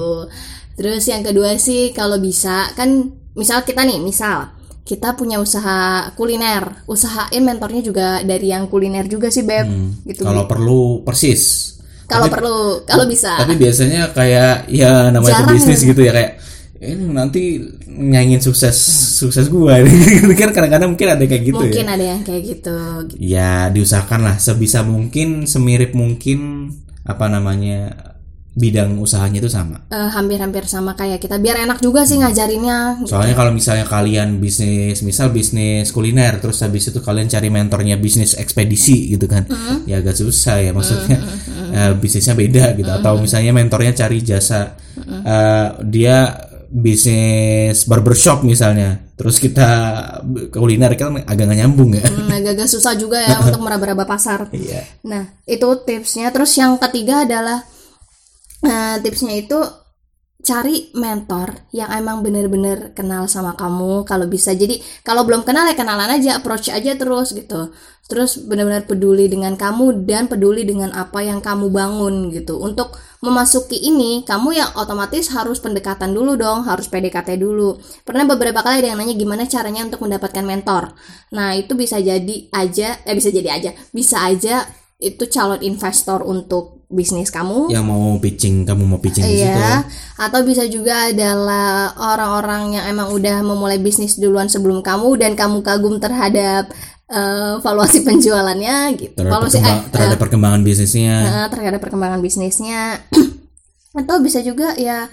Terus 0.75 1.05
yang 1.07 1.23
kedua 1.23 1.55
sih 1.61 1.95
kalau 1.95 2.19
bisa 2.19 2.73
kan 2.75 3.15
misal 3.39 3.63
kita 3.63 3.87
nih 3.87 4.03
misal 4.03 4.51
kita 4.85 5.17
punya 5.17 5.41
usaha 5.41 6.13
kuliner 6.13 6.85
usahain 6.85 7.41
mentornya 7.41 7.81
juga 7.81 8.21
dari 8.21 8.53
yang 8.53 8.69
kuliner 8.69 9.07
juga 9.07 9.31
sih 9.31 9.47
beb. 9.47 9.65
Hmm, 9.65 10.03
gitu. 10.05 10.27
kalau 10.27 10.45
perlu 10.51 11.07
persis. 11.07 11.73
Kalau 12.05 12.29
perlu 12.29 12.85
kalau 12.85 13.09
bisa. 13.09 13.41
tapi 13.41 13.57
biasanya 13.57 14.13
kayak 14.13 14.69
ya 14.69 15.09
namanya 15.09 15.49
bisnis 15.49 15.81
gitu 15.81 16.05
ya 16.05 16.13
kayak 16.13 16.33
ini 16.85 17.05
nanti 17.11 17.61
nyanyiin 17.89 18.45
sukses 18.45 18.77
sukses 19.17 19.49
gua. 19.49 19.81
Kan 20.41 20.51
kadang-kadang 20.53 20.93
mungkin 20.93 21.09
ada 21.09 21.25
kayak 21.25 21.43
gitu 21.49 21.65
mungkin 21.65 21.87
ya. 21.89 21.95
ada 21.97 22.05
yang 22.05 22.21
kayak 22.21 22.43
gitu. 22.45 22.79
Ya 23.17 23.53
diusahakan 23.73 24.21
lah. 24.21 24.37
Sebisa 24.37 24.85
mungkin 24.85 25.49
semirip 25.49 25.97
mungkin 25.97 26.71
apa 27.05 27.29
namanya 27.29 28.13
bidang 28.55 29.03
usahanya 29.03 29.43
itu 29.43 29.51
sama. 29.51 29.83
Hampir 29.91 30.39
hampir-hampir 30.39 30.65
sama 30.71 30.95
kayak 30.95 31.19
kita. 31.19 31.43
Biar 31.43 31.59
enak 31.67 31.83
juga 31.83 32.07
sih 32.07 32.23
ngajarinnya. 32.23 33.03
Soalnya 33.03 33.35
kalau 33.35 33.51
misalnya 33.51 33.83
kalian 33.91 34.39
bisnis 34.39 35.03
misal 35.03 35.35
bisnis 35.35 35.91
kuliner 35.91 36.39
terus 36.39 36.63
habis 36.63 36.87
itu 36.87 37.03
kalian 37.03 37.27
cari 37.27 37.51
mentornya 37.51 37.99
bisnis 37.99 38.39
ekspedisi 38.39 39.11
gitu 39.11 39.27
kan. 39.27 39.51
Mm-hmm. 39.51 39.91
ya 39.91 39.99
agak 39.99 40.15
susah 40.15 40.63
ya 40.63 40.71
maksudnya. 40.71 41.19
Mm-hmm. 41.19 41.71
uh, 41.75 41.93
bisnisnya 41.99 42.35
beda 42.39 42.65
gitu. 42.79 42.91
Atau 42.95 43.19
misalnya 43.19 43.51
mentornya 43.51 43.93
cari 43.93 44.23
jasa. 44.23 44.79
Uh, 44.95 45.83
dia 45.83 46.31
bisnis 46.75 47.87
barbershop 47.87 48.43
misalnya. 48.43 49.15
Terus 49.15 49.39
kita 49.39 49.71
kuliner 50.51 50.91
kan 50.99 51.23
agak 51.23 51.47
nggak 51.47 51.59
nyambung 51.63 51.95
ya. 51.95 52.03
Hmm, 52.03 52.27
agak-agak 52.35 52.67
susah 52.67 52.99
juga 52.99 53.23
ya 53.23 53.39
untuk 53.47 53.63
meraba-raba 53.63 54.03
pasar. 54.03 54.51
Iya. 54.51 54.83
nah 55.07 55.31
itu 55.47 55.69
tipsnya. 55.87 56.35
Terus 56.35 56.51
yang 56.59 56.75
ketiga 56.83 57.23
adalah 57.23 57.63
nah, 58.67 58.99
tipsnya 58.99 59.39
itu 59.39 59.59
cari 60.45 60.93
mentor 60.93 61.73
yang 61.73 61.89
emang 61.89 62.21
bener-bener 62.21 62.93
kenal 62.93 63.25
sama 63.25 63.57
kamu 63.57 64.05
kalau 64.05 64.29
bisa. 64.29 64.53
Jadi 64.53 64.79
kalau 65.01 65.25
belum 65.25 65.43
kenal 65.43 65.65
ya 65.65 65.75
kenalan 65.75 66.13
aja 66.13 66.39
approach 66.39 66.69
aja 66.69 66.93
terus 66.95 67.33
gitu. 67.33 67.73
Terus 68.05 68.37
benar-benar 68.45 68.85
peduli 68.85 69.33
dengan 69.33 69.57
kamu 69.57 70.05
dan 70.05 70.29
peduli 70.29 70.69
dengan 70.69 70.93
apa 70.93 71.25
yang 71.25 71.41
kamu 71.41 71.73
bangun 71.73 72.29
gitu. 72.29 72.61
Untuk 72.61 72.93
memasuki 73.25 73.81
ini 73.81 74.21
kamu 74.29 74.53
yang 74.53 74.71
otomatis 74.77 75.33
harus 75.33 75.57
pendekatan 75.65 76.13
dulu 76.13 76.37
dong 76.37 76.69
harus 76.69 76.93
PDKT 76.93 77.41
dulu. 77.41 77.81
Pernah 78.05 78.29
beberapa 78.29 78.61
kali 78.61 78.85
ada 78.85 78.93
yang 78.93 79.01
nanya 79.01 79.17
gimana 79.17 79.49
caranya 79.49 79.89
untuk 79.89 80.05
mendapatkan 80.05 80.45
mentor. 80.45 80.93
Nah 81.33 81.57
itu 81.57 81.73
bisa 81.73 81.97
jadi 81.97 82.53
aja 82.53 83.01
eh 83.09 83.17
bisa 83.17 83.33
jadi 83.33 83.49
aja 83.49 83.71
bisa 83.97 84.21
aja 84.21 84.69
itu 85.01 85.25
calon 85.27 85.65
investor 85.65 86.23
untuk 86.23 86.84
bisnis 86.95 87.29
kamu. 87.35 87.69
Yang 87.75 87.85
mau 87.85 88.15
pitching 88.23 88.63
kamu 88.63 88.83
mau 88.87 89.01
pitching 89.03 89.27
iya, 89.27 89.51
situ. 89.51 89.63
Atau 90.23 90.41
bisa 90.47 90.65
juga 90.71 91.11
adalah 91.11 91.93
orang-orang 91.99 92.79
yang 92.79 92.85
emang 92.95 93.11
udah 93.11 93.43
memulai 93.43 93.83
bisnis 93.83 94.17
duluan 94.17 94.47
sebelum 94.47 94.81
kamu 94.81 95.19
dan 95.19 95.35
kamu 95.35 95.61
kagum 95.67 95.99
terhadap 95.99 96.71
uh, 97.11 97.59
valuasi 97.59 98.03
penjualannya 98.07 98.95
gitu. 98.95 99.19
Terhadap, 99.19 99.35
valuasi, 99.43 99.59
perkembang, 99.59 99.83
eh, 99.83 99.91
terhadap 99.91 100.17
uh, 100.17 100.23
perkembangan 100.23 100.61
bisnisnya. 100.63 101.15
uh, 101.19 101.47
terhadap 101.51 101.81
perkembangan 101.83 102.21
bisnisnya. 102.23 102.83
Atau 104.01 104.23
bisa 104.23 104.39
juga 104.43 104.79
ya 104.79 105.11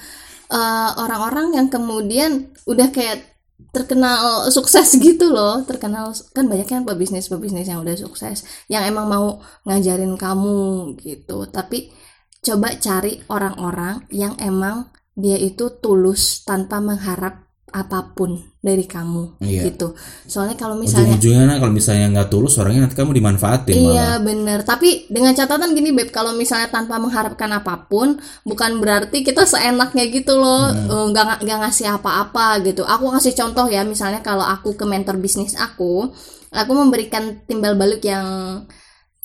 orang-orang 1.00 1.54
uh, 1.54 1.56
yang 1.58 1.68
kemudian 1.72 2.52
udah 2.68 2.92
kayak 2.92 3.31
terkenal 3.70 4.50
sukses 4.50 4.98
gitu 5.06 5.30
loh. 5.32 5.62
Terkenal 5.64 6.12
kan 6.34 6.50
banyak 6.50 6.68
kan 6.68 6.84
pebisnis 6.84 7.30
pebisnis 7.30 7.70
yang 7.70 7.86
udah 7.86 7.96
sukses 7.96 8.44
yang 8.68 8.84
emang 8.84 9.08
mau 9.08 9.40
ngajarin 9.70 10.18
kamu 10.18 10.98
gitu. 11.00 11.46
Tapi 11.48 11.94
coba 12.42 12.76
cari 12.82 13.22
orang-orang 13.30 14.10
yang 14.10 14.34
emang 14.42 14.90
dia 15.14 15.38
itu 15.38 15.70
tulus 15.78 16.42
tanpa 16.42 16.82
mengharap 16.82 17.48
apa 17.72 18.12
pun 18.18 18.51
dari 18.62 18.86
kamu 18.86 19.42
iya. 19.42 19.66
gitu 19.66 19.98
soalnya 20.30 20.54
kalau 20.54 20.78
misalnya 20.78 21.18
ujung-ujungnya 21.18 21.58
kalau 21.58 21.74
misalnya 21.74 22.08
nggak 22.14 22.30
tulus 22.30 22.62
orangnya 22.62 22.86
nanti 22.86 22.94
kamu 22.94 23.18
dimanfaatin 23.18 23.74
iya 23.74 24.22
bener 24.22 24.62
tapi 24.62 25.10
dengan 25.10 25.34
catatan 25.34 25.74
gini 25.74 25.90
beb 25.90 26.14
kalau 26.14 26.38
misalnya 26.38 26.70
tanpa 26.70 27.02
mengharapkan 27.02 27.50
apa 27.58 27.90
pun 27.90 28.22
bukan 28.46 28.78
berarti 28.78 29.26
kita 29.26 29.50
seenaknya 29.50 30.06
gitu 30.14 30.38
loh 30.38 30.70
hmm. 30.70 30.94
Eh, 30.94 31.06
nggak 31.10 31.26
hmm. 31.26 31.42
nggak 31.42 31.60
ngasih 31.66 31.88
apa-apa 31.90 32.62
gitu 32.62 32.86
aku 32.86 33.10
kasih 33.18 33.34
contoh 33.34 33.66
ya 33.66 33.82
misalnya 33.82 34.22
kalau 34.22 34.46
aku 34.46 34.78
ke 34.78 34.86
mentor 34.86 35.18
bisnis 35.18 35.58
aku 35.58 36.14
aku 36.54 36.72
memberikan 36.78 37.42
timbal 37.50 37.74
balik 37.74 38.06
yang 38.06 38.62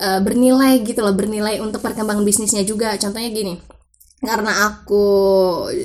uh, 0.00 0.20
bernilai 0.24 0.80
gitu 0.80 1.04
loh 1.04 1.12
bernilai 1.12 1.60
untuk 1.60 1.84
perkembangan 1.84 2.24
bisnisnya 2.24 2.64
juga 2.64 2.96
contohnya 2.96 3.28
gini 3.28 3.60
karena 4.24 4.64
aku 4.72 5.04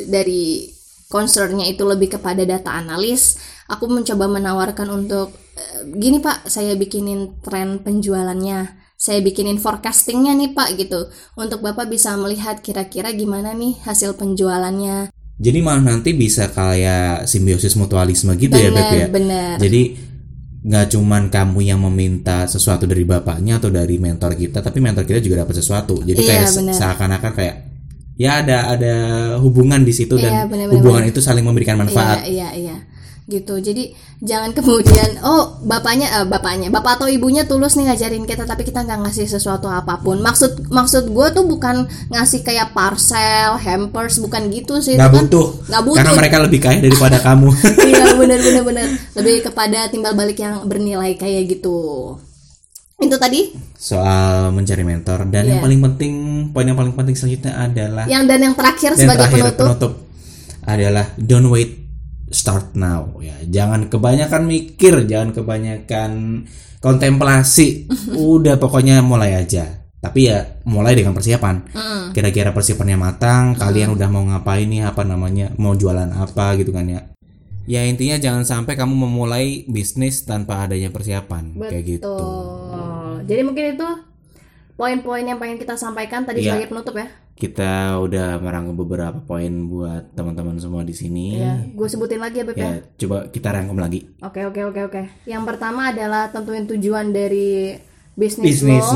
dari 0.07 0.71
concernnya 1.11 1.67
itu 1.67 1.83
lebih 1.83 2.15
kepada 2.15 2.47
data 2.47 2.71
analis 2.71 3.35
aku 3.67 3.91
mencoba 3.91 4.31
menawarkan 4.31 4.87
untuk 4.87 5.35
eh, 5.59 5.83
gini 5.91 6.23
pak 6.23 6.47
saya 6.47 6.79
bikinin 6.79 7.43
tren 7.43 7.83
penjualannya 7.83 8.81
saya 9.01 9.17
bikinin 9.17 9.57
forecastingnya 9.57 10.37
nih 10.37 10.53
pak 10.53 10.77
gitu. 10.77 11.09
Untuk 11.33 11.65
bapak 11.65 11.89
bisa 11.89 12.13
melihat 12.21 12.61
kira-kira 12.61 13.09
gimana 13.09 13.49
nih 13.57 13.81
hasil 13.81 14.13
penjualannya. 14.13 15.09
Jadi 15.41 15.57
malah 15.65 15.81
nanti 15.81 16.13
bisa 16.13 16.53
kayak 16.53 17.25
simbiosis 17.25 17.73
mutualisme 17.73 18.29
gitu 18.37 18.53
bener, 18.53 18.69
ya 18.69 18.69
Beb 18.69 18.93
ya? 18.93 19.07
Bener. 19.09 19.53
jadi 19.57 19.81
nggak 20.61 20.93
cuman 20.93 21.33
kamu 21.33 21.59
yang 21.65 21.81
meminta 21.81 22.45
sesuatu 22.45 22.85
dari 22.85 23.01
bapaknya 23.01 23.57
atau 23.57 23.73
dari 23.73 23.97
mentor 23.97 24.37
kita 24.37 24.61
tapi 24.61 24.77
mentor 24.77 25.09
kita 25.09 25.17
juga 25.17 25.41
dapat 25.41 25.57
sesuatu. 25.57 25.97
Jadi 26.05 26.21
iya, 26.21 26.45
kayak 26.45 26.77
seakan-akan 26.77 27.31
kayak 27.33 27.55
ya 28.19 28.43
ada 28.43 28.57
ada 28.75 28.95
hubungan 29.39 29.81
di 29.81 29.93
situ 29.95 30.19
dan 30.19 30.31
iya, 30.31 30.43
bener 30.45 30.67
-bener 30.69 30.77
hubungan 30.77 31.03
itu 31.07 31.19
saling 31.23 31.45
memberikan 31.45 31.79
manfaat. 31.79 32.23
Iya, 32.27 32.51
iya, 32.53 32.75
iya. 32.75 32.77
Gitu. 33.29 33.53
Jadi 33.63 33.95
jangan 34.21 34.51
kemudian 34.51 35.23
oh 35.23 35.63
bapaknya 35.63 36.11
uh, 36.19 36.27
bapaknya 36.27 36.67
bapak 36.67 36.99
atau 36.99 37.07
ibunya 37.07 37.47
tulus 37.47 37.79
nih 37.79 37.87
ngajarin 37.87 38.27
kita 38.27 38.43
tapi 38.43 38.67
kita 38.67 38.83
nggak 38.83 39.07
ngasih 39.07 39.25
sesuatu 39.29 39.71
apa 39.71 40.03
pun. 40.03 40.19
Maksud 40.19 40.67
maksud 40.67 41.09
gue 41.09 41.27
tuh 41.31 41.47
bukan 41.47 41.87
ngasih 42.11 42.43
kayak 42.43 42.75
parcel, 42.75 43.55
hampers, 43.55 44.19
bukan 44.19 44.51
gitu 44.51 44.83
sih. 44.83 44.99
Gak 44.99 45.09
kan 45.09 45.25
butuh. 45.25 45.47
Gak 45.71 45.83
butuh. 45.87 45.97
Karena 46.03 46.13
mereka 46.17 46.37
lebih 46.43 46.59
kaya 46.59 46.79
daripada 46.83 47.17
kamu. 47.31 47.49
iya 47.87 48.05
benar 48.19 48.39
benar 48.43 48.63
benar. 48.67 48.87
Lebih 49.15 49.35
kepada 49.47 49.79
timbal 49.87 50.13
balik 50.13 50.37
yang 50.41 50.67
bernilai 50.67 51.15
kayak 51.15 51.47
gitu 51.47 52.19
itu 53.01 53.17
tadi? 53.17 53.41
Soal 53.75 54.53
mencari 54.53 54.85
mentor. 54.85 55.25
Dan 55.27 55.43
yeah. 55.43 55.49
yang 55.55 55.59
iya. 55.59 55.65
paling 55.65 55.79
penting 55.91 56.13
poin 56.53 56.65
yang 56.69 56.77
paling 56.77 56.93
penting 56.93 57.15
selanjutnya 57.17 57.53
adalah 57.57 58.05
yang 58.05 58.23
dan 58.29 58.39
yang 58.39 58.55
terakhir 58.55 58.93
dan 58.93 58.99
sebagai 59.01 59.19
terakhir 59.25 59.41
penutup. 59.41 59.65
penutup 59.65 59.93
adalah 60.61 61.05
don't 61.17 61.49
wait 61.49 61.81
start 62.29 62.77
now. 62.77 63.17
Ya 63.19 63.35
jangan 63.49 63.89
kebanyakan 63.89 64.45
mikir 64.45 65.09
jangan 65.09 65.33
kebanyakan 65.33 66.11
kontemplasi. 66.77 67.89
Udah 68.37 68.61
pokoknya 68.61 69.01
mulai 69.01 69.33
aja. 69.37 69.81
Tapi 70.01 70.33
ya 70.33 70.61
mulai 70.65 70.97
dengan 70.97 71.13
persiapan. 71.13 71.69
Kira-kira 72.09 72.49
persiapannya 72.53 72.97
matang 72.97 73.53
kalian 73.53 73.93
udah 73.93 74.09
mau 74.09 74.25
ngapain 74.25 74.65
nih 74.65 74.81
apa 74.81 75.05
namanya 75.05 75.53
mau 75.61 75.77
jualan 75.77 76.09
apa 76.09 76.57
gitu 76.57 76.73
kan 76.73 76.89
ya. 76.89 77.05
Ya 77.69 77.85
intinya 77.85 78.17
jangan 78.17 78.41
sampai 78.41 78.73
kamu 78.73 78.97
memulai 78.97 79.69
bisnis 79.69 80.25
tanpa 80.25 80.65
adanya 80.65 80.89
persiapan. 80.89 81.53
Betul. 81.53 81.69
kayak 81.69 81.83
gitu 81.85 82.17
jadi 83.23 83.41
mungkin 83.45 83.77
itu 83.77 83.89
poin-poin 84.75 85.25
yang 85.25 85.37
pengen 85.37 85.61
kita 85.61 85.77
sampaikan 85.77 86.25
tadi 86.25 86.45
ya. 86.45 86.55
sebagai 86.55 86.73
penutup 86.73 86.95
ya 86.97 87.07
kita 87.41 87.97
udah 87.97 88.37
merangkum 88.37 88.85
beberapa 88.85 89.17
poin 89.17 89.49
buat 89.65 90.13
teman-teman 90.13 90.61
semua 90.61 90.85
di 90.85 90.93
sini. 90.93 91.41
Ya, 91.41 91.57
gue 91.73 91.87
sebutin 91.89 92.21
lagi 92.21 92.37
ya 92.37 92.45
Beb 92.45 92.53
ya. 92.53 92.61
Ya, 92.61 92.73
coba 93.01 93.33
kita 93.33 93.49
rangkum 93.49 93.81
lagi 93.81 94.05
Oke 94.21 94.45
oke 94.45 94.61
oke 94.69 94.81
oke. 94.85 95.01
Yang 95.25 95.43
pertama 95.49 95.89
adalah 95.89 96.29
tentuin 96.29 96.69
tujuan 96.69 97.09
dari 97.09 97.73
bisnis 98.13 98.61
lo. 98.61 98.93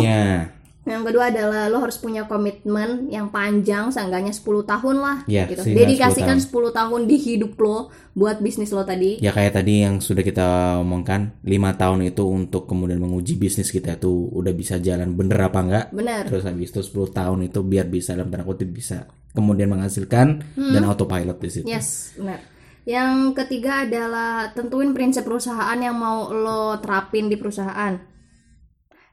Yang 0.86 1.04
kedua 1.12 1.34
adalah 1.34 1.66
lo 1.70 1.82
harus 1.82 1.98
punya 1.98 2.30
komitmen 2.30 3.10
yang 3.10 3.34
panjang, 3.34 3.90
seenggaknya 3.90 4.34
10 4.34 4.66
tahun 4.70 4.96
lah. 5.02 5.18
Ya, 5.26 5.50
gitu. 5.50 5.66
Dedikasikan 5.66 6.38
10 6.38 6.56
10 6.56 6.72
tahun 6.72 7.02
di 7.06 7.18
hidup 7.20 7.54
lo 7.62 7.92
buat 8.18 8.40
bisnis 8.40 8.72
lo 8.72 8.88
tadi. 8.88 9.20
Ya 9.20 9.36
kayak 9.36 9.60
tadi 9.60 9.86
yang 9.86 10.00
sudah 10.00 10.24
kita 10.24 10.80
omongkan, 10.82 11.42
lima 11.46 11.76
tahun 11.76 12.10
itu 12.10 12.24
untuk 12.26 12.66
kemudian 12.66 12.98
menguji 12.98 13.36
bisnis 13.38 13.70
kita 13.70 14.00
itu 14.00 14.32
udah 14.32 14.54
bisa 14.56 14.80
jalan 14.82 15.14
bener 15.14 15.52
apa 15.52 15.60
enggak. 15.62 15.86
Bener. 15.92 16.24
Terus 16.26 16.48
habis 16.48 16.72
itu 16.72 16.82
10 16.82 17.12
tahun 17.12 17.40
itu 17.52 17.60
biar 17.62 17.86
bisa 17.86 18.18
dalam 18.18 18.32
tanda 18.34 18.48
kutip 18.48 18.72
bisa 18.72 19.06
kemudian 19.36 19.68
menghasilkan 19.68 20.56
dan 20.56 20.84
autopilot 20.88 21.38
di 21.44 21.50
situ. 21.52 21.68
Yes, 21.68 22.16
benar. 22.16 22.40
Yang 22.86 23.34
ketiga 23.44 23.84
adalah 23.84 24.54
tentuin 24.54 24.94
prinsip 24.94 25.26
perusahaan 25.26 25.76
yang 25.76 25.98
mau 25.98 26.30
lo 26.32 26.78
terapin 26.80 27.28
di 27.28 27.36
perusahaan. 27.36 28.15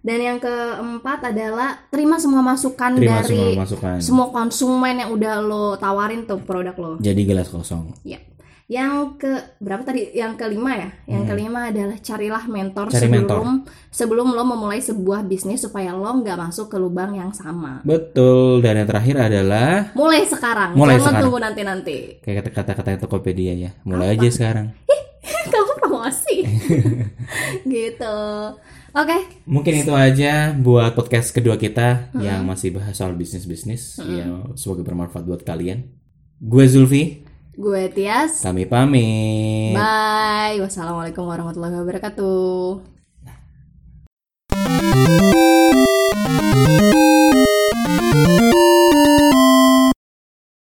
Dan 0.03 0.19
yang 0.19 0.39
keempat 0.43 1.31
adalah 1.31 1.87
terima 1.87 2.19
semua 2.19 2.43
masukan 2.43 2.99
Terima 2.99 3.23
dari 3.23 3.39
semua 3.39 3.63
masukan. 3.63 3.97
semua 4.03 4.27
konsumen 4.35 4.99
yang 4.99 5.11
udah 5.15 5.35
lo 5.39 5.79
tawarin 5.79 6.27
tuh 6.27 6.43
produk 6.43 6.75
lo. 6.75 6.93
Jadi 6.99 7.23
gelas 7.23 7.47
kosong. 7.47 7.95
Ya. 8.03 8.19
Yang 8.67 9.21
ke 9.21 9.33
berapa 9.61 9.85
tadi? 9.85 10.11
Yang 10.11 10.43
kelima 10.43 10.73
ya. 10.75 10.91
Yang 11.07 11.23
kelima 11.29 11.61
adalah 11.69 11.97
carilah 12.01 12.43
mentor 12.49 12.89
Hmm. 12.89 12.95
Cari 12.95 13.07
sebelum 13.07 13.49
sebelum 13.93 14.27
lo 14.33 14.43
memulai 14.43 14.81
sebuah 14.81 15.23
bisnis 15.23 15.63
supaya 15.63 15.93
lo 15.93 16.09
nggak 16.09 16.41
masuk 16.41 16.67
ke 16.67 16.81
lubang 16.81 17.15
yang 17.15 17.31
sama. 17.31 17.85
Betul. 17.85 18.59
Dan 18.59 18.83
yang 18.83 18.89
terakhir 18.89 19.17
adalah 19.21 19.93
Mulai 19.93 20.27
sekarang, 20.27 20.75
Mulai 20.75 20.99
jangan 20.99 21.05
sekarang. 21.05 21.23
tunggu 21.23 21.39
nanti-nanti. 21.39 21.99
kayak 22.25 22.51
kata-kata 22.51 22.99
Tokopedia 22.99 23.55
ya. 23.55 23.71
Mulai 23.85 24.19
aja 24.19 24.29
sekarang. 24.33 24.73
Kamu 25.53 25.73
promosi. 25.79 26.37
gitu. 27.69 28.17
Oke, 28.93 29.41
Mungkin 29.49 29.73
itu 29.81 29.93
aja 29.97 30.53
buat 30.53 30.93
podcast 30.93 31.33
kedua 31.33 31.57
kita 31.57 32.13
yang 32.21 32.45
masih 32.45 32.77
bahas 32.77 32.93
soal 32.93 33.17
bisnis-bisnis. 33.17 33.97
Ya, 34.05 34.29
semoga 34.53 34.85
bermanfaat 34.85 35.25
buat 35.25 35.41
kalian. 35.41 35.89
Gue 36.37 36.69
Zulfi, 36.69 37.25
gue 37.57 37.83
Tias. 37.89 38.45
kami 38.45 38.69
pamit. 38.69 39.73
Bye. 39.73 40.61
Wassalamualaikum 40.61 41.25
warahmatullahi 41.25 41.81
wabarakatuh. 41.81 42.85